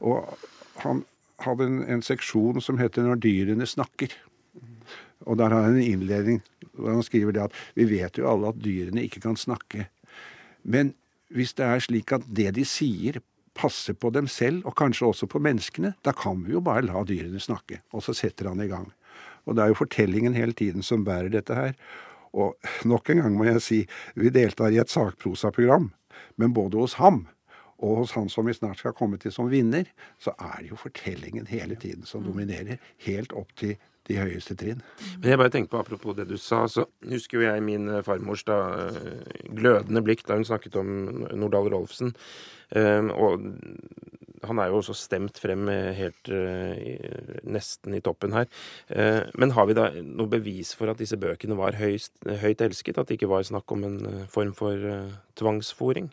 Og 0.00 0.36
han 0.84 1.04
hadde 1.44 1.68
en, 1.68 1.82
en 1.96 2.02
seksjon 2.02 2.60
som 2.60 2.78
heter 2.78 3.02
'Når 3.02 3.20
dyrene 3.20 3.66
snakker'. 3.66 4.12
Og 5.26 5.38
der 5.40 5.52
har 5.52 5.68
han 5.68 5.78
en 5.78 5.92
innledning 5.94 6.42
hvor 6.76 6.92
han 6.92 7.04
skriver 7.06 7.34
det 7.34 7.46
at 7.46 7.56
vi 7.78 7.86
vet 7.88 8.18
jo 8.18 8.28
alle 8.30 8.52
at 8.52 8.60
dyrene 8.62 9.04
ikke 9.06 9.22
kan 9.24 9.38
snakke. 9.38 9.88
Men 10.62 10.92
hvis 11.32 11.56
det 11.58 11.66
er 11.66 11.82
slik 11.82 12.12
at 12.14 12.26
det 12.28 12.52
de 12.58 12.64
sier, 12.68 13.20
passer 13.56 13.96
på 13.96 14.10
dem 14.12 14.28
selv, 14.28 14.66
og 14.68 14.76
kanskje 14.76 15.08
også 15.08 15.28
på 15.32 15.40
menneskene, 15.42 15.94
da 16.04 16.12
kan 16.12 16.42
vi 16.44 16.52
jo 16.52 16.60
bare 16.60 16.84
la 16.84 17.00
dyrene 17.08 17.40
snakke. 17.40 17.80
Og 17.96 18.04
så 18.04 18.12
setter 18.16 18.50
han 18.50 18.60
i 18.60 18.68
gang. 18.68 18.90
Og 19.46 19.56
det 19.56 19.64
er 19.64 19.72
jo 19.72 19.80
fortellingen 19.80 20.36
hele 20.36 20.52
tiden 20.56 20.84
som 20.84 21.06
bærer 21.06 21.32
dette 21.32 21.56
her. 21.56 21.72
Og 22.36 22.56
nok 22.84 23.08
en 23.10 23.22
gang 23.22 23.38
må 23.38 23.46
jeg 23.48 23.64
si, 23.64 23.78
vi 24.14 24.32
deltar 24.34 24.74
i 24.74 24.80
et 24.82 24.92
sakprosaprogram, 24.92 25.88
men 26.36 26.54
både 26.56 26.82
hos 26.82 26.98
ham 27.00 27.24
og 27.76 28.02
hos 28.02 28.14
han 28.16 28.28
som 28.32 28.48
vi 28.48 28.54
snart 28.56 28.80
skal 28.80 28.94
komme 28.96 29.18
til 29.20 29.32
som 29.32 29.50
vinner, 29.52 29.88
så 30.20 30.32
er 30.40 30.62
det 30.62 30.70
jo 30.72 30.80
fortellingen 30.80 31.48
hele 31.48 31.76
tiden 31.80 32.08
som 32.08 32.24
dominerer, 32.24 32.80
helt 33.04 33.34
opp 33.36 33.52
til 33.56 33.76
de 34.08 34.18
høyeste 34.20 34.56
trinn. 34.58 34.82
Men 35.20 35.32
jeg 35.32 35.40
bare 35.40 35.52
tenker 35.54 35.72
på, 35.72 35.82
Apropos 35.82 36.16
det 36.16 36.28
du 36.30 36.36
sa, 36.40 36.64
så 36.70 36.86
husker 37.06 37.40
jo 37.40 37.46
jeg 37.46 37.64
min 37.64 37.88
eh, 37.90 38.02
farmors 38.06 38.44
da, 38.46 38.58
eh, 38.86 39.46
glødende 39.54 40.02
blikk 40.04 40.24
da 40.26 40.38
hun 40.38 40.46
snakket 40.46 40.78
om 40.80 40.90
Nordahl 41.34 41.70
Rolfsen. 41.74 42.14
Um, 42.74 43.12
og 43.14 43.44
han 44.42 44.58
er 44.58 44.72
jo 44.72 44.80
også 44.80 44.94
stemt 44.98 45.38
frem 45.38 45.68
helt 45.94 46.30
uh, 46.34 46.74
nesten 47.46 47.94
i 47.94 48.00
toppen 48.02 48.34
her. 48.34 48.48
Uh, 48.90 49.22
men 49.38 49.54
har 49.54 49.68
vi 49.70 49.76
da 49.78 49.86
noe 50.02 50.26
bevis 50.32 50.72
for 50.74 50.90
at 50.90 50.98
disse 50.98 51.18
bøkene 51.18 51.54
var 51.58 51.78
høyst, 51.78 52.16
høyt 52.42 52.64
elsket? 52.66 52.98
At 52.98 53.06
det 53.06 53.20
ikke 53.20 53.30
var 53.30 53.46
snakk 53.46 53.70
om 53.70 53.86
en 53.86 54.26
form 54.32 54.50
for 54.58 54.82
tvangsfòring? 55.38 56.10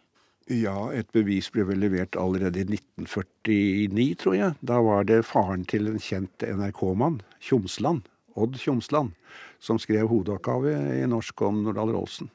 Ja, 0.51 0.89
et 0.91 1.07
bevis 1.15 1.47
ble 1.55 1.63
vel 1.69 1.79
levert 1.79 2.17
allerede 2.19 2.59
i 2.59 2.65
1949, 2.67 4.07
tror 4.19 4.35
jeg. 4.35 4.55
Da 4.59 4.81
var 4.83 5.05
det 5.07 5.21
faren 5.23 5.63
til 5.71 5.87
en 5.87 6.01
kjent 6.03 6.43
NRK-mann, 6.43 7.21
Tjomsland, 7.39 8.03
Odd 8.35 8.57
Tjomsland, 8.59 9.13
som 9.63 9.79
skrev 9.79 10.09
hovedoppgave 10.11 10.75
i 10.99 11.07
norsk 11.07 11.45
om 11.47 11.63
Nordahl 11.63 11.93
Rolsen. 11.95 12.27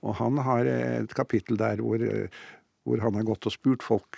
Og 0.00 0.16
han 0.16 0.40
har 0.40 0.64
et 0.66 1.12
kapittel 1.14 1.60
der 1.60 1.84
hvor, 1.84 2.00
hvor 2.88 3.04
han 3.04 3.20
har 3.20 3.28
gått 3.28 3.50
og 3.50 3.54
spurt 3.54 3.84
folk, 3.84 4.16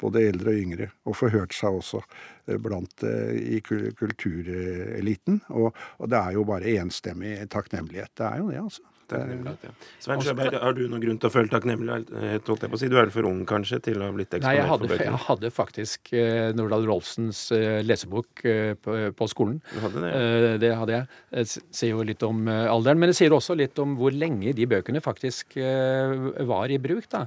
både 0.00 0.24
eldre 0.30 0.54
og 0.54 0.62
yngre, 0.62 0.90
og 1.04 1.16
forhørt 1.18 1.52
seg 1.56 1.74
også 1.74 2.00
eh, 2.00 2.56
blant 2.62 3.02
eh, 3.04 3.58
i 3.58 3.60
kultureliten. 3.60 5.42
Og, 5.50 5.74
og 5.98 6.10
det 6.10 6.20
er 6.22 6.36
jo 6.38 6.44
bare 6.48 6.78
enstemmig 6.78 7.34
takknemlighet. 7.52 8.14
Det 8.16 8.28
er 8.28 8.40
jo 8.40 8.52
det, 8.52 8.62
altså. 8.62 8.86
Det 9.08 9.18
Takknemlighet, 9.18 9.64
ja. 9.68 9.72
Svein 10.04 10.22
Sjøberg, 10.24 10.58
har 10.60 10.76
du 10.76 10.82
noen 10.86 11.02
grunn 11.02 11.20
til 11.20 11.30
å 11.30 11.32
føle 11.32 11.52
takknemlighet? 11.52 12.10
holdt 12.48 12.64
jeg 12.66 12.72
på 12.72 12.78
å 12.78 12.80
si? 12.80 12.90
Du 12.92 12.98
er 13.00 13.12
for 13.12 13.28
ung 13.28 13.40
kanskje 13.48 13.80
til 13.88 14.02
å 14.02 14.08
ha 14.08 14.14
blitt 14.14 14.34
Nei, 14.36 14.54
jeg 14.58 14.64
eksponert 14.64 14.72
hadde, 14.74 14.90
for 14.92 15.04
jeg 15.04 15.22
hadde 15.28 15.50
faktisk 15.54 16.12
eh, 16.16 16.48
Nordahl 16.56 16.86
Rolfsens 16.88 17.42
eh, 17.56 17.78
lesebok 17.86 18.44
eh, 18.48 18.72
på, 18.80 18.96
på 19.16 19.30
skolen. 19.30 19.60
Du 19.72 19.80
hadde 19.84 20.04
det? 20.04 20.10
ja. 20.12 20.58
det 20.64 20.72
hadde 20.82 20.96
jeg. 20.98 21.08
Det 21.38 21.46
sier 21.54 21.94
jo 21.94 22.04
litt 22.06 22.24
om 22.26 22.44
eh, 22.50 22.66
alderen, 22.70 23.00
men 23.00 23.12
det 23.12 23.18
sier 23.18 23.34
også 23.36 23.56
litt 23.58 23.78
om 23.82 23.96
hvor 23.98 24.14
lenge 24.14 24.52
de 24.56 24.68
bøkene 24.68 25.02
faktisk 25.04 25.56
eh, 25.60 26.44
var 26.48 26.72
i 26.72 26.80
bruk. 26.82 27.08
da. 27.12 27.26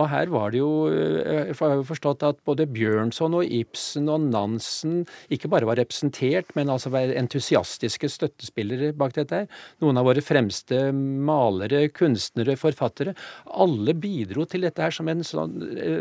Og 0.00 0.08
her 0.08 0.30
var 0.32 0.52
det 0.52 0.60
jo 0.62 0.88
eh, 0.88 1.50
Jeg 1.50 1.56
har 1.58 1.84
forstått 1.86 2.24
at 2.26 2.40
både 2.46 2.68
Bjørnson 2.70 3.36
og 3.38 3.44
Ibsen 3.46 4.08
og 4.12 4.26
Nansen 4.30 5.02
ikke 5.32 5.50
bare 5.52 5.68
var 5.68 5.80
representert, 5.80 6.54
men 6.56 6.72
altså 6.72 6.92
var 6.92 7.12
entusiastiske 7.20 8.10
støttespillere 8.12 8.92
bak 8.96 9.14
dette. 9.16 9.44
her. 9.44 9.64
Noen 9.84 10.00
av 10.00 10.08
våre 10.08 10.24
fremste 10.24 10.88
malere, 11.24 11.84
kunstnere, 11.94 12.56
forfattere. 12.60 13.14
Alle 13.50 13.94
bidro 13.98 14.46
til 14.48 14.66
dette 14.66 14.84
her 14.84 14.94
som 14.94 15.10
en 15.10 15.24
sånn 15.26 15.58
eh, 15.74 16.00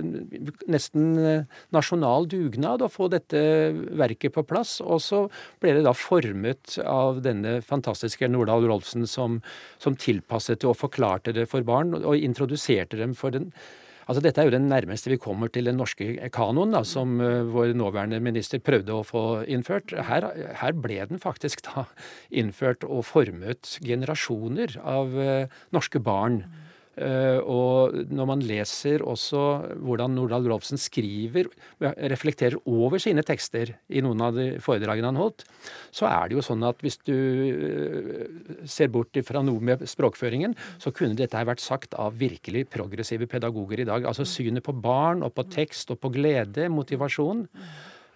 nesten 0.72 1.10
eh, 1.20 1.60
nasjonal 1.76 2.30
dugnad 2.32 2.84
å 2.86 2.92
få 2.92 3.10
dette 3.12 3.42
verket 4.00 4.36
på 4.38 4.46
plass. 4.48 4.78
Og 4.86 5.04
så 5.04 5.26
ble 5.62 5.78
det 5.78 5.86
da 5.88 5.96
formet 5.98 6.80
av 6.86 7.22
denne 7.26 7.60
fantastiske 7.66 8.30
Nordahl 8.32 8.68
Rolfsen 8.70 9.08
som, 9.10 9.42
som 9.82 9.98
tilpasset 10.00 10.64
det 10.64 10.70
og 10.70 10.80
forklarte 10.80 11.36
det 11.36 11.50
for 11.52 11.66
barn, 11.68 11.94
og 12.00 12.18
introduserte 12.18 13.00
dem 13.00 13.16
for 13.18 13.36
den 13.36 13.52
Altså 14.10 14.24
Dette 14.26 14.42
er 14.42 14.48
jo 14.48 14.56
det 14.56 14.64
nærmeste 14.66 15.12
vi 15.12 15.20
kommer 15.22 15.52
til 15.54 15.70
den 15.70 15.78
norske 15.78 16.16
kanoen, 16.34 16.72
da, 16.74 16.82
som 16.88 17.20
eh, 17.22 17.44
vår 17.46 17.76
nåværende 17.78 18.18
minister 18.26 18.58
prøvde 18.58 18.96
å 18.96 19.06
få 19.06 19.24
innført. 19.46 19.94
Her, 20.08 20.26
her 20.58 20.74
ble 20.74 20.98
den 21.12 21.22
faktisk 21.22 21.62
da 21.68 21.86
innført 22.34 22.88
og 22.88 23.06
formet 23.06 23.76
generasjoner 23.86 24.80
av 24.82 25.14
eh, 25.14 25.62
norske 25.76 26.02
barn. 26.02 26.42
Eh, 27.00 27.40
og 27.48 27.96
når 28.12 28.28
man 28.28 28.42
leser 28.44 29.04
også 29.08 29.42
hvordan 29.80 30.18
Nordahl 30.18 30.50
Rolfsen 30.52 30.80
skriver, 30.82 31.48
reflekterer 31.80 32.58
over 32.68 33.00
sine 33.00 33.24
tekster 33.24 33.72
i 33.88 34.04
noen 34.04 34.20
av 34.26 34.36
de 34.36 34.48
foredragene 34.64 35.12
han 35.14 35.20
holdt, 35.20 35.46
så 35.96 36.10
er 36.10 36.28
det 36.28 36.40
jo 36.40 36.44
sånn 36.44 36.66
at 36.68 36.84
hvis 36.84 37.00
du 37.08 37.16
eh, 37.16 38.66
ser 38.68 38.92
bort 38.92 39.16
fra 39.26 39.44
noe 39.46 39.64
med 39.64 39.86
språkføringen, 39.88 40.58
så 40.82 40.92
kunne 40.96 41.16
dette 41.20 41.46
vært 41.48 41.64
sagt 41.64 41.96
av 41.96 42.20
virkelig 42.20 42.66
progressive 42.74 43.30
pedagoger 43.32 43.86
i 43.86 43.88
dag. 43.88 44.04
Altså 44.10 44.28
synet 44.28 44.66
på 44.68 44.76
barn 44.76 45.24
og 45.24 45.38
på 45.38 45.48
tekst 45.56 45.96
og 45.96 46.02
på 46.04 46.12
glede, 46.20 46.68
motivasjon. 46.74 47.46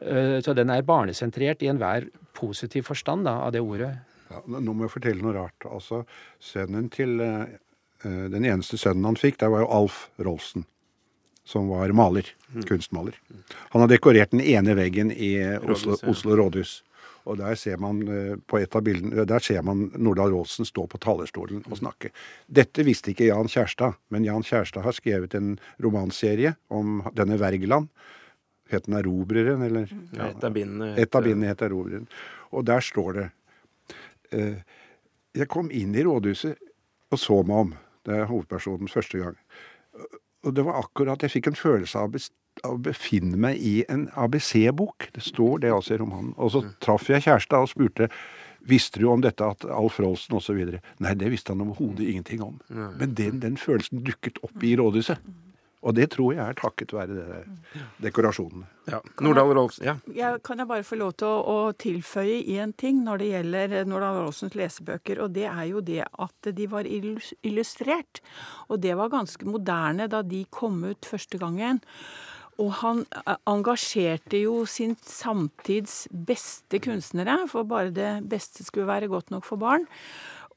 Eh, 0.03 0.39
Så 0.43 0.51
den 0.57 0.73
er 0.73 0.83
barnesentrert 0.83 1.63
i 1.63 1.71
enhver 1.71 2.09
positiv 2.35 2.89
forstand 2.91 3.29
da, 3.29 3.39
av 3.47 3.55
det 3.55 3.63
ordet. 3.63 3.93
Ja, 4.27 4.41
nå 4.43 4.73
må 4.73 4.89
jeg 4.89 4.97
fortelle 4.97 5.23
noe 5.23 5.37
rart. 5.37 5.69
Altså, 5.69 6.03
sønnen 6.41 6.89
til 6.91 7.21
Den 8.03 8.43
eneste 8.45 8.77
sønnen 8.77 9.05
han 9.05 9.15
fikk, 9.15 9.37
der 9.39 9.47
var 9.53 9.61
jo 9.63 9.67
Alf 9.71 10.09
Rolfsen. 10.19 10.65
Som 11.45 11.67
var 11.67 11.91
maler. 11.95 12.23
Kunstmaler. 12.67 13.15
Han 13.71 13.81
har 13.81 13.87
dekorert 13.91 14.31
den 14.31 14.41
ene 14.41 14.75
veggen 14.75 15.11
i 15.11 15.35
Rådhus, 15.59 15.85
Oslo, 15.85 15.91
Rådhus, 15.91 16.03
ja. 16.03 16.09
Oslo 16.09 16.35
rådhus. 16.39 16.73
Og 17.25 17.37
der 17.39 17.55
ser 17.55 17.77
man 17.79 18.01
eh, 18.11 18.35
på 18.47 18.59
et 18.59 18.75
av 18.75 18.83
bildene, 18.83 19.23
der 19.27 19.39
ser 19.39 19.61
man 19.63 19.85
Nordahl 19.95 20.31
Rolfsen 20.33 20.65
stå 20.67 20.83
på 20.91 20.99
talerstolen 20.99 21.61
og 21.71 21.77
snakke. 21.79 22.09
Dette 22.51 22.83
visste 22.83 23.11
ikke 23.13 23.29
Jan 23.29 23.47
Kjærstad, 23.47 23.95
men 24.11 24.25
Jan 24.27 24.43
Kjærstad 24.43 24.83
har 24.83 24.91
skrevet 24.97 25.35
en 25.39 25.53
romanserie 25.83 26.55
om 26.67 27.01
denne 27.15 27.37
Wergeland. 27.39 27.87
Het 28.69 28.85
den 28.85 28.95
'Erobreren', 28.95 29.63
eller? 29.65 29.87
Ja, 30.17 30.27
et 30.29 30.43
av 30.43 30.51
bindene 30.53 30.93
Et 30.97 31.15
av 31.15 31.21
heter- 31.21 31.27
bindene 31.27 31.47
het 31.47 31.61
'Erobreren'. 31.61 32.07
Og 32.51 32.65
der 32.65 32.79
står 32.81 33.13
det 33.13 33.29
eh, 34.31 34.55
Jeg 35.35 35.47
kom 35.47 35.71
inn 35.71 35.95
i 35.95 36.03
rådhuset 36.03 36.57
og 37.15 37.21
så 37.21 37.39
meg 37.47 37.65
om. 37.67 37.73
Det 38.03 38.15
er 38.17 38.29
hovedpersonen 38.29 38.91
første 38.91 39.21
gang. 39.21 39.37
Og 40.43 40.55
det 40.55 40.65
var 40.67 40.81
akkurat 40.81 41.21
Jeg 41.23 41.31
fikk 41.37 41.51
en 41.51 41.59
følelse 41.59 41.99
av, 41.99 42.15
å 42.67 42.77
befinne 42.77 43.39
meg 43.39 43.61
i 43.63 43.75
en 43.89 44.09
ABC-bok. 44.19 45.09
Det 45.15 45.23
står 45.23 45.63
det 45.63 45.71
altså 45.73 45.95
i 45.95 46.01
romanen. 46.01 46.33
Og 46.37 46.51
så 46.53 46.63
traff 46.83 47.09
jeg 47.09 47.25
kjæresta 47.25 47.63
og 47.63 47.71
spurte 47.71 48.09
Visste 48.63 49.01
du 49.01 49.09
om 49.11 49.19
dette 49.19 49.43
at 49.43 49.65
Alf 49.67 49.97
Rolsen 49.99 50.37
osv.? 50.37 50.59
Nei, 51.03 51.13
det 51.19 51.31
visste 51.33 51.51
han 51.51 51.63
overhodet 51.65 52.05
ingenting 52.07 52.43
om. 52.45 52.61
Men 52.71 53.15
den, 53.19 53.41
den 53.43 53.57
følelsen 53.59 54.05
dukket 54.07 54.39
opp 54.45 54.63
i 54.63 54.75
rådhuset. 54.79 55.19
Og 55.83 55.95
det 55.97 56.09
tror 56.15 56.31
jeg 56.31 56.43
er 56.43 56.57
takket 56.57 56.93
være 56.95 57.17
det 57.17 57.41
dekorasjonene. 58.05 58.69
Ja. 58.87 58.99
Nordahl 59.23 59.53
Rolfsen, 59.55 59.85
ja. 59.87 59.95
Jeg, 60.15 60.41
kan 60.43 60.59
jeg 60.59 60.67
bare 60.67 60.83
få 60.87 60.97
lov 60.99 61.13
til 61.19 61.27
å, 61.27 61.39
å 61.43 61.71
tilføye 61.79 62.41
én 62.55 62.73
ting 62.79 63.01
når 63.05 63.21
det 63.21 63.29
gjelder 63.29 63.75
Nordahl 63.87 64.21
Rolfsens 64.21 64.57
lesebøker, 64.59 65.21
og 65.23 65.35
det 65.35 65.47
er 65.51 65.63
jo 65.69 65.83
det 65.83 66.01
at 66.07 66.51
de 66.55 66.67
var 66.71 66.87
illustrert. 66.87 68.23
Og 68.71 68.83
det 68.83 68.95
var 68.99 69.11
ganske 69.13 69.47
moderne 69.47 70.09
da 70.11 70.23
de 70.23 70.45
kom 70.51 70.81
ut 70.87 71.07
første 71.07 71.39
gangen. 71.41 71.83
Og 72.61 72.69
han 72.83 73.01
eh, 73.23 73.37
engasjerte 73.49 74.43
jo 74.43 74.61
sin 74.69 74.95
samtids 75.07 76.03
beste 76.11 76.79
kunstnere, 76.83 77.39
for 77.49 77.65
bare 77.67 77.93
det 77.93 78.11
beste 78.29 78.65
skulle 78.65 78.89
være 78.89 79.09
godt 79.11 79.33
nok 79.33 79.47
for 79.47 79.61
barn. 79.61 79.87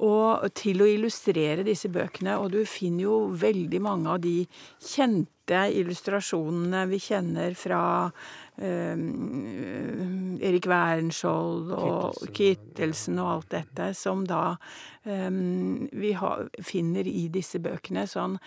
Og 0.05 0.45
til 0.57 0.83
å 0.85 0.89
illustrere 0.91 1.65
disse 1.65 1.89
bøkene. 1.93 2.37
Og 2.43 2.51
du 2.53 2.61
finner 2.69 3.07
jo 3.07 3.17
veldig 3.33 3.81
mange 3.81 4.13
av 4.13 4.21
de 4.25 4.43
kjente 4.83 5.33
illustrasjonene 5.79 6.83
vi 6.91 6.99
kjenner 7.01 7.55
fra 7.57 7.81
um, 8.59 9.05
Erik 10.43 10.67
Wernskjold 10.69 11.71
og 11.79 12.21
Kittelsen 12.37 13.21
og 13.23 13.31
alt 13.31 13.51
dette, 13.55 13.93
som 13.97 14.27
da 14.29 14.57
um, 15.07 15.87
vi 15.95 16.13
har, 16.19 16.49
finner 16.61 17.09
i 17.09 17.29
disse 17.33 17.63
bøkene. 17.63 18.05
Så 18.11 18.25
han, 18.25 18.41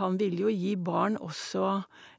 han 0.00 0.16
ville 0.22 0.46
jo 0.46 0.54
gi 0.54 0.76
barn 0.80 1.18
også 1.20 1.66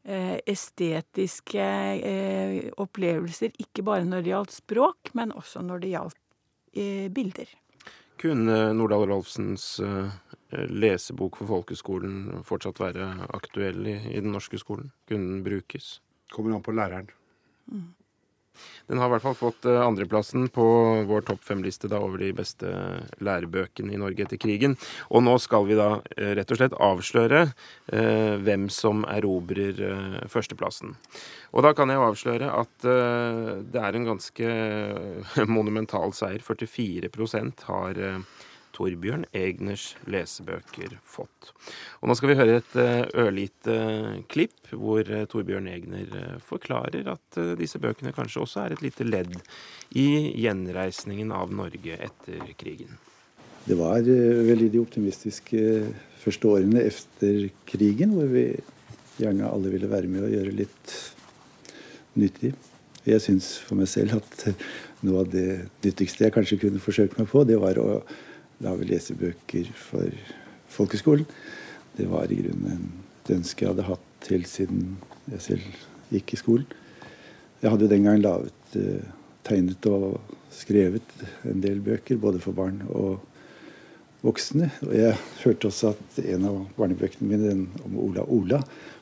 eh, 0.05 0.37
estetiske 0.45 1.69
eh, 1.97 2.67
opplevelser, 2.77 3.55
ikke 3.63 3.85
bare 3.87 4.05
når 4.07 4.25
det 4.25 4.35
gjaldt 4.35 4.59
språk, 4.59 5.15
men 5.17 5.33
også 5.35 5.63
når 5.65 5.83
det 5.83 5.95
gjaldt 5.95 6.21
eh, 6.75 7.07
bilder. 7.13 7.55
Kunne 8.17 8.73
Nordahl 8.73 9.05
Rolfsens 9.09 9.79
eh, 9.79 10.09
lesebok 10.69 11.37
for 11.37 11.49
folkeskolen 11.51 12.43
fortsatt 12.47 12.81
være 12.81 13.11
aktuell 13.35 13.85
i, 13.85 13.97
i 14.15 14.21
den 14.23 14.33
norske 14.33 14.57
skolen? 14.61 14.89
Kunne 15.09 15.35
den 15.35 15.43
brukes? 15.45 15.97
Kommer 16.33 16.55
an 16.55 16.65
på 16.65 16.73
læreren. 16.75 17.11
Den 18.87 19.01
har 19.01 19.09
i 19.09 19.15
hvert 19.15 19.25
fall 19.25 19.37
fått 19.37 19.67
eh, 19.67 19.79
andreplassen 19.83 20.47
på 20.53 20.65
vår 21.09 21.25
topp 21.27 21.43
fem-liste 21.47 21.89
over 21.97 22.21
de 22.21 22.31
beste 22.35 22.71
lærebøkene 23.23 23.95
i 23.95 23.99
Norge 24.01 24.25
etter 24.25 24.39
krigen. 24.41 24.77
Og 25.11 25.23
nå 25.25 25.35
skal 25.43 25.67
vi 25.67 25.77
da 25.79 25.89
eh, 26.15 26.33
rett 26.39 26.53
og 26.53 26.61
slett 26.61 26.77
avsløre 26.77 27.43
eh, 27.47 28.35
hvem 28.43 28.67
som 28.73 29.03
erobrer 29.11 29.81
eh, 29.89 30.19
førsteplassen. 30.31 30.95
Og 31.55 31.63
da 31.65 31.73
kan 31.75 31.89
jeg 31.89 31.99
jo 31.99 32.07
avsløre 32.07 32.51
at 32.53 32.87
eh, 32.87 33.53
det 33.73 33.83
er 33.83 33.97
en 33.97 34.09
ganske 34.11 34.51
eh, 34.51 35.41
monumental 35.57 36.15
seier. 36.15 36.43
44% 36.43 37.67
har 37.67 38.01
Torbjørn 38.77 39.25
Egners 39.35 39.95
lesebøker 40.09 40.97
fått. 41.07 41.51
Og 42.01 42.09
nå 42.09 42.15
skal 42.17 42.31
vi 42.31 42.37
høre 42.37 42.59
et 42.59 42.77
eh, 42.77 43.03
ørlite 43.23 43.73
eh, 43.73 44.19
klipp 44.29 44.71
hvor 44.73 45.01
eh, 45.01 45.25
Torbjørn 45.29 45.69
Egner 45.71 46.37
forklarer 46.45 47.09
at 47.15 47.39
disse 47.57 47.81
bøkene 47.81 48.13
kanskje 48.15 48.43
også 48.43 48.63
er 48.63 48.75
et 48.75 48.85
lite 48.85 49.07
ledd 49.07 49.33
i 49.97 50.07
gjenreisningen 50.43 51.33
av 51.33 51.53
Norge 51.55 51.97
etter 51.97 52.53
krigen. 52.59 52.93
Det 53.67 53.75
var 53.75 54.05
veldig 54.05 54.69
de 54.71 54.79
optimistiske 54.79 55.61
første 56.21 56.47
årene 56.47 56.85
etter 56.87 57.49
krigen, 57.67 58.13
hvor 58.15 58.29
vi 58.31 58.45
gjerne 59.17 59.49
alle 59.49 59.73
ville 59.73 59.89
være 59.91 60.07
med 60.11 60.23
og 60.23 60.31
gjøre 60.31 60.53
litt 60.55 60.93
nyttig. 62.15 62.53
Jeg 63.07 63.23
syns 63.23 63.49
for 63.63 63.79
meg 63.79 63.89
selv 63.91 64.21
at 64.21 64.45
noe 65.05 65.25
av 65.25 65.33
det 65.33 65.67
nyttigste 65.83 66.27
jeg 66.27 66.35
kanskje 66.35 66.61
kunne 66.63 66.83
forsøkt 66.83 67.19
meg 67.19 67.27
på, 67.31 67.43
det 67.47 67.59
var 67.59 67.79
å 67.81 67.99
lage 68.63 68.87
lesebøker 68.89 69.69
for 69.77 70.13
folkeskolen. 70.71 71.27
Det 71.97 72.07
var 72.09 72.31
i 72.31 72.39
grunnen 72.41 72.89
et 73.23 73.33
ønske 73.35 73.65
jeg 73.65 73.73
hadde 73.73 73.87
hatt 73.87 74.29
helt 74.31 74.49
siden 74.49 74.97
jeg 75.31 75.43
selv 75.43 75.79
gikk 76.13 76.33
i 76.33 76.39
skolen. 76.39 76.67
Jeg 77.61 77.73
hadde 77.73 77.89
den 77.89 78.05
gang 78.05 78.21
laget, 78.21 78.75
eh, 78.77 79.05
tegnet 79.47 79.85
og 79.89 80.19
skrevet 80.53 81.03
en 81.47 81.61
del 81.61 81.79
bøker, 81.81 82.17
både 82.17 82.39
for 82.39 82.55
barn 82.55 82.81
og 82.87 83.19
voksne. 84.25 84.69
Og 84.85 84.93
jeg 84.95 85.15
hørte 85.43 85.69
også 85.69 85.93
at 85.93 86.19
en 86.25 86.45
av 86.49 86.59
barnebøkene 86.77 87.29
mine, 87.29 87.49
den 87.49 87.63
om 87.85 87.97
Ola 88.01 88.25
Ola, 88.27 88.61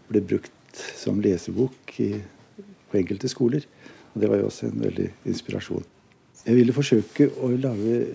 ble 0.09 0.21
brukt 0.21 0.51
som 0.99 1.21
lesebok 1.23 1.95
i, 2.03 2.11
på 2.91 2.99
enkelte 2.99 3.31
skoler. 3.31 3.65
Og 4.13 4.21
det 4.21 4.31
var 4.31 4.39
jo 4.39 4.49
også 4.49 4.69
en 4.69 4.83
veldig 4.83 5.09
inspirasjon. 5.27 5.85
Jeg 6.45 6.59
ville 6.59 6.75
forsøke 6.75 7.29
å 7.41 7.49
lage 7.57 8.05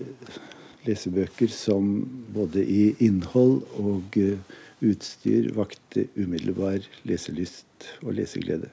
lesebøker 0.87 1.51
som 1.53 1.93
både 2.33 2.63
i 2.65 2.83
innhold 3.03 3.61
og 3.81 4.17
uh, 4.17 4.59
utstyr 4.81 5.51
vakte 5.55 6.07
umiddelbar 6.17 6.85
leselyst 7.07 7.91
og 8.01 8.15
leseglede. 8.17 8.71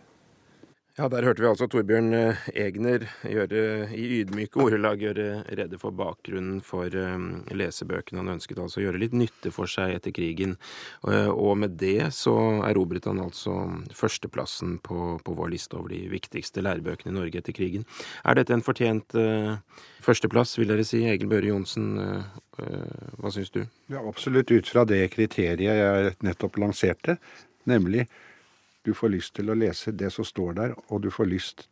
Ja, 0.98 1.06
Der 1.06 1.22
hørte 1.22 1.44
vi 1.44 1.46
altså 1.46 1.68
Torbjørn 1.70 2.10
eh, 2.10 2.46
Egner 2.58 3.04
gjøre, 3.22 3.60
i 3.94 4.06
ydmyke 4.16 4.58
ordelag 4.64 4.98
gjøre 4.98 5.44
rede 5.46 5.78
for 5.78 5.94
bakgrunnen 5.94 6.56
for 6.58 6.90
um, 6.90 7.44
lesebøkene. 7.54 8.18
Han 8.18 8.32
ønsket 8.32 8.58
altså 8.58 8.80
å 8.80 8.82
gjøre 8.82 8.98
litt 9.04 9.14
nytte 9.14 9.52
for 9.54 9.70
seg 9.70 9.94
etter 9.94 10.10
krigen. 10.16 10.56
Uh, 11.06 11.30
og 11.30 11.54
med 11.62 11.78
det 11.78 12.10
så 12.18 12.34
erobret 12.66 13.06
han 13.06 13.22
altså 13.22 13.54
førsteplassen 13.94 14.80
på, 14.82 15.20
på, 15.22 15.38
vår 15.38 15.54
liste 15.54 15.78
over 15.78 15.94
de 15.94 16.02
viktigste 16.10 16.66
lærebøkene 16.66 17.14
i 17.14 17.18
Norge 17.20 17.44
etter 17.44 17.54
krigen. 17.54 17.86
Er 18.26 18.40
dette 18.40 18.58
en 18.58 18.66
fortjent 18.66 19.14
førsteplass, 20.02 20.58
vil 20.58 20.74
dere 20.74 20.82
si? 20.88 21.04
Egil 21.06 21.30
Børre 21.30 21.52
Johnsen, 21.52 21.92
hva 22.58 23.30
syns 23.30 23.54
du? 23.54 23.62
Ja, 23.86 24.02
Absolutt 24.02 24.50
ut 24.50 24.66
fra 24.66 24.82
det 24.88 25.04
kriteriet 25.14 25.78
jeg 25.78 26.16
nettopp 26.26 26.58
lanserte, 26.58 27.20
nemlig 27.70 28.08
du 28.88 28.94
får 28.96 29.12
lyst 29.12 29.34
til 29.36 29.52
å 29.52 29.58
lese 29.58 29.92
det 29.92 30.08
som 30.14 30.24
står 30.24 30.54
der, 30.56 30.78
og 30.88 31.02
du 31.04 31.10
får 31.12 31.28
lyst 31.28 31.68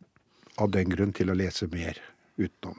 av 0.61 0.69
den 0.73 0.91
grunn 0.93 1.15
til 1.17 1.33
å 1.33 1.37
lese 1.37 1.69
mer 1.71 1.97
utenom. 2.37 2.77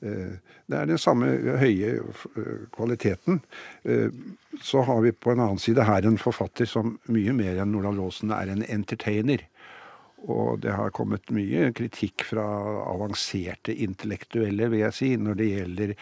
Eh, 0.00 0.38
det 0.70 0.78
er 0.78 0.90
den 0.90 1.00
samme 1.00 1.30
høye 1.58 1.94
eh, 1.98 2.66
kvaliteten. 2.74 3.40
Eh, 3.82 4.14
så 4.62 4.84
har 4.86 5.02
vi 5.02 5.14
på 5.14 5.34
en 5.34 5.42
annen 5.42 5.62
side 5.62 5.86
her 5.88 6.06
en 6.06 6.20
forfatter 6.20 6.70
som 6.70 6.98
mye 7.10 7.34
mer 7.34 7.58
enn 7.58 7.72
Nordahl 7.74 7.98
Aasen 8.04 8.34
er 8.34 8.52
en 8.52 8.62
entertainer. 8.66 9.42
Og 10.18 10.58
det 10.64 10.72
har 10.74 10.90
kommet 10.94 11.30
mye 11.30 11.68
kritikk 11.78 12.24
fra 12.26 12.44
avanserte 12.90 13.74
intellektuelle, 13.86 14.66
vil 14.72 14.82
jeg 14.82 14.96
si, 14.96 15.10
når 15.14 15.38
det 15.38 15.46
gjelder 15.52 15.92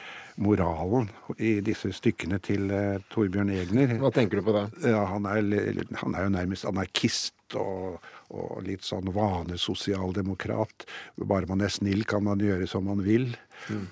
moralen 0.41 1.11
i 1.37 1.59
disse 1.65 1.93
stykkene 1.93 2.41
til 2.41 2.73
Torbjørn 3.13 3.53
Egner. 3.53 3.93
Hva 4.01 4.13
tenker 4.17 4.41
du 4.41 4.47
på 4.49 4.57
da? 4.57 4.71
Ja, 4.89 5.05
han, 5.13 5.29
er, 5.29 5.85
han 6.01 6.17
er 6.17 6.29
jo 6.29 6.33
nærmest 6.33 6.65
anarkist 6.69 7.36
og, 7.55 8.03
og 8.35 8.65
litt 8.67 8.83
sånn 8.87 9.13
vanesosialdemokrat. 9.15 10.87
Bare 11.23 11.49
man 11.51 11.63
er 11.63 11.73
snill, 11.73 12.03
kan 12.09 12.25
man 12.27 12.43
gjøre 12.43 12.67
som 12.71 12.89
man 12.89 13.05
vil. 13.07 13.31
Mm. 13.71 13.87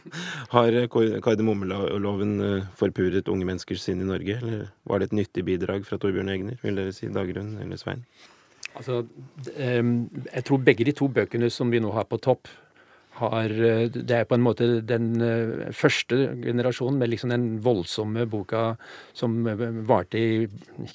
Har 0.54 0.78
kardemommeloven 0.92 2.34
eh, 2.44 2.68
forpuret 2.78 3.30
unge 3.32 3.48
menneskers 3.48 3.86
sinn 3.86 4.02
i 4.02 4.08
Norge, 4.08 4.40
eller 4.40 4.66
var 4.88 5.00
det 5.00 5.12
et 5.12 5.18
nyttig 5.22 5.46
bidrag 5.46 5.86
fra 5.86 6.00
Torbjørn 6.00 6.32
Egner, 6.34 6.58
vil 6.64 6.80
dere 6.80 6.94
si, 6.96 7.08
Dagrun 7.12 7.54
eller 7.62 7.80
Svein? 7.80 8.04
Altså, 8.74 9.04
jeg 9.46 10.44
tror 10.48 10.62
begge 10.66 10.86
de 10.88 10.94
to 10.98 11.06
bøkene 11.06 11.46
som 11.52 11.70
vi 11.70 11.78
nå 11.82 11.92
har 11.94 12.08
på 12.10 12.18
topp, 12.18 12.50
har 13.20 13.50
eh, 13.50 13.86
Det 13.92 14.16
er 14.16 14.26
på 14.28 14.36
en 14.38 14.44
måte 14.44 14.68
den 14.86 15.14
eh, 15.22 15.70
første 15.76 16.18
generasjonen 16.42 16.98
med 17.00 17.12
liksom 17.12 17.32
den 17.34 17.46
voldsomme 17.64 18.26
boka 18.30 18.74
som 19.16 19.44
eh, 19.46 19.64
varte 19.86 20.18
i 20.18 20.44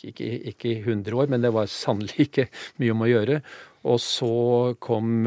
ikke, 0.03 0.29
ikke 0.53 0.75
100 0.83 1.15
år, 1.15 1.31
men 1.31 1.43
det 1.43 1.53
var 1.55 1.71
sannelig 1.71 2.19
ikke 2.27 2.49
mye 2.81 2.95
om 2.95 3.05
å 3.05 3.11
gjøre. 3.11 3.41
Og 3.87 3.95
så 4.03 4.33
kom 4.83 5.23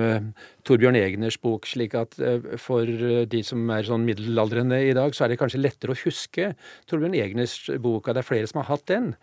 Torbjørn 0.69 0.99
Egners 0.99 1.39
bok, 1.41 1.65
slik 1.65 1.95
at 1.97 2.19
for 2.61 2.85
de 3.25 3.41
som 3.49 3.71
er 3.73 3.87
sånn 3.89 4.05
middelaldrende 4.05 4.77
i 4.77 4.91
dag, 4.93 5.17
så 5.17 5.25
er 5.25 5.33
det 5.33 5.39
kanskje 5.41 5.63
lettere 5.63 5.95
å 5.95 6.01
huske 6.03 6.51
Torbjørn 6.91 7.17
Egners 7.17 7.57
bok, 7.81 8.05
og 8.05 8.13
det 8.13 8.21
er 8.21 8.29
flere 8.29 8.51
som 8.51 8.61
har 8.61 8.69
hatt 8.75 8.85
den. 8.93 9.15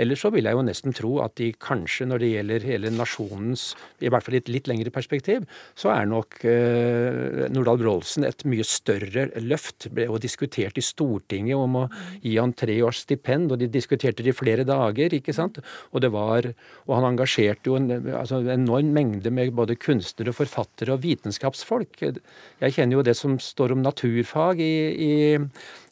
Ellers 0.00 0.24
så 0.24 0.30
vil 0.34 0.48
jeg 0.48 0.56
jo 0.56 0.64
nesten 0.66 0.94
tro 0.96 1.12
at 1.24 1.36
de 1.38 1.50
kanskje, 1.54 2.06
når 2.10 2.22
det 2.22 2.30
gjelder 2.32 2.66
hele 2.68 2.92
nasjonens, 2.94 3.66
i 4.02 4.10
hvert 4.10 4.26
fall 4.26 4.38
i 4.38 4.40
et 4.42 4.50
litt 4.52 4.70
lengre 4.70 4.92
perspektiv, 4.94 5.46
så 5.78 5.92
er 5.94 6.08
nok 6.10 6.40
eh, 6.48 7.46
Nordahl 7.54 7.80
Brolsen 7.80 8.26
et 8.26 8.44
mye 8.48 8.66
større 8.66 9.28
løft. 9.44 9.88
Ble 9.94 10.08
jo 10.08 10.20
diskutert 10.22 10.78
i 10.80 10.84
Stortinget 10.84 11.58
om 11.58 11.78
å 11.82 11.84
gi 12.22 12.36
han 12.38 12.54
tre 12.58 12.76
års 12.86 13.04
stipend, 13.04 13.54
og 13.54 13.62
de 13.62 13.70
diskuterte 13.70 14.24
det 14.24 14.34
i 14.34 14.36
flere 14.36 14.66
dager, 14.68 15.14
ikke 15.14 15.34
sant. 15.36 15.60
Og 15.92 16.02
det 16.04 16.12
var 16.14 16.52
Og 16.84 16.92
han 16.98 17.06
engasjerte 17.08 17.70
jo 17.70 17.76
en 17.78 17.88
altså, 18.18 18.40
enorm 18.52 18.90
mengde 18.92 19.30
med 19.32 19.54
både 19.56 19.76
kunstnere, 19.80 20.34
forfattere 20.36 20.92
og 20.92 21.00
vitenskapsfolk. 21.04 22.02
Jeg 22.02 22.74
kjenner 22.76 22.98
jo 22.98 23.04
det 23.06 23.14
som 23.16 23.38
står 23.40 23.72
om 23.72 23.82
naturfag 23.84 24.60
i, 24.60 24.74
i 25.08 25.12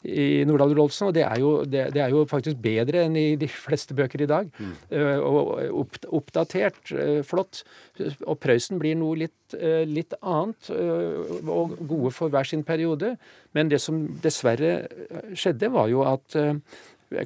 i 0.03 0.43
Nordahl 0.47 0.73
Rolfsen, 0.75 1.09
og 1.09 1.15
det 1.15 1.23
er, 1.23 1.39
jo, 1.39 1.51
det, 1.63 1.85
det 1.95 2.01
er, 2.03 2.11
jo, 2.11 2.25
faktisk 2.27 2.59
bedre 2.63 3.05
enn 3.05 3.15
i 3.19 3.27
de 3.39 3.47
fleste 3.47 3.95
bøker 3.95 4.25
i 4.25 4.29
dag. 4.29 4.49
Mm. 4.59 4.73
Uh, 4.91 5.19
og 5.23 5.51
opp, 5.83 5.99
oppdatert, 6.19 6.81
uh, 6.91 7.21
flott. 7.27 7.63
Og 8.27 8.35
Prøysen 8.43 8.81
blir 8.81 8.97
noe 8.99 9.21
litt, 9.23 9.55
uh, 9.55 9.83
litt 9.87 10.15
annet, 10.19 10.71
og 10.73 11.77
gode 11.87 12.11
for 12.15 12.33
hver 12.33 12.47
sin 12.47 12.65
periode. 12.67 13.15
Men 13.55 13.71
det 13.71 13.79
som 13.83 14.03
dessverre 14.23 14.83
skjedde, 15.37 15.71
var 15.73 15.91
jo 15.91 16.03
at 16.07 16.41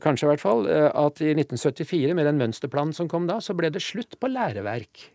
Kanskje 0.03 0.25
i 0.25 0.27
hvert 0.33 0.41
fall 0.41 0.65
at 0.67 1.21
i 1.23 1.29
1974, 1.31 2.11
med 2.17 2.25
den 2.27 2.41
mønsterplanen 2.41 2.91
som 2.91 3.07
kom 3.07 3.23
da, 3.29 3.37
så 3.39 3.53
ble 3.55 3.69
det 3.71 3.79
slutt 3.79 4.17
på 4.19 4.27
læreverk. 4.27 5.05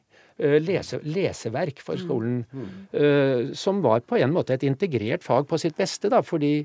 Lese, 0.64 0.96
leseverk 1.04 1.82
for 1.84 2.00
mm. 2.00 2.00
skolen. 2.00 2.38
Mm. 2.48 2.70
Mm. 2.94 3.50
Som 3.58 3.82
var 3.84 4.00
på 4.08 4.16
en 4.16 4.32
måte 4.32 4.56
et 4.56 4.64
integrert 4.64 5.26
fag 5.26 5.44
på 5.50 5.60
sitt 5.60 5.76
beste, 5.76 6.08
da, 6.08 6.22
fordi 6.24 6.62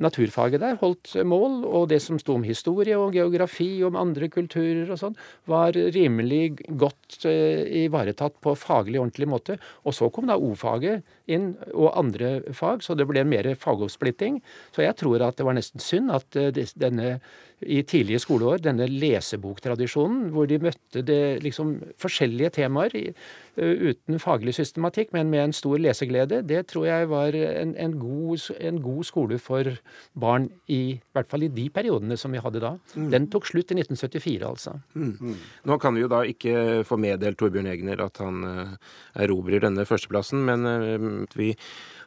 naturfaget 0.00 0.62
der 0.62 0.78
holdt 0.80 1.12
mål, 1.28 1.62
og 1.68 1.88
det 1.90 2.00
som 2.02 2.18
sto 2.20 2.36
om 2.38 2.46
historie 2.46 2.96
og 2.96 3.12
geografi 3.16 3.82
og 3.82 3.92
om 3.92 4.00
andre 4.00 4.28
kulturer 4.32 4.88
og 4.90 5.00
sånn, 5.00 5.16
var 5.50 5.76
rimelig 5.76 6.56
godt 6.80 7.26
eh, 7.28 7.66
ivaretatt 7.84 8.38
på 8.44 8.56
faglig 8.58 9.02
ordentlig 9.02 9.28
måte. 9.28 9.58
Og 9.84 9.96
så 9.96 10.08
kom 10.14 10.30
da 10.30 10.38
O-faget 10.40 11.04
inn, 11.30 11.52
og 11.74 11.92
andre 11.98 12.40
fag, 12.56 12.84
så 12.84 12.96
det 12.96 13.06
ble 13.10 13.24
mer 13.28 13.52
fagoppsplitting. 13.58 14.40
Så 14.72 14.86
jeg 14.86 14.96
tror 15.00 15.26
at 15.28 15.38
det 15.38 15.48
var 15.48 15.58
nesten 15.58 15.82
synd 15.82 16.12
at 16.14 16.40
eh, 16.40 16.52
denne 16.80 17.18
i 17.66 17.82
tidlige 17.86 18.20
skoleår, 18.22 18.60
denne 18.64 18.86
leseboktradisjonen, 18.90 20.30
hvor 20.34 20.46
de 20.50 20.58
møtte 20.62 21.02
det, 21.06 21.42
liksom, 21.44 21.74
forskjellige 22.00 22.52
temaer 22.58 22.94
uh, 22.98 23.90
uten 23.90 24.20
faglig 24.22 24.54
systematikk, 24.56 25.12
men 25.16 25.30
med 25.32 25.44
en 25.44 25.54
stor 25.56 25.80
leseglede, 25.82 26.42
det 26.48 26.64
tror 26.72 26.86
jeg 26.88 27.10
var 27.10 27.36
en, 27.36 27.74
en, 27.76 27.96
god, 28.00 28.48
en, 28.58 28.80
god, 28.82 29.04
skole 29.08 29.38
for 29.42 29.72
barn, 30.18 30.48
i, 30.66 30.80
i 30.96 31.14
hvert 31.14 31.30
fall 31.30 31.46
i 31.46 31.52
de 31.52 31.68
periodene 31.74 32.16
som 32.20 32.34
vi 32.34 32.42
hadde 32.42 32.62
da. 32.62 32.74
Mm. 32.96 33.10
Den 33.14 33.28
tok 33.32 33.48
slutt 33.50 33.74
i 33.74 33.78
1974, 33.80 34.48
altså. 34.48 34.76
Mm. 34.94 35.14
Mm. 35.20 35.38
Nå 35.70 35.78
kan 35.82 35.96
vi 35.96 36.04
jo 36.04 36.10
da 36.12 36.22
ikke 36.28 36.82
få 36.88 36.98
meddelt 37.00 37.38
Torbjørn 37.40 37.70
Egner 37.72 38.04
at 38.06 38.22
han 38.22 38.42
uh, 38.46 38.74
erobrer 39.22 39.62
denne 39.64 39.86
førsteplassen, 39.88 40.42
men 40.48 40.66
uh, 40.66 41.38
vi 41.38 41.52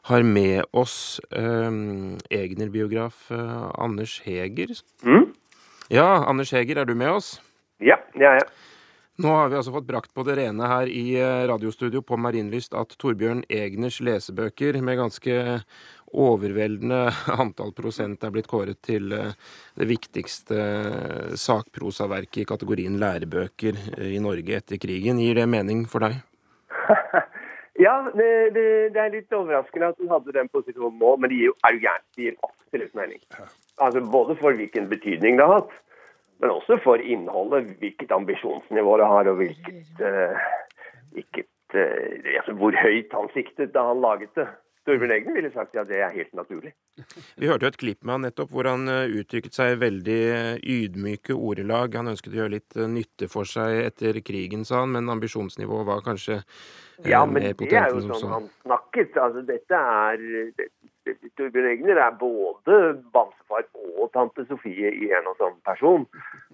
har 0.05 0.21
med 0.21 0.61
oss 0.77 1.17
Egner-biograf 1.33 3.31
Anders 3.33 4.19
Heger. 4.21 4.75
Mm. 5.01 5.31
Ja, 5.93 6.25
Anders 6.25 6.53
Heger, 6.53 6.79
er 6.81 6.85
du 6.89 6.95
med 6.97 7.11
oss? 7.13 7.35
Ja, 7.77 7.99
det 8.15 8.25
er 8.25 8.39
jeg. 8.39 8.47
Nå 9.21 9.31
har 9.31 9.51
vi 9.51 9.55
altså 9.55 9.71
fått 9.71 9.85
brakt 9.87 10.09
på 10.17 10.23
det 10.27 10.33
rene 10.39 10.67
her 10.67 10.89
i 10.91 11.13
eh, 11.15 11.43
radiostudio 11.47 12.01
på 12.03 12.17
Marienlyst 12.19 12.73
at 12.75 12.97
Torbjørn 12.99 13.45
Egners 13.53 14.01
lesebøker 14.03 14.75
med 14.83 14.97
ganske 14.99 15.35
overveldende 16.11 17.03
antall 17.43 17.71
prosent 17.77 18.25
er 18.25 18.33
blitt 18.33 18.49
kåret 18.51 18.81
til 18.83 19.13
eh, 19.15 19.37
det 19.79 19.87
viktigste 19.87 20.57
eh, 20.57 21.35
sakprosaverket 21.39 22.41
i 22.43 22.47
kategorien 22.49 22.97
lærebøker 22.99 23.79
i 24.09 24.17
Norge 24.23 24.57
etter 24.57 24.81
krigen. 24.81 25.21
Gir 25.21 25.37
det 25.37 25.45
mening 25.53 25.85
for 25.91 26.03
deg? 26.03 26.17
ja, 27.85 27.99
det, 28.09 28.31
det, 28.57 28.65
det, 28.89 28.99
er 29.05 29.13
litt 29.19 29.37
overraskende 29.37 29.93
at 29.93 30.01
hun 30.01 30.11
hadde 30.17 30.35
den 30.41 30.51
posisjonen 30.51 30.97
nå, 30.99 31.13
men 31.21 31.31
det 31.31 31.39
gir 31.39 31.53
jo 31.53 31.55
er 31.61 31.77
jo 31.77 31.85
gærent. 31.87 32.09
Det 32.17 32.27
gir 32.27 32.41
absolutt 32.49 32.99
mening. 32.99 33.23
Altså 33.77 34.01
Både 34.11 34.35
for 34.39 34.55
hvilken 34.55 34.89
betydning 34.89 35.39
det 35.39 35.47
har 35.47 35.59
hatt, 35.59 35.73
men 36.39 36.53
også 36.53 36.79
for 36.83 37.01
innholdet. 37.01 37.73
Hvilket 37.81 38.11
ambisjonsnivå 38.11 38.97
det 39.01 39.09
har, 39.11 39.31
og 39.31 39.41
hvilket, 39.41 39.89
uh, 39.99 40.45
hvilket 41.15 41.75
uh, 41.75 42.37
altså 42.39 42.55
Hvor 42.59 42.77
høyt 42.79 43.17
han 43.17 43.33
siktet 43.33 43.73
da 43.75 43.89
han 43.91 44.03
laget 44.03 44.31
det. 44.39 44.47
Torbjørn 44.85 45.11
Eggen 45.15 45.33
ville 45.33 45.49
sagt 45.49 45.73
at 45.81 45.87
det 45.89 45.97
er 45.97 46.11
helt 46.13 46.33
naturlig. 46.37 46.71
Vi 47.41 47.47
hørte 47.49 47.65
jo 47.65 47.71
et 47.73 47.79
klipp 47.81 48.03
med 48.05 48.13
han 48.13 48.25
nettopp 48.27 48.51
hvor 48.53 48.67
han 48.69 48.85
eh, 48.91 49.15
uttrykket 49.17 49.57
seg 49.57 49.79
veldig 49.81 50.19
ydmyke 50.61 51.33
ordelag. 51.33 51.97
Han 51.97 52.11
ønsket 52.11 52.35
å 52.35 52.37
gjøre 52.43 52.53
litt 52.53 52.77
nytte 52.93 53.25
for 53.31 53.49
seg 53.49 53.79
etter 53.81 54.19
krigen, 54.21 54.61
sa 54.61 54.83
han, 54.83 54.93
men 54.93 55.09
ambisjonsnivået 55.09 55.89
var 55.89 56.05
kanskje 56.05 56.37
ja, 57.01 57.23
men 57.25 57.49
det 57.57 57.73
er 57.73 57.97
jo 57.97 58.05
sånn 58.05 58.35
han 58.35 58.45
snakket. 58.61 59.17
Altså, 59.17 59.41
dette 59.49 59.81
er 59.81 60.21
Torbjørn 61.37 61.67
Egner 61.69 61.99
er 62.01 62.15
både 62.17 62.77
bamsefar 63.13 63.65
og 63.99 64.07
tante 64.15 64.45
Sofie 64.49 64.89
i 64.89 65.11
en 65.13 65.27
og 65.29 65.37
samme 65.39 65.59
person. 65.67 66.07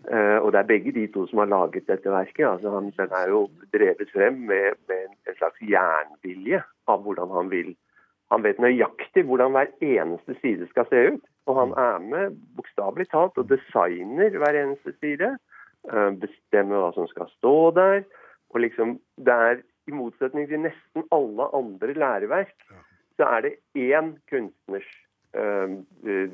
Uh, 0.07 0.37
og 0.41 0.51
det 0.51 0.61
er 0.61 0.71
begge 0.71 0.93
de 0.95 1.05
to 1.13 1.27
som 1.29 1.43
har 1.43 1.51
laget 1.51 1.87
dette 1.87 2.11
verket. 2.11 2.47
Altså, 2.47 2.73
han, 2.73 2.89
den 2.97 3.15
er 3.15 3.31
jo 3.31 3.45
drevet 3.73 4.11
frem 4.13 4.41
med, 4.49 4.75
med 4.91 5.07
en 5.29 5.37
slags 5.37 5.61
jernvilje 5.63 6.63
av 6.91 7.05
hvordan 7.05 7.31
han 7.37 7.53
vil 7.53 7.73
Han 8.31 8.45
vet 8.45 8.61
nøyaktig 8.63 9.25
hvordan 9.27 9.51
hver 9.51 9.73
eneste 9.83 10.37
side 10.39 10.63
skal 10.69 10.85
se 10.87 10.99
ut. 11.13 11.23
Og 11.51 11.57
han 11.57 11.73
er 11.75 11.97
med 11.99 12.37
bokstavelig 12.55 13.09
talt 13.11 13.35
og 13.41 13.49
designer 13.49 14.37
hver 14.39 14.55
eneste 14.55 14.93
side. 15.01 15.33
eh, 15.91 16.11
Bestemmer 16.21 16.79
hva 16.79 16.93
som 16.95 17.09
skal 17.11 17.27
stå 17.33 17.55
der. 17.75 18.05
Og 18.55 18.63
liksom, 18.63 18.93
det 19.19 19.35
er 19.35 19.59
i 19.87 19.91
motsetning 19.91 20.47
til 20.47 20.63
nesten 20.63 21.03
alle 21.11 21.49
andre 21.57 21.93
læreverk, 21.93 22.55
så 23.19 23.27
er 23.37 23.47
det 23.47 23.53
én 23.77 24.13
kunstners 24.31 24.89
eh, 25.37 25.79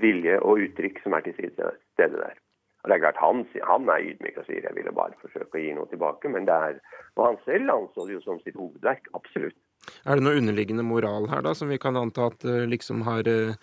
vilje 0.01 0.39
og 0.41 0.65
uttrykk 0.67 1.01
som 1.03 1.15
er 1.17 1.25
til 1.25 1.37
stede 1.37 1.73
stede 1.97 2.21
der. 2.21 2.35
Og 2.83 2.89
det 2.89 2.95
er 2.95 3.03
klart, 3.03 3.17
Han, 3.19 3.45
han 3.67 3.89
er 3.89 4.05
ydmyk 4.11 4.37
og 4.39 4.45
sier 4.47 4.63
jeg 4.63 4.75
ville 4.77 4.93
bare 4.95 5.17
forsøke 5.19 5.57
å 5.57 5.63
gi 5.63 5.73
noe 5.75 5.89
tilbake. 5.91 6.29
men 6.29 6.45
det 6.47 6.53
er, 6.53 6.79
Og 7.15 7.25
han 7.25 7.39
selv 7.45 7.73
anså 7.73 8.05
det 8.07 8.13
jo 8.13 8.21
som 8.23 8.39
sitt 8.39 8.55
hovedverk. 8.55 9.09
Absolutt. 9.17 9.57
Er 10.05 10.17
det 10.17 10.23
noe 10.23 10.37
underliggende 10.39 10.85
moral 10.87 11.27
her, 11.31 11.41
da, 11.43 11.53
som 11.55 11.69
vi 11.71 11.77
kan 11.81 11.97
anta 11.99 12.29
at 12.31 12.45
eh, 12.45 12.65
liksom 12.69 13.03
har 13.07 13.27
eh, 13.27 13.55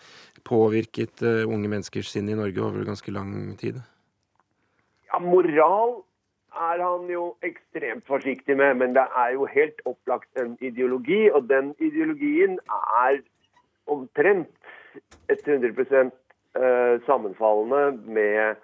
påvirket 0.44 1.22
eh, 1.22 1.44
unge 1.48 1.70
menneskers 1.72 2.10
sinn 2.12 2.28
i 2.28 2.36
Norge 2.38 2.62
over 2.62 2.84
ganske 2.84 3.12
lang 3.12 3.56
tid? 3.60 3.80
Ja, 5.08 5.20
Moral 5.22 6.02
er 6.56 6.82
han 6.82 7.10
jo 7.10 7.36
ekstremt 7.42 8.06
forsiktig 8.06 8.56
med, 8.56 8.74
men 8.74 8.94
det 8.94 9.06
er 9.16 9.30
jo 9.34 9.46
helt 9.46 9.80
opplagt 9.84 10.40
en 10.40 10.58
ideologi. 10.60 11.30
Og 11.30 11.48
den 11.48 11.74
ideologien 11.78 12.58
er 13.00 13.18
omtrent 13.86 14.48
100 15.28 16.10
eh, 16.56 17.00
sammenfallende 17.06 18.02
med 18.06 18.56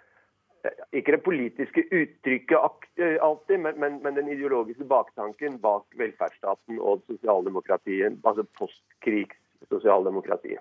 eh, 0.65 0.71
ikke 0.93 1.13
det 1.13 1.23
politiske 1.23 1.85
uttrykket 1.91 2.59
eh, 2.97 3.19
alltid, 3.23 3.59
men, 3.59 3.81
men, 3.81 4.03
men 4.03 4.17
den 4.17 4.29
ideologiske 4.29 4.85
baktanken 4.85 5.61
bak 5.61 5.83
velferdsstaten 5.99 6.79
og 6.79 7.03
sosialdemokratiet, 7.07 8.19
altså 8.25 8.45
postkrigs-sosialdemokratiet. 8.59 10.61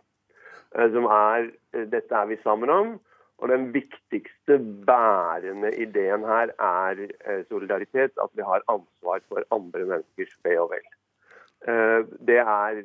Som 0.93 1.05
er 1.09 1.49
Dette 1.73 2.15
er 2.15 2.25
vi 2.29 2.35
sammen 2.43 2.69
om. 2.69 2.99
Og 3.39 3.49
den 3.49 3.69
viktigste 3.73 4.57
bærende 4.87 5.71
ideen 5.79 6.25
her 6.27 6.51
er 6.59 7.03
eh, 7.07 7.45
solidaritet. 7.47 8.11
At 8.23 8.33
vi 8.35 8.43
har 8.43 8.65
ansvar 8.67 9.23
for 9.27 9.43
andre 9.55 9.85
menneskers 9.85 10.35
ve 10.43 10.57
og 10.59 10.73
vel. 10.73 10.85
Eh, 11.67 12.01
Det 12.27 12.37
er, 12.43 12.83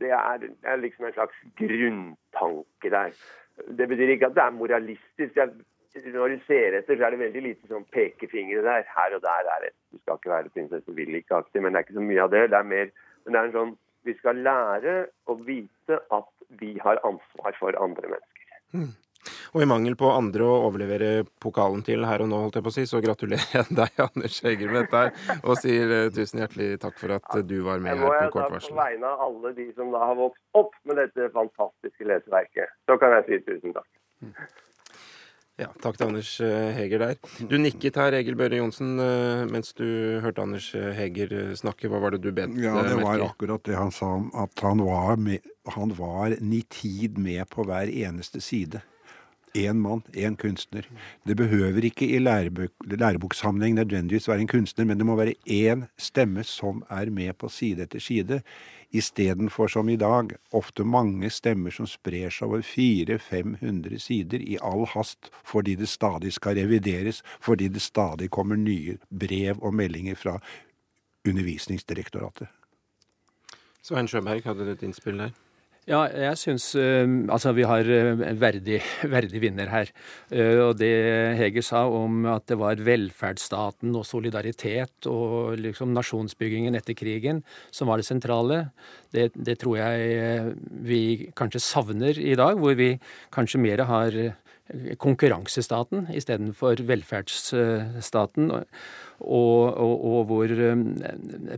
det 0.00 0.10
er, 0.10 0.48
er 0.62 0.76
liksom 0.76 1.06
en 1.06 1.12
slags 1.12 1.38
grunntanke 1.60 2.90
der. 2.90 3.14
Det 3.78 3.88
betyr 3.88 4.14
ikke 4.16 4.26
at 4.26 4.34
det 4.34 4.42
er 4.42 4.50
moralistisk. 4.58 5.38
Når 5.96 6.28
du 6.28 6.38
ser 6.46 6.74
etter, 6.76 6.96
så 6.96 7.04
er 7.06 7.14
det 7.14 7.22
veldig 7.22 7.42
lite 7.42 7.70
sånn 7.70 7.86
pekefingre 7.94 8.60
der. 8.66 8.84
Her 8.98 9.14
og 9.16 9.22
der 9.22 9.48
er 9.54 9.62
det. 9.64 9.72
Du 9.92 9.98
skal 10.02 10.18
ikke 10.18 10.34
være 10.34 10.52
prinsesse 10.52 10.92
Willy-aktig, 10.98 11.62
men 11.62 11.72
det 11.72 11.78
er 11.78 11.86
ikke 11.86 12.00
så 12.00 12.04
mye 12.10 12.24
av 12.26 12.34
det. 12.34 12.42
Det 12.52 12.58
er 12.58 12.72
mer 12.74 12.90
men 13.26 13.34
det 13.34 13.40
er 13.40 13.48
en 13.48 13.58
sånn 13.58 13.74
Vi 14.06 14.12
skal 14.20 14.38
lære 14.38 14.92
å 15.26 15.34
vite 15.42 15.96
at 16.14 16.28
vi 16.60 16.76
har 16.78 17.00
ansvar 17.02 17.56
for 17.58 17.74
andre 17.82 18.12
mennesker. 18.12 18.52
Og 19.56 19.62
i 19.64 19.68
mangel 19.68 19.94
på 19.96 20.10
andre 20.12 20.44
å 20.44 20.56
overlevere 20.66 21.22
pokalen 21.40 21.80
til 21.84 22.04
her 22.04 22.20
og 22.20 22.28
nå, 22.28 22.42
holdt 22.44 22.58
jeg 22.58 22.64
på 22.66 22.68
å 22.68 22.74
si, 22.74 22.82
så 22.84 23.00
gratulerer 23.00 23.54
jeg 23.54 23.76
deg, 23.78 23.94
Anders 24.04 24.40
Heger, 24.44 24.68
med 24.68 24.82
dette 24.84 25.00
her, 25.00 25.38
og 25.38 25.56
sier 25.62 25.94
eh, 25.96 26.08
tusen 26.12 26.42
hjertelig 26.42 26.74
takk 26.82 26.98
for 27.00 27.14
at 27.16 27.38
eh, 27.38 27.44
du 27.48 27.54
var 27.64 27.80
med 27.80 27.96
her 27.96 28.26
på 28.26 28.34
kort 28.34 28.52
varsel. 28.52 28.74
jeg 28.76 28.76
må 28.76 28.76
da 28.76 28.76
kort 28.76 28.76
på 28.76 28.82
vegne 28.82 29.14
av 29.14 29.22
alle 29.30 29.52
de 29.56 29.66
som 29.78 29.94
da 29.94 30.02
har 30.10 30.18
vokst 30.18 30.60
opp 30.60 30.76
med 30.84 31.00
dette 31.00 31.30
fantastiske 31.32 32.08
leseverket, 32.10 32.76
så 32.84 32.98
kan 33.00 33.16
jeg 33.16 33.24
si 33.30 33.38
tusen 33.46 33.72
takk. 33.78 33.88
Ja, 35.56 35.70
takk 35.80 35.96
til 35.96 36.10
Anders 36.10 36.34
eh, 36.44 36.68
Heger 36.76 37.00
der. 37.00 37.14
Du 37.48 37.54
nikket 37.56 37.96
her, 37.96 38.12
Egil 38.18 38.36
Børre 38.36 38.58
Johnsen, 38.60 38.98
mens 39.48 39.72
du 39.78 39.86
hørte 40.20 40.44
Anders 40.44 40.66
Heger 40.98 41.32
snakke. 41.56 41.88
Hva 41.88 42.02
var 42.02 42.12
det 42.12 42.20
du 42.26 42.28
bet 42.36 42.52
Ja, 42.60 42.74
eh, 42.82 42.90
det 42.92 43.00
var 43.00 43.24
akkurat 43.30 43.64
det 43.64 43.80
han 43.80 43.94
sa 43.94 44.18
om 44.18 44.28
at 44.36 44.52
han 44.66 44.84
var, 44.84 45.16
med, 45.16 45.48
han 45.78 45.96
var 45.96 46.36
nitid 46.44 47.16
med 47.16 47.48
på 47.48 47.64
hver 47.64 47.88
eneste 47.88 48.44
side. 48.44 48.84
Én 49.56 49.80
mann, 49.80 50.02
én 50.12 50.36
kunstner. 50.36 50.84
Det 51.24 51.36
behøver 51.36 51.84
ikke 51.88 52.08
i 52.12 52.18
læreboksammenheng 52.20 53.78
nødvendigvis 53.78 54.28
være 54.28 54.44
en 54.44 54.50
kunstner, 54.52 54.84
men 54.84 54.98
det 54.98 55.06
må 55.06 55.16
være 55.16 55.34
én 55.48 55.86
stemme 55.98 56.44
som 56.44 56.82
er 56.90 57.10
med 57.10 57.32
på 57.40 57.48
side 57.48 57.86
etter 57.86 58.02
side, 58.02 58.42
istedenfor 58.92 59.66
som 59.66 59.88
i 59.88 59.96
dag, 59.96 60.36
ofte 60.52 60.84
mange 60.84 61.30
stemmer 61.30 61.74
som 61.74 61.88
sprer 61.88 62.30
seg 62.30 62.48
over 62.48 62.62
400-500 62.62 63.98
sider 63.98 64.44
i 64.44 64.58
all 64.62 64.86
hast 64.92 65.30
fordi 65.44 65.74
det 65.74 65.88
stadig 65.88 66.32
skal 66.36 66.60
revideres, 66.60 67.22
fordi 67.40 67.68
det 67.68 67.82
stadig 67.82 68.30
kommer 68.30 68.56
nye 68.56 68.98
brev 69.10 69.58
og 69.62 69.74
meldinger 69.74 70.14
fra 70.14 70.38
Undervisningsdirektoratet. 71.26 72.46
Svein 73.82 74.06
Sjøberg 74.06 74.44
hadde 74.46 74.70
et 74.70 74.82
innspill 74.86 75.18
der. 75.18 75.34
Ja, 75.86 76.00
jeg 76.10 76.34
syns 76.40 76.64
altså 77.30 77.52
vi 77.54 77.62
har 77.62 77.86
eh, 77.86 78.08
en 78.26 78.38
verdig, 78.42 78.80
verdig 79.16 79.38
vinner 79.38 79.68
her. 79.70 79.92
Eh, 80.34 80.58
og 80.64 80.80
det 80.80 80.90
Heger 81.38 81.62
sa 81.62 81.84
om 81.86 82.24
at 82.26 82.48
det 82.50 82.56
var 82.58 82.82
velferdsstaten 82.82 83.94
og 83.94 84.02
solidaritet 84.08 85.06
og 85.06 85.54
liksom 85.62 85.92
nasjonsbyggingen 85.94 86.74
etter 86.74 86.98
krigen 86.98 87.44
som 87.70 87.86
var 87.86 88.02
det 88.02 88.08
sentrale, 88.08 88.64
det, 89.14 89.28
det 89.38 89.60
tror 89.62 89.78
jeg 89.78 90.10
eh, 90.16 90.50
vi 90.90 91.00
kanskje 91.38 91.62
savner 91.62 92.18
i 92.18 92.34
dag, 92.34 92.58
hvor 92.58 92.74
vi 92.74 92.96
kanskje 93.30 93.62
mer 93.62 93.84
har 93.86 94.18
eh, 94.24 94.34
konkurransestaten 94.98 96.08
istedenfor 96.16 96.80
velferdsstaten. 96.88 98.50
Og, 99.16 99.60
og, 99.80 99.92
og 100.04 100.24
hvor 100.28 100.50
eh, 100.50 100.80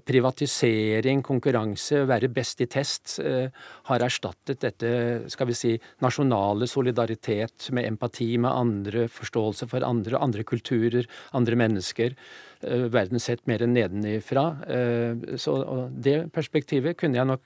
privatisering, 0.06 1.24
konkurranse, 1.26 2.04
være 2.06 2.28
best 2.30 2.60
i 2.62 2.68
test 2.70 3.16
eh, 3.18 3.48
har 3.88 4.04
erstattet 4.06 4.60
dette 4.62 4.92
skal 5.32 5.48
vi 5.50 5.56
si, 5.58 5.72
nasjonale 6.04 6.68
solidaritet 6.70 7.70
med 7.74 7.88
empati 7.88 8.36
med 8.38 8.52
andre, 8.52 9.08
forståelse 9.10 9.66
for 9.72 9.86
andre, 9.86 10.20
andre 10.22 10.46
kulturer, 10.46 11.08
andre 11.34 11.58
mennesker. 11.58 12.14
eh, 12.62 12.86
Verden 12.94 13.18
sett 13.18 13.42
mer 13.46 13.66
nedenifra. 13.66 14.46
Eh, 14.68 15.36
Så 15.36 15.58
det 15.90 16.30
perspektivet 16.32 16.96
kunne 16.96 17.18
jeg 17.18 17.26
nok 17.26 17.42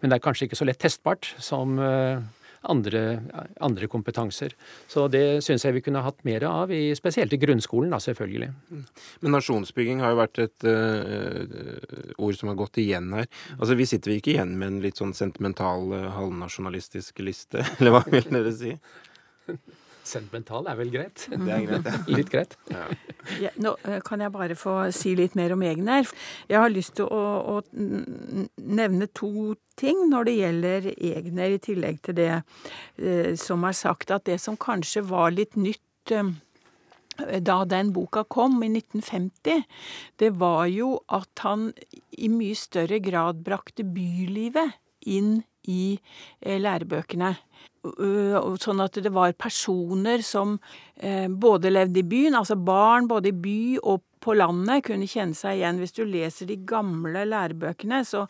Men 0.00 0.10
det 0.10 0.16
er 0.16 0.24
kanskje 0.24 0.46
ikke 0.48 0.56
så 0.56 0.64
lett 0.64 0.80
testbart 0.80 1.34
som 1.38 1.76
andre, 2.62 3.02
andre 3.60 3.88
kompetanser. 3.88 4.54
Så 4.90 5.06
det 5.12 5.40
syns 5.44 5.64
jeg 5.64 5.76
vi 5.78 5.82
kunne 5.84 6.02
hatt 6.04 6.20
mer 6.28 6.44
av, 6.48 6.72
i, 6.74 6.90
spesielt 6.98 7.32
i 7.32 7.40
grunnskolen, 7.40 7.92
da, 7.94 8.00
selvfølgelig. 8.02 8.50
Men 9.24 9.36
nasjonsbygging 9.36 10.02
har 10.04 10.14
jo 10.14 10.20
vært 10.20 10.42
et 10.44 10.68
uh, 10.68 12.14
ord 12.20 12.36
som 12.38 12.52
har 12.52 12.58
gått 12.60 12.80
igjen 12.82 13.12
her. 13.16 13.30
Altså, 13.58 13.78
Vi 13.80 13.88
sitter 13.88 14.12
vi 14.12 14.20
ikke 14.20 14.34
igjen 14.34 14.56
med 14.60 14.74
en 14.74 14.82
litt 14.84 15.00
sånn 15.00 15.16
sentimental, 15.16 15.88
uh, 15.94 16.10
halvnasjonalistisk 16.18 17.24
liste, 17.24 17.64
eller 17.78 17.96
hva 17.96 18.04
vil 18.10 18.28
dere 18.28 18.54
si? 18.54 18.76
Sentimental 20.10 20.66
er 20.70 20.78
vel 20.78 20.90
greit? 20.92 21.24
Det 21.30 21.38
er 21.38 21.66
greit, 21.68 21.86
ja. 21.86 22.16
Litt 22.18 22.32
greit. 22.32 22.56
Ja, 23.40 23.52
nå 23.60 23.74
eh, 23.86 24.00
kan 24.04 24.22
jeg 24.24 24.32
bare 24.34 24.56
få 24.58 24.74
si 24.96 25.14
litt 25.18 25.36
mer 25.38 25.54
om 25.54 25.64
Egner. 25.66 26.08
Jeg 26.50 26.58
har 26.60 26.72
lyst 26.72 26.96
til 26.98 27.06
å, 27.06 27.22
å 27.54 27.56
nevne 27.70 29.10
to 29.16 29.54
ting 29.80 30.06
når 30.10 30.28
det 30.28 30.36
gjelder 30.38 30.90
Egner, 30.96 31.56
i 31.56 31.62
tillegg 31.62 32.00
til 32.06 32.18
det 32.18 32.30
eh, 32.34 33.34
som 33.40 33.66
er 33.68 33.76
sagt. 33.76 34.12
At 34.14 34.26
det 34.28 34.40
som 34.42 34.58
kanskje 34.60 35.04
var 35.08 35.34
litt 35.36 35.58
nytt 35.60 36.14
eh, 36.16 36.32
da 37.44 37.60
den 37.68 37.92
boka 37.92 38.24
kom 38.24 38.58
i 38.64 38.70
1950, 38.72 39.64
det 40.22 40.32
var 40.40 40.66
jo 40.72 40.94
at 41.12 41.44
han 41.44 41.70
i 42.16 42.30
mye 42.32 42.56
større 42.58 43.00
grad 43.04 43.44
brakte 43.44 43.84
bylivet 43.84 44.78
inn 45.08 45.40
i 45.68 45.98
eh, 46.40 46.60
lærebøkene. 46.60 47.34
Uh, 47.80 48.36
Sånn 48.60 48.82
at 48.84 48.98
det 49.00 49.12
var 49.12 49.32
personer 49.40 50.20
som 50.24 50.58
eh, 51.00 51.28
både 51.28 51.72
levde 51.72 52.02
i 52.02 52.06
byen, 52.06 52.36
altså 52.36 52.58
barn 52.60 53.08
både 53.08 53.32
i 53.32 53.36
by 53.36 53.60
og 53.80 54.02
på 54.20 54.36
landet, 54.36 54.84
kunne 54.86 55.08
kjenne 55.08 55.36
seg 55.36 55.58
igjen. 55.58 55.80
Hvis 55.80 55.96
du 55.96 56.04
leser 56.04 56.48
de 56.50 56.58
gamle 56.68 57.24
lærebøkene, 57.28 58.02
så, 58.04 58.26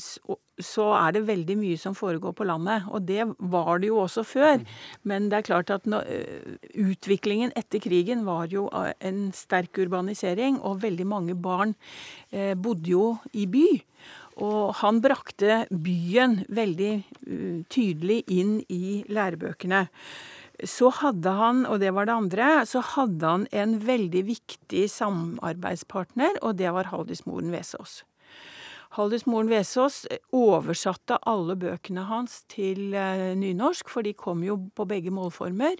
så, 0.00 0.38
så 0.58 0.86
er 0.96 1.16
det 1.16 1.26
veldig 1.28 1.58
mye 1.60 1.80
som 1.80 1.96
foregår 1.96 2.34
på 2.36 2.46
landet. 2.48 2.86
Og 2.88 3.04
det 3.08 3.26
var 3.38 3.82
det 3.82 3.90
jo 3.90 4.00
også 4.04 4.24
før. 4.26 4.64
Men 5.04 5.30
det 5.30 5.40
er 5.40 5.48
klart 5.50 5.72
at 5.74 5.88
eh, 6.00 6.56
utviklingen 6.86 7.52
etter 7.58 7.82
krigen 7.84 8.24
var 8.28 8.48
jo 8.52 8.68
en 8.72 9.26
sterk 9.36 9.76
urbanisering, 9.84 10.60
og 10.60 10.82
veldig 10.84 11.08
mange 11.08 11.36
barn 11.36 11.76
eh, 12.32 12.54
bodde 12.54 12.90
jo 12.94 13.10
i 13.36 13.48
by. 13.50 13.68
Og 14.44 14.74
han 14.82 15.00
brakte 15.00 15.62
byen 15.72 16.42
veldig 16.52 16.90
uh, 17.00 17.60
tydelig 17.72 18.18
inn 18.28 18.58
i 18.68 18.98
lærebøkene. 19.08 19.86
Så 20.64 20.88
hadde 21.02 21.32
han, 21.36 21.64
og 21.68 21.80
det 21.82 21.92
var 21.92 22.08
det 22.08 22.16
andre, 22.16 22.50
så 22.68 22.80
hadde 22.94 23.28
han 23.28 23.46
en 23.52 23.78
veldig 23.84 24.22
viktig 24.28 24.86
samarbeidspartner, 24.88 26.38
og 26.42 26.56
det 26.60 26.72
var 26.72 26.88
Haldis 26.92 27.26
Moren 27.28 27.52
Vesaas. 27.52 28.04
Haldis 28.96 29.26
Moren 29.28 29.50
Vesaas 29.52 30.04
oversatte 30.32 31.18
alle 31.28 31.56
bøkene 31.60 32.06
hans 32.08 32.40
til 32.52 32.94
eh, 32.96 33.34
nynorsk, 33.36 33.90
for 33.92 34.06
de 34.06 34.14
kom 34.16 34.44
jo 34.46 34.56
på 34.76 34.86
begge 34.88 35.12
målformer. 35.12 35.76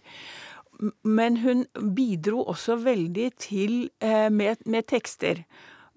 Men 1.08 1.38
hun 1.40 1.64
bidro 1.96 2.42
også 2.52 2.76
veldig 2.84 3.30
til 3.40 3.78
eh, 4.04 4.28
med, 4.28 4.60
med 4.66 4.88
tekster. 4.92 5.46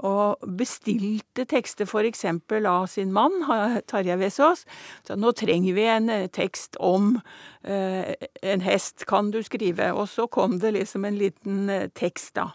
Og 0.05 0.45
bestilte 0.59 1.45
tekster 1.49 1.87
f.eks. 1.87 2.25
av 2.67 2.87
sin 2.87 3.11
mann, 3.13 3.41
Tarjei 3.89 4.17
Vesaas. 4.19 4.65
Så 5.07 5.17
nå 5.19 5.33
trenger 5.37 5.75
vi 5.75 5.87
en 5.89 6.09
eh, 6.13 6.29
tekst 6.31 6.79
om 6.79 7.17
eh, 7.63 8.15
en 8.41 8.63
hest, 8.63 9.05
kan 9.09 9.31
du 9.31 9.41
skrive? 9.43 9.91
Og 9.93 10.07
så 10.09 10.27
kom 10.31 10.59
det 10.59 10.75
liksom 10.77 11.05
en 11.05 11.19
liten 11.19 11.69
eh, 11.69 11.89
tekst, 11.91 12.35
da. 12.39 12.51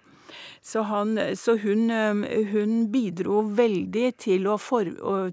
Så, 0.64 0.80
han, 0.88 1.14
så 1.38 1.52
hun, 1.62 1.92
hun, 2.50 2.70
bidro 2.90 3.44
veldig 3.54 4.08
til, 4.18 4.48
for, 4.58 4.88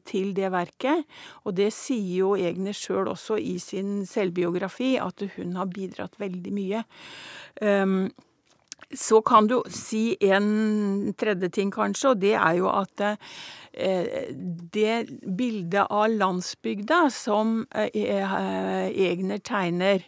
til, 0.05 0.34
det 0.38 0.51
verket. 0.53 1.07
Og 1.47 1.55
det 1.57 1.72
sier 1.74 2.20
jo 2.20 2.34
Egner 2.36 2.76
sjøl 2.78 3.09
også 3.09 3.39
i 3.41 3.55
sin 3.64 4.03
selvbiografi, 4.05 4.99
at 5.01 5.24
hun 5.39 5.55
har 5.57 5.72
bidratt 5.74 6.20
veldig 6.22 6.53
mye. 6.53 6.84
Um, 7.64 8.12
så 8.98 9.22
kan 9.22 9.48
du 9.48 9.62
si 9.72 10.16
en 10.22 11.14
tredje 11.18 11.50
ting, 11.50 11.72
kanskje, 11.74 12.14
og 12.14 12.22
det 12.22 12.36
er 12.36 12.60
jo 12.60 12.70
at 12.72 13.04
eh, 13.04 14.30
det 14.74 14.96
bildet 15.38 15.88
av 15.88 16.12
landsbygda 16.12 17.06
som 17.14 17.62
eh, 17.76 18.36
Egner 18.92 19.42
tegner, 19.46 20.06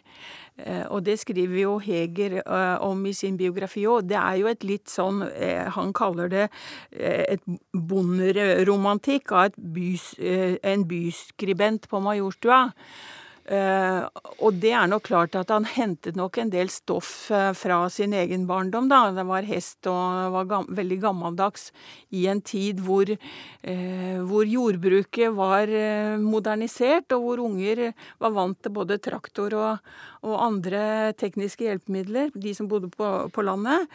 eh, 0.58 0.84
og 0.88 1.04
det 1.08 1.18
skriver 1.22 1.58
jo 1.62 1.78
Heger 1.82 2.40
om 2.84 3.04
i 3.06 3.14
sin 3.16 3.38
biografi 3.40 3.86
òg. 3.88 4.08
Det 4.10 4.20
er 4.20 4.38
jo 4.42 4.52
et 4.52 4.64
litt 4.64 4.92
sånn 4.92 5.24
Han 5.74 5.92
kaller 5.96 6.30
det 6.30 6.46
et 6.92 7.42
bonderomantikk 7.72 9.32
av 9.32 9.58
bys, 9.58 10.14
en 10.20 10.88
byskribent 10.88 11.88
på 11.90 12.00
Majorstua. 12.04 12.68
Uh, 13.44 14.06
og 14.40 14.56
det 14.56 14.70
er 14.72 14.88
nok 14.88 15.02
klart 15.04 15.34
at 15.36 15.50
han 15.52 15.66
hentet 15.68 16.16
nok 16.16 16.38
en 16.40 16.48
del 16.48 16.70
stoff 16.72 17.26
uh, 17.28 17.50
fra 17.52 17.82
sin 17.92 18.14
egen 18.16 18.46
barndom, 18.48 18.88
da. 18.88 19.10
Det 19.12 19.26
var 19.28 19.44
hest 19.44 19.84
og 19.90 20.32
var 20.32 20.48
gam 20.48 20.70
veldig 20.72 20.98
gammeldags 21.02 21.66
i 22.16 22.24
en 22.32 22.40
tid 22.40 22.80
hvor, 22.86 23.12
uh, 23.12 24.16
hvor 24.24 24.48
jordbruket 24.48 25.36
var 25.36 25.68
modernisert, 26.24 27.12
og 27.12 27.26
hvor 27.26 27.44
unger 27.44 27.90
var 28.22 28.32
vant 28.32 28.62
til 28.64 28.72
både 28.80 29.00
traktor 29.04 29.60
og, 29.60 29.94
og 30.24 30.40
andre 30.40 31.12
tekniske 31.20 31.66
hjelpemidler, 31.66 32.32
de 32.34 32.54
som 32.56 32.68
bodde 32.70 32.90
på, 32.92 33.08
på, 33.34 33.44
landet. 33.44 33.86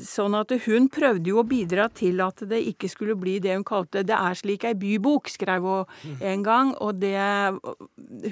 Sånn 0.00 0.36
at 0.38 0.52
hun 0.66 0.88
prøvde 0.92 1.30
jo 1.30 1.40
å 1.42 1.46
bidra 1.46 1.88
til 1.92 2.22
at 2.24 2.42
det 2.48 2.62
ikke 2.72 2.90
skulle 2.90 3.16
bli 3.20 3.38
det 3.44 3.54
hun 3.54 3.66
kalte 3.66 4.04
'Det 4.06 4.16
er 4.16 4.34
slik 4.34 4.64
ei 4.64 4.74
bybok', 4.74 5.30
skrev 5.30 5.62
hun 5.62 6.20
en 6.20 6.42
gang. 6.42 6.74
Og 6.80 7.00
det 7.00 7.16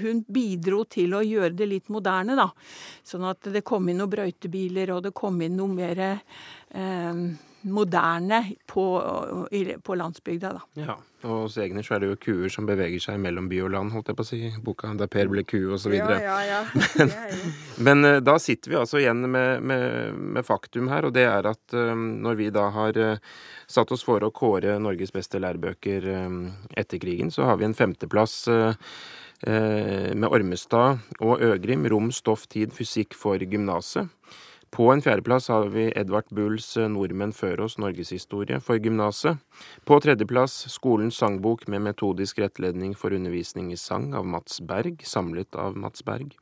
Hun 0.00 0.24
bidro 0.30 0.84
til 0.84 1.14
å 1.14 1.22
gjøre 1.22 1.56
det 1.56 1.66
litt 1.68 1.88
moderne, 1.88 2.36
da. 2.36 2.50
Sånn 3.04 3.24
at 3.28 3.40
det 3.42 3.64
kom 3.64 3.88
inn 3.88 3.98
noen 3.98 4.10
brøytebiler, 4.10 4.90
og 4.94 5.02
det 5.02 5.14
kom 5.14 5.40
inn 5.42 5.56
noe 5.56 5.68
mer 5.68 5.98
eh, 5.98 7.14
moderne 7.64 8.40
på, 8.70 8.84
på 9.82 9.96
landsbygda, 9.96 10.52
da. 10.56 10.82
Ja, 10.84 10.96
og 11.24 11.46
hos 11.46 11.56
Egner 11.60 11.84
så 11.84 11.96
er 11.96 12.02
det 12.02 12.10
jo 12.10 12.18
kuer 12.20 12.52
som 12.52 12.66
beveger 12.68 13.00
seg 13.00 13.20
mellom 13.22 13.46
by 13.48 13.62
og 13.64 13.72
land, 13.72 13.92
holdt 13.94 14.10
jeg 14.10 14.18
på 14.18 14.24
å 14.26 14.28
si, 14.28 14.40
boka. 14.64 14.92
der 14.98 15.10
Per 15.10 15.30
ble 15.32 15.44
ku, 15.48 15.58
og 15.72 15.80
så 15.80 15.92
videre. 15.92 16.18
Ja, 16.20 16.36
ja, 16.44 16.60
ja. 16.60 16.84
Men, 16.98 17.14
men 17.86 18.06
uh, 18.06 18.20
da 18.24 18.36
sitter 18.42 18.70
vi 18.70 18.78
altså 18.78 19.00
igjen 19.00 19.24
med, 19.30 19.64
med, 19.64 20.14
med, 20.36 20.44
faktum 20.46 20.90
her, 20.92 21.08
og 21.08 21.14
det 21.16 21.24
er 21.26 21.48
at 21.48 21.74
um, 21.74 22.06
når 22.24 22.38
vi 22.38 22.50
da 22.54 22.68
har 22.74 23.00
uh, 23.00 23.34
satt 23.70 23.92
oss 23.94 24.04
for 24.06 24.22
å 24.22 24.32
kåre 24.34 24.76
Norges 24.82 25.14
beste 25.14 25.40
lærebøker 25.42 26.08
um, 26.26 26.40
etter 26.76 27.00
krigen, 27.02 27.32
så 27.34 27.48
har 27.48 27.58
vi 27.60 27.68
en 27.68 27.76
femteplass 27.76 28.42
uh, 28.52 28.74
med 29.44 30.24
Ormestad 30.30 31.02
og 31.20 31.42
Øgrim, 31.44 31.82
rom, 31.92 32.08
stoff, 32.14 32.46
tid, 32.48 32.72
fysikk 32.72 33.16
for 33.18 33.42
gymnaset. 33.42 34.08
På 34.74 34.88
en 34.92 35.02
fjerdeplass 35.02 35.48
har 35.48 35.68
vi 35.70 35.84
Edvard 35.94 36.26
Bulls 36.34 36.72
eh, 36.76 36.88
'Nordmenn 36.90 37.30
før 37.32 37.60
oss 37.68 37.76
norgeshistorie' 37.78 38.58
for 38.58 38.82
gymnaset. 38.82 39.38
På 39.86 40.00
tredjeplass 40.02 40.64
Skolens 40.72 41.20
sangbok 41.22 41.68
med 41.70 41.84
metodisk 41.84 42.40
rettledning 42.42 42.96
for 42.98 43.14
undervisning 43.14 43.68
i 43.70 43.78
sang 43.78 44.08
av 44.18 44.26
Mats 44.26 44.58
Berg, 44.58 45.04
samlet 45.06 45.54
av 45.54 45.78
Mats 45.78 46.02
Berg. 46.02 46.34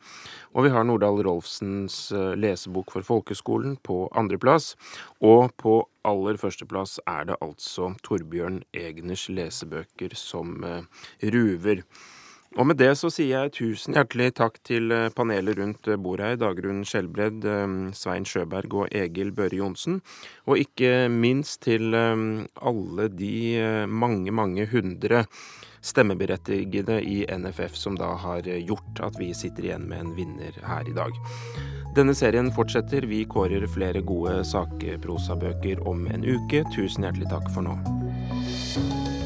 Og 0.56 0.64
vi 0.64 0.72
har 0.72 0.88
Nordahl 0.88 1.20
Rolfsens 1.26 1.98
eh, 2.16 2.32
lesebok 2.40 2.96
for 2.96 3.04
folkeskolen 3.04 3.76
på 3.84 4.06
andreplass. 4.16 4.78
Og 5.20 5.52
på 5.60 5.76
aller 6.08 6.40
førsteplass 6.40 7.02
er 7.04 7.28
det 7.28 7.40
altså 7.44 7.92
Torbjørn 8.00 8.62
Egners 8.72 9.28
lesebøker 9.28 10.16
som 10.16 10.56
eh, 10.64 11.04
ruver. 11.36 11.84
Og 12.60 12.68
med 12.68 12.76
det 12.76 12.90
så 13.00 13.08
sier 13.12 13.46
jeg 13.46 13.54
tusen 13.56 13.96
hjertelig 13.96 14.34
takk 14.36 14.58
til 14.66 14.92
eh, 14.92 15.08
panelet 15.16 15.56
rundt 15.56 15.88
eh, 15.88 15.96
bordet 16.00 16.32
her, 16.32 16.40
Dagrun 16.42 16.82
Skjelbred, 16.84 17.46
eh, 17.48 17.76
Svein 17.96 18.28
Sjøberg 18.28 18.76
og 18.76 18.92
Egil 18.92 19.32
Børre 19.36 19.56
Johnsen. 19.62 20.02
Og 20.44 20.60
ikke 20.60 21.08
minst 21.12 21.62
til 21.64 21.94
alle 21.96 23.08
de 23.12 23.86
mange, 23.88 24.32
mange 24.34 24.66
hundre 24.68 25.24
stemmeberettigede 25.82 27.00
i 27.02 27.22
NFF 27.30 27.76
som 27.78 27.96
da 27.98 28.12
har 28.20 28.46
gjort 28.46 29.00
at 29.02 29.16
vi 29.18 29.32
sitter 29.34 29.70
igjen 29.70 29.88
med 29.90 30.04
en 30.04 30.12
vinner 30.18 30.60
her 30.66 30.86
i 30.88 30.94
dag. 30.96 31.16
Denne 31.96 32.14
serien 32.16 32.52
fortsetter. 32.54 33.08
Vi 33.08 33.24
kårer 33.30 33.66
flere 33.70 34.04
gode 34.06 34.40
sakprosabøker 34.48 35.82
om 35.88 36.06
en 36.12 36.24
uke. 36.26 36.64
Tusen 36.76 37.08
hjertelig 37.08 37.32
takk 37.32 37.50
for 37.54 37.66
nå. 37.66 39.21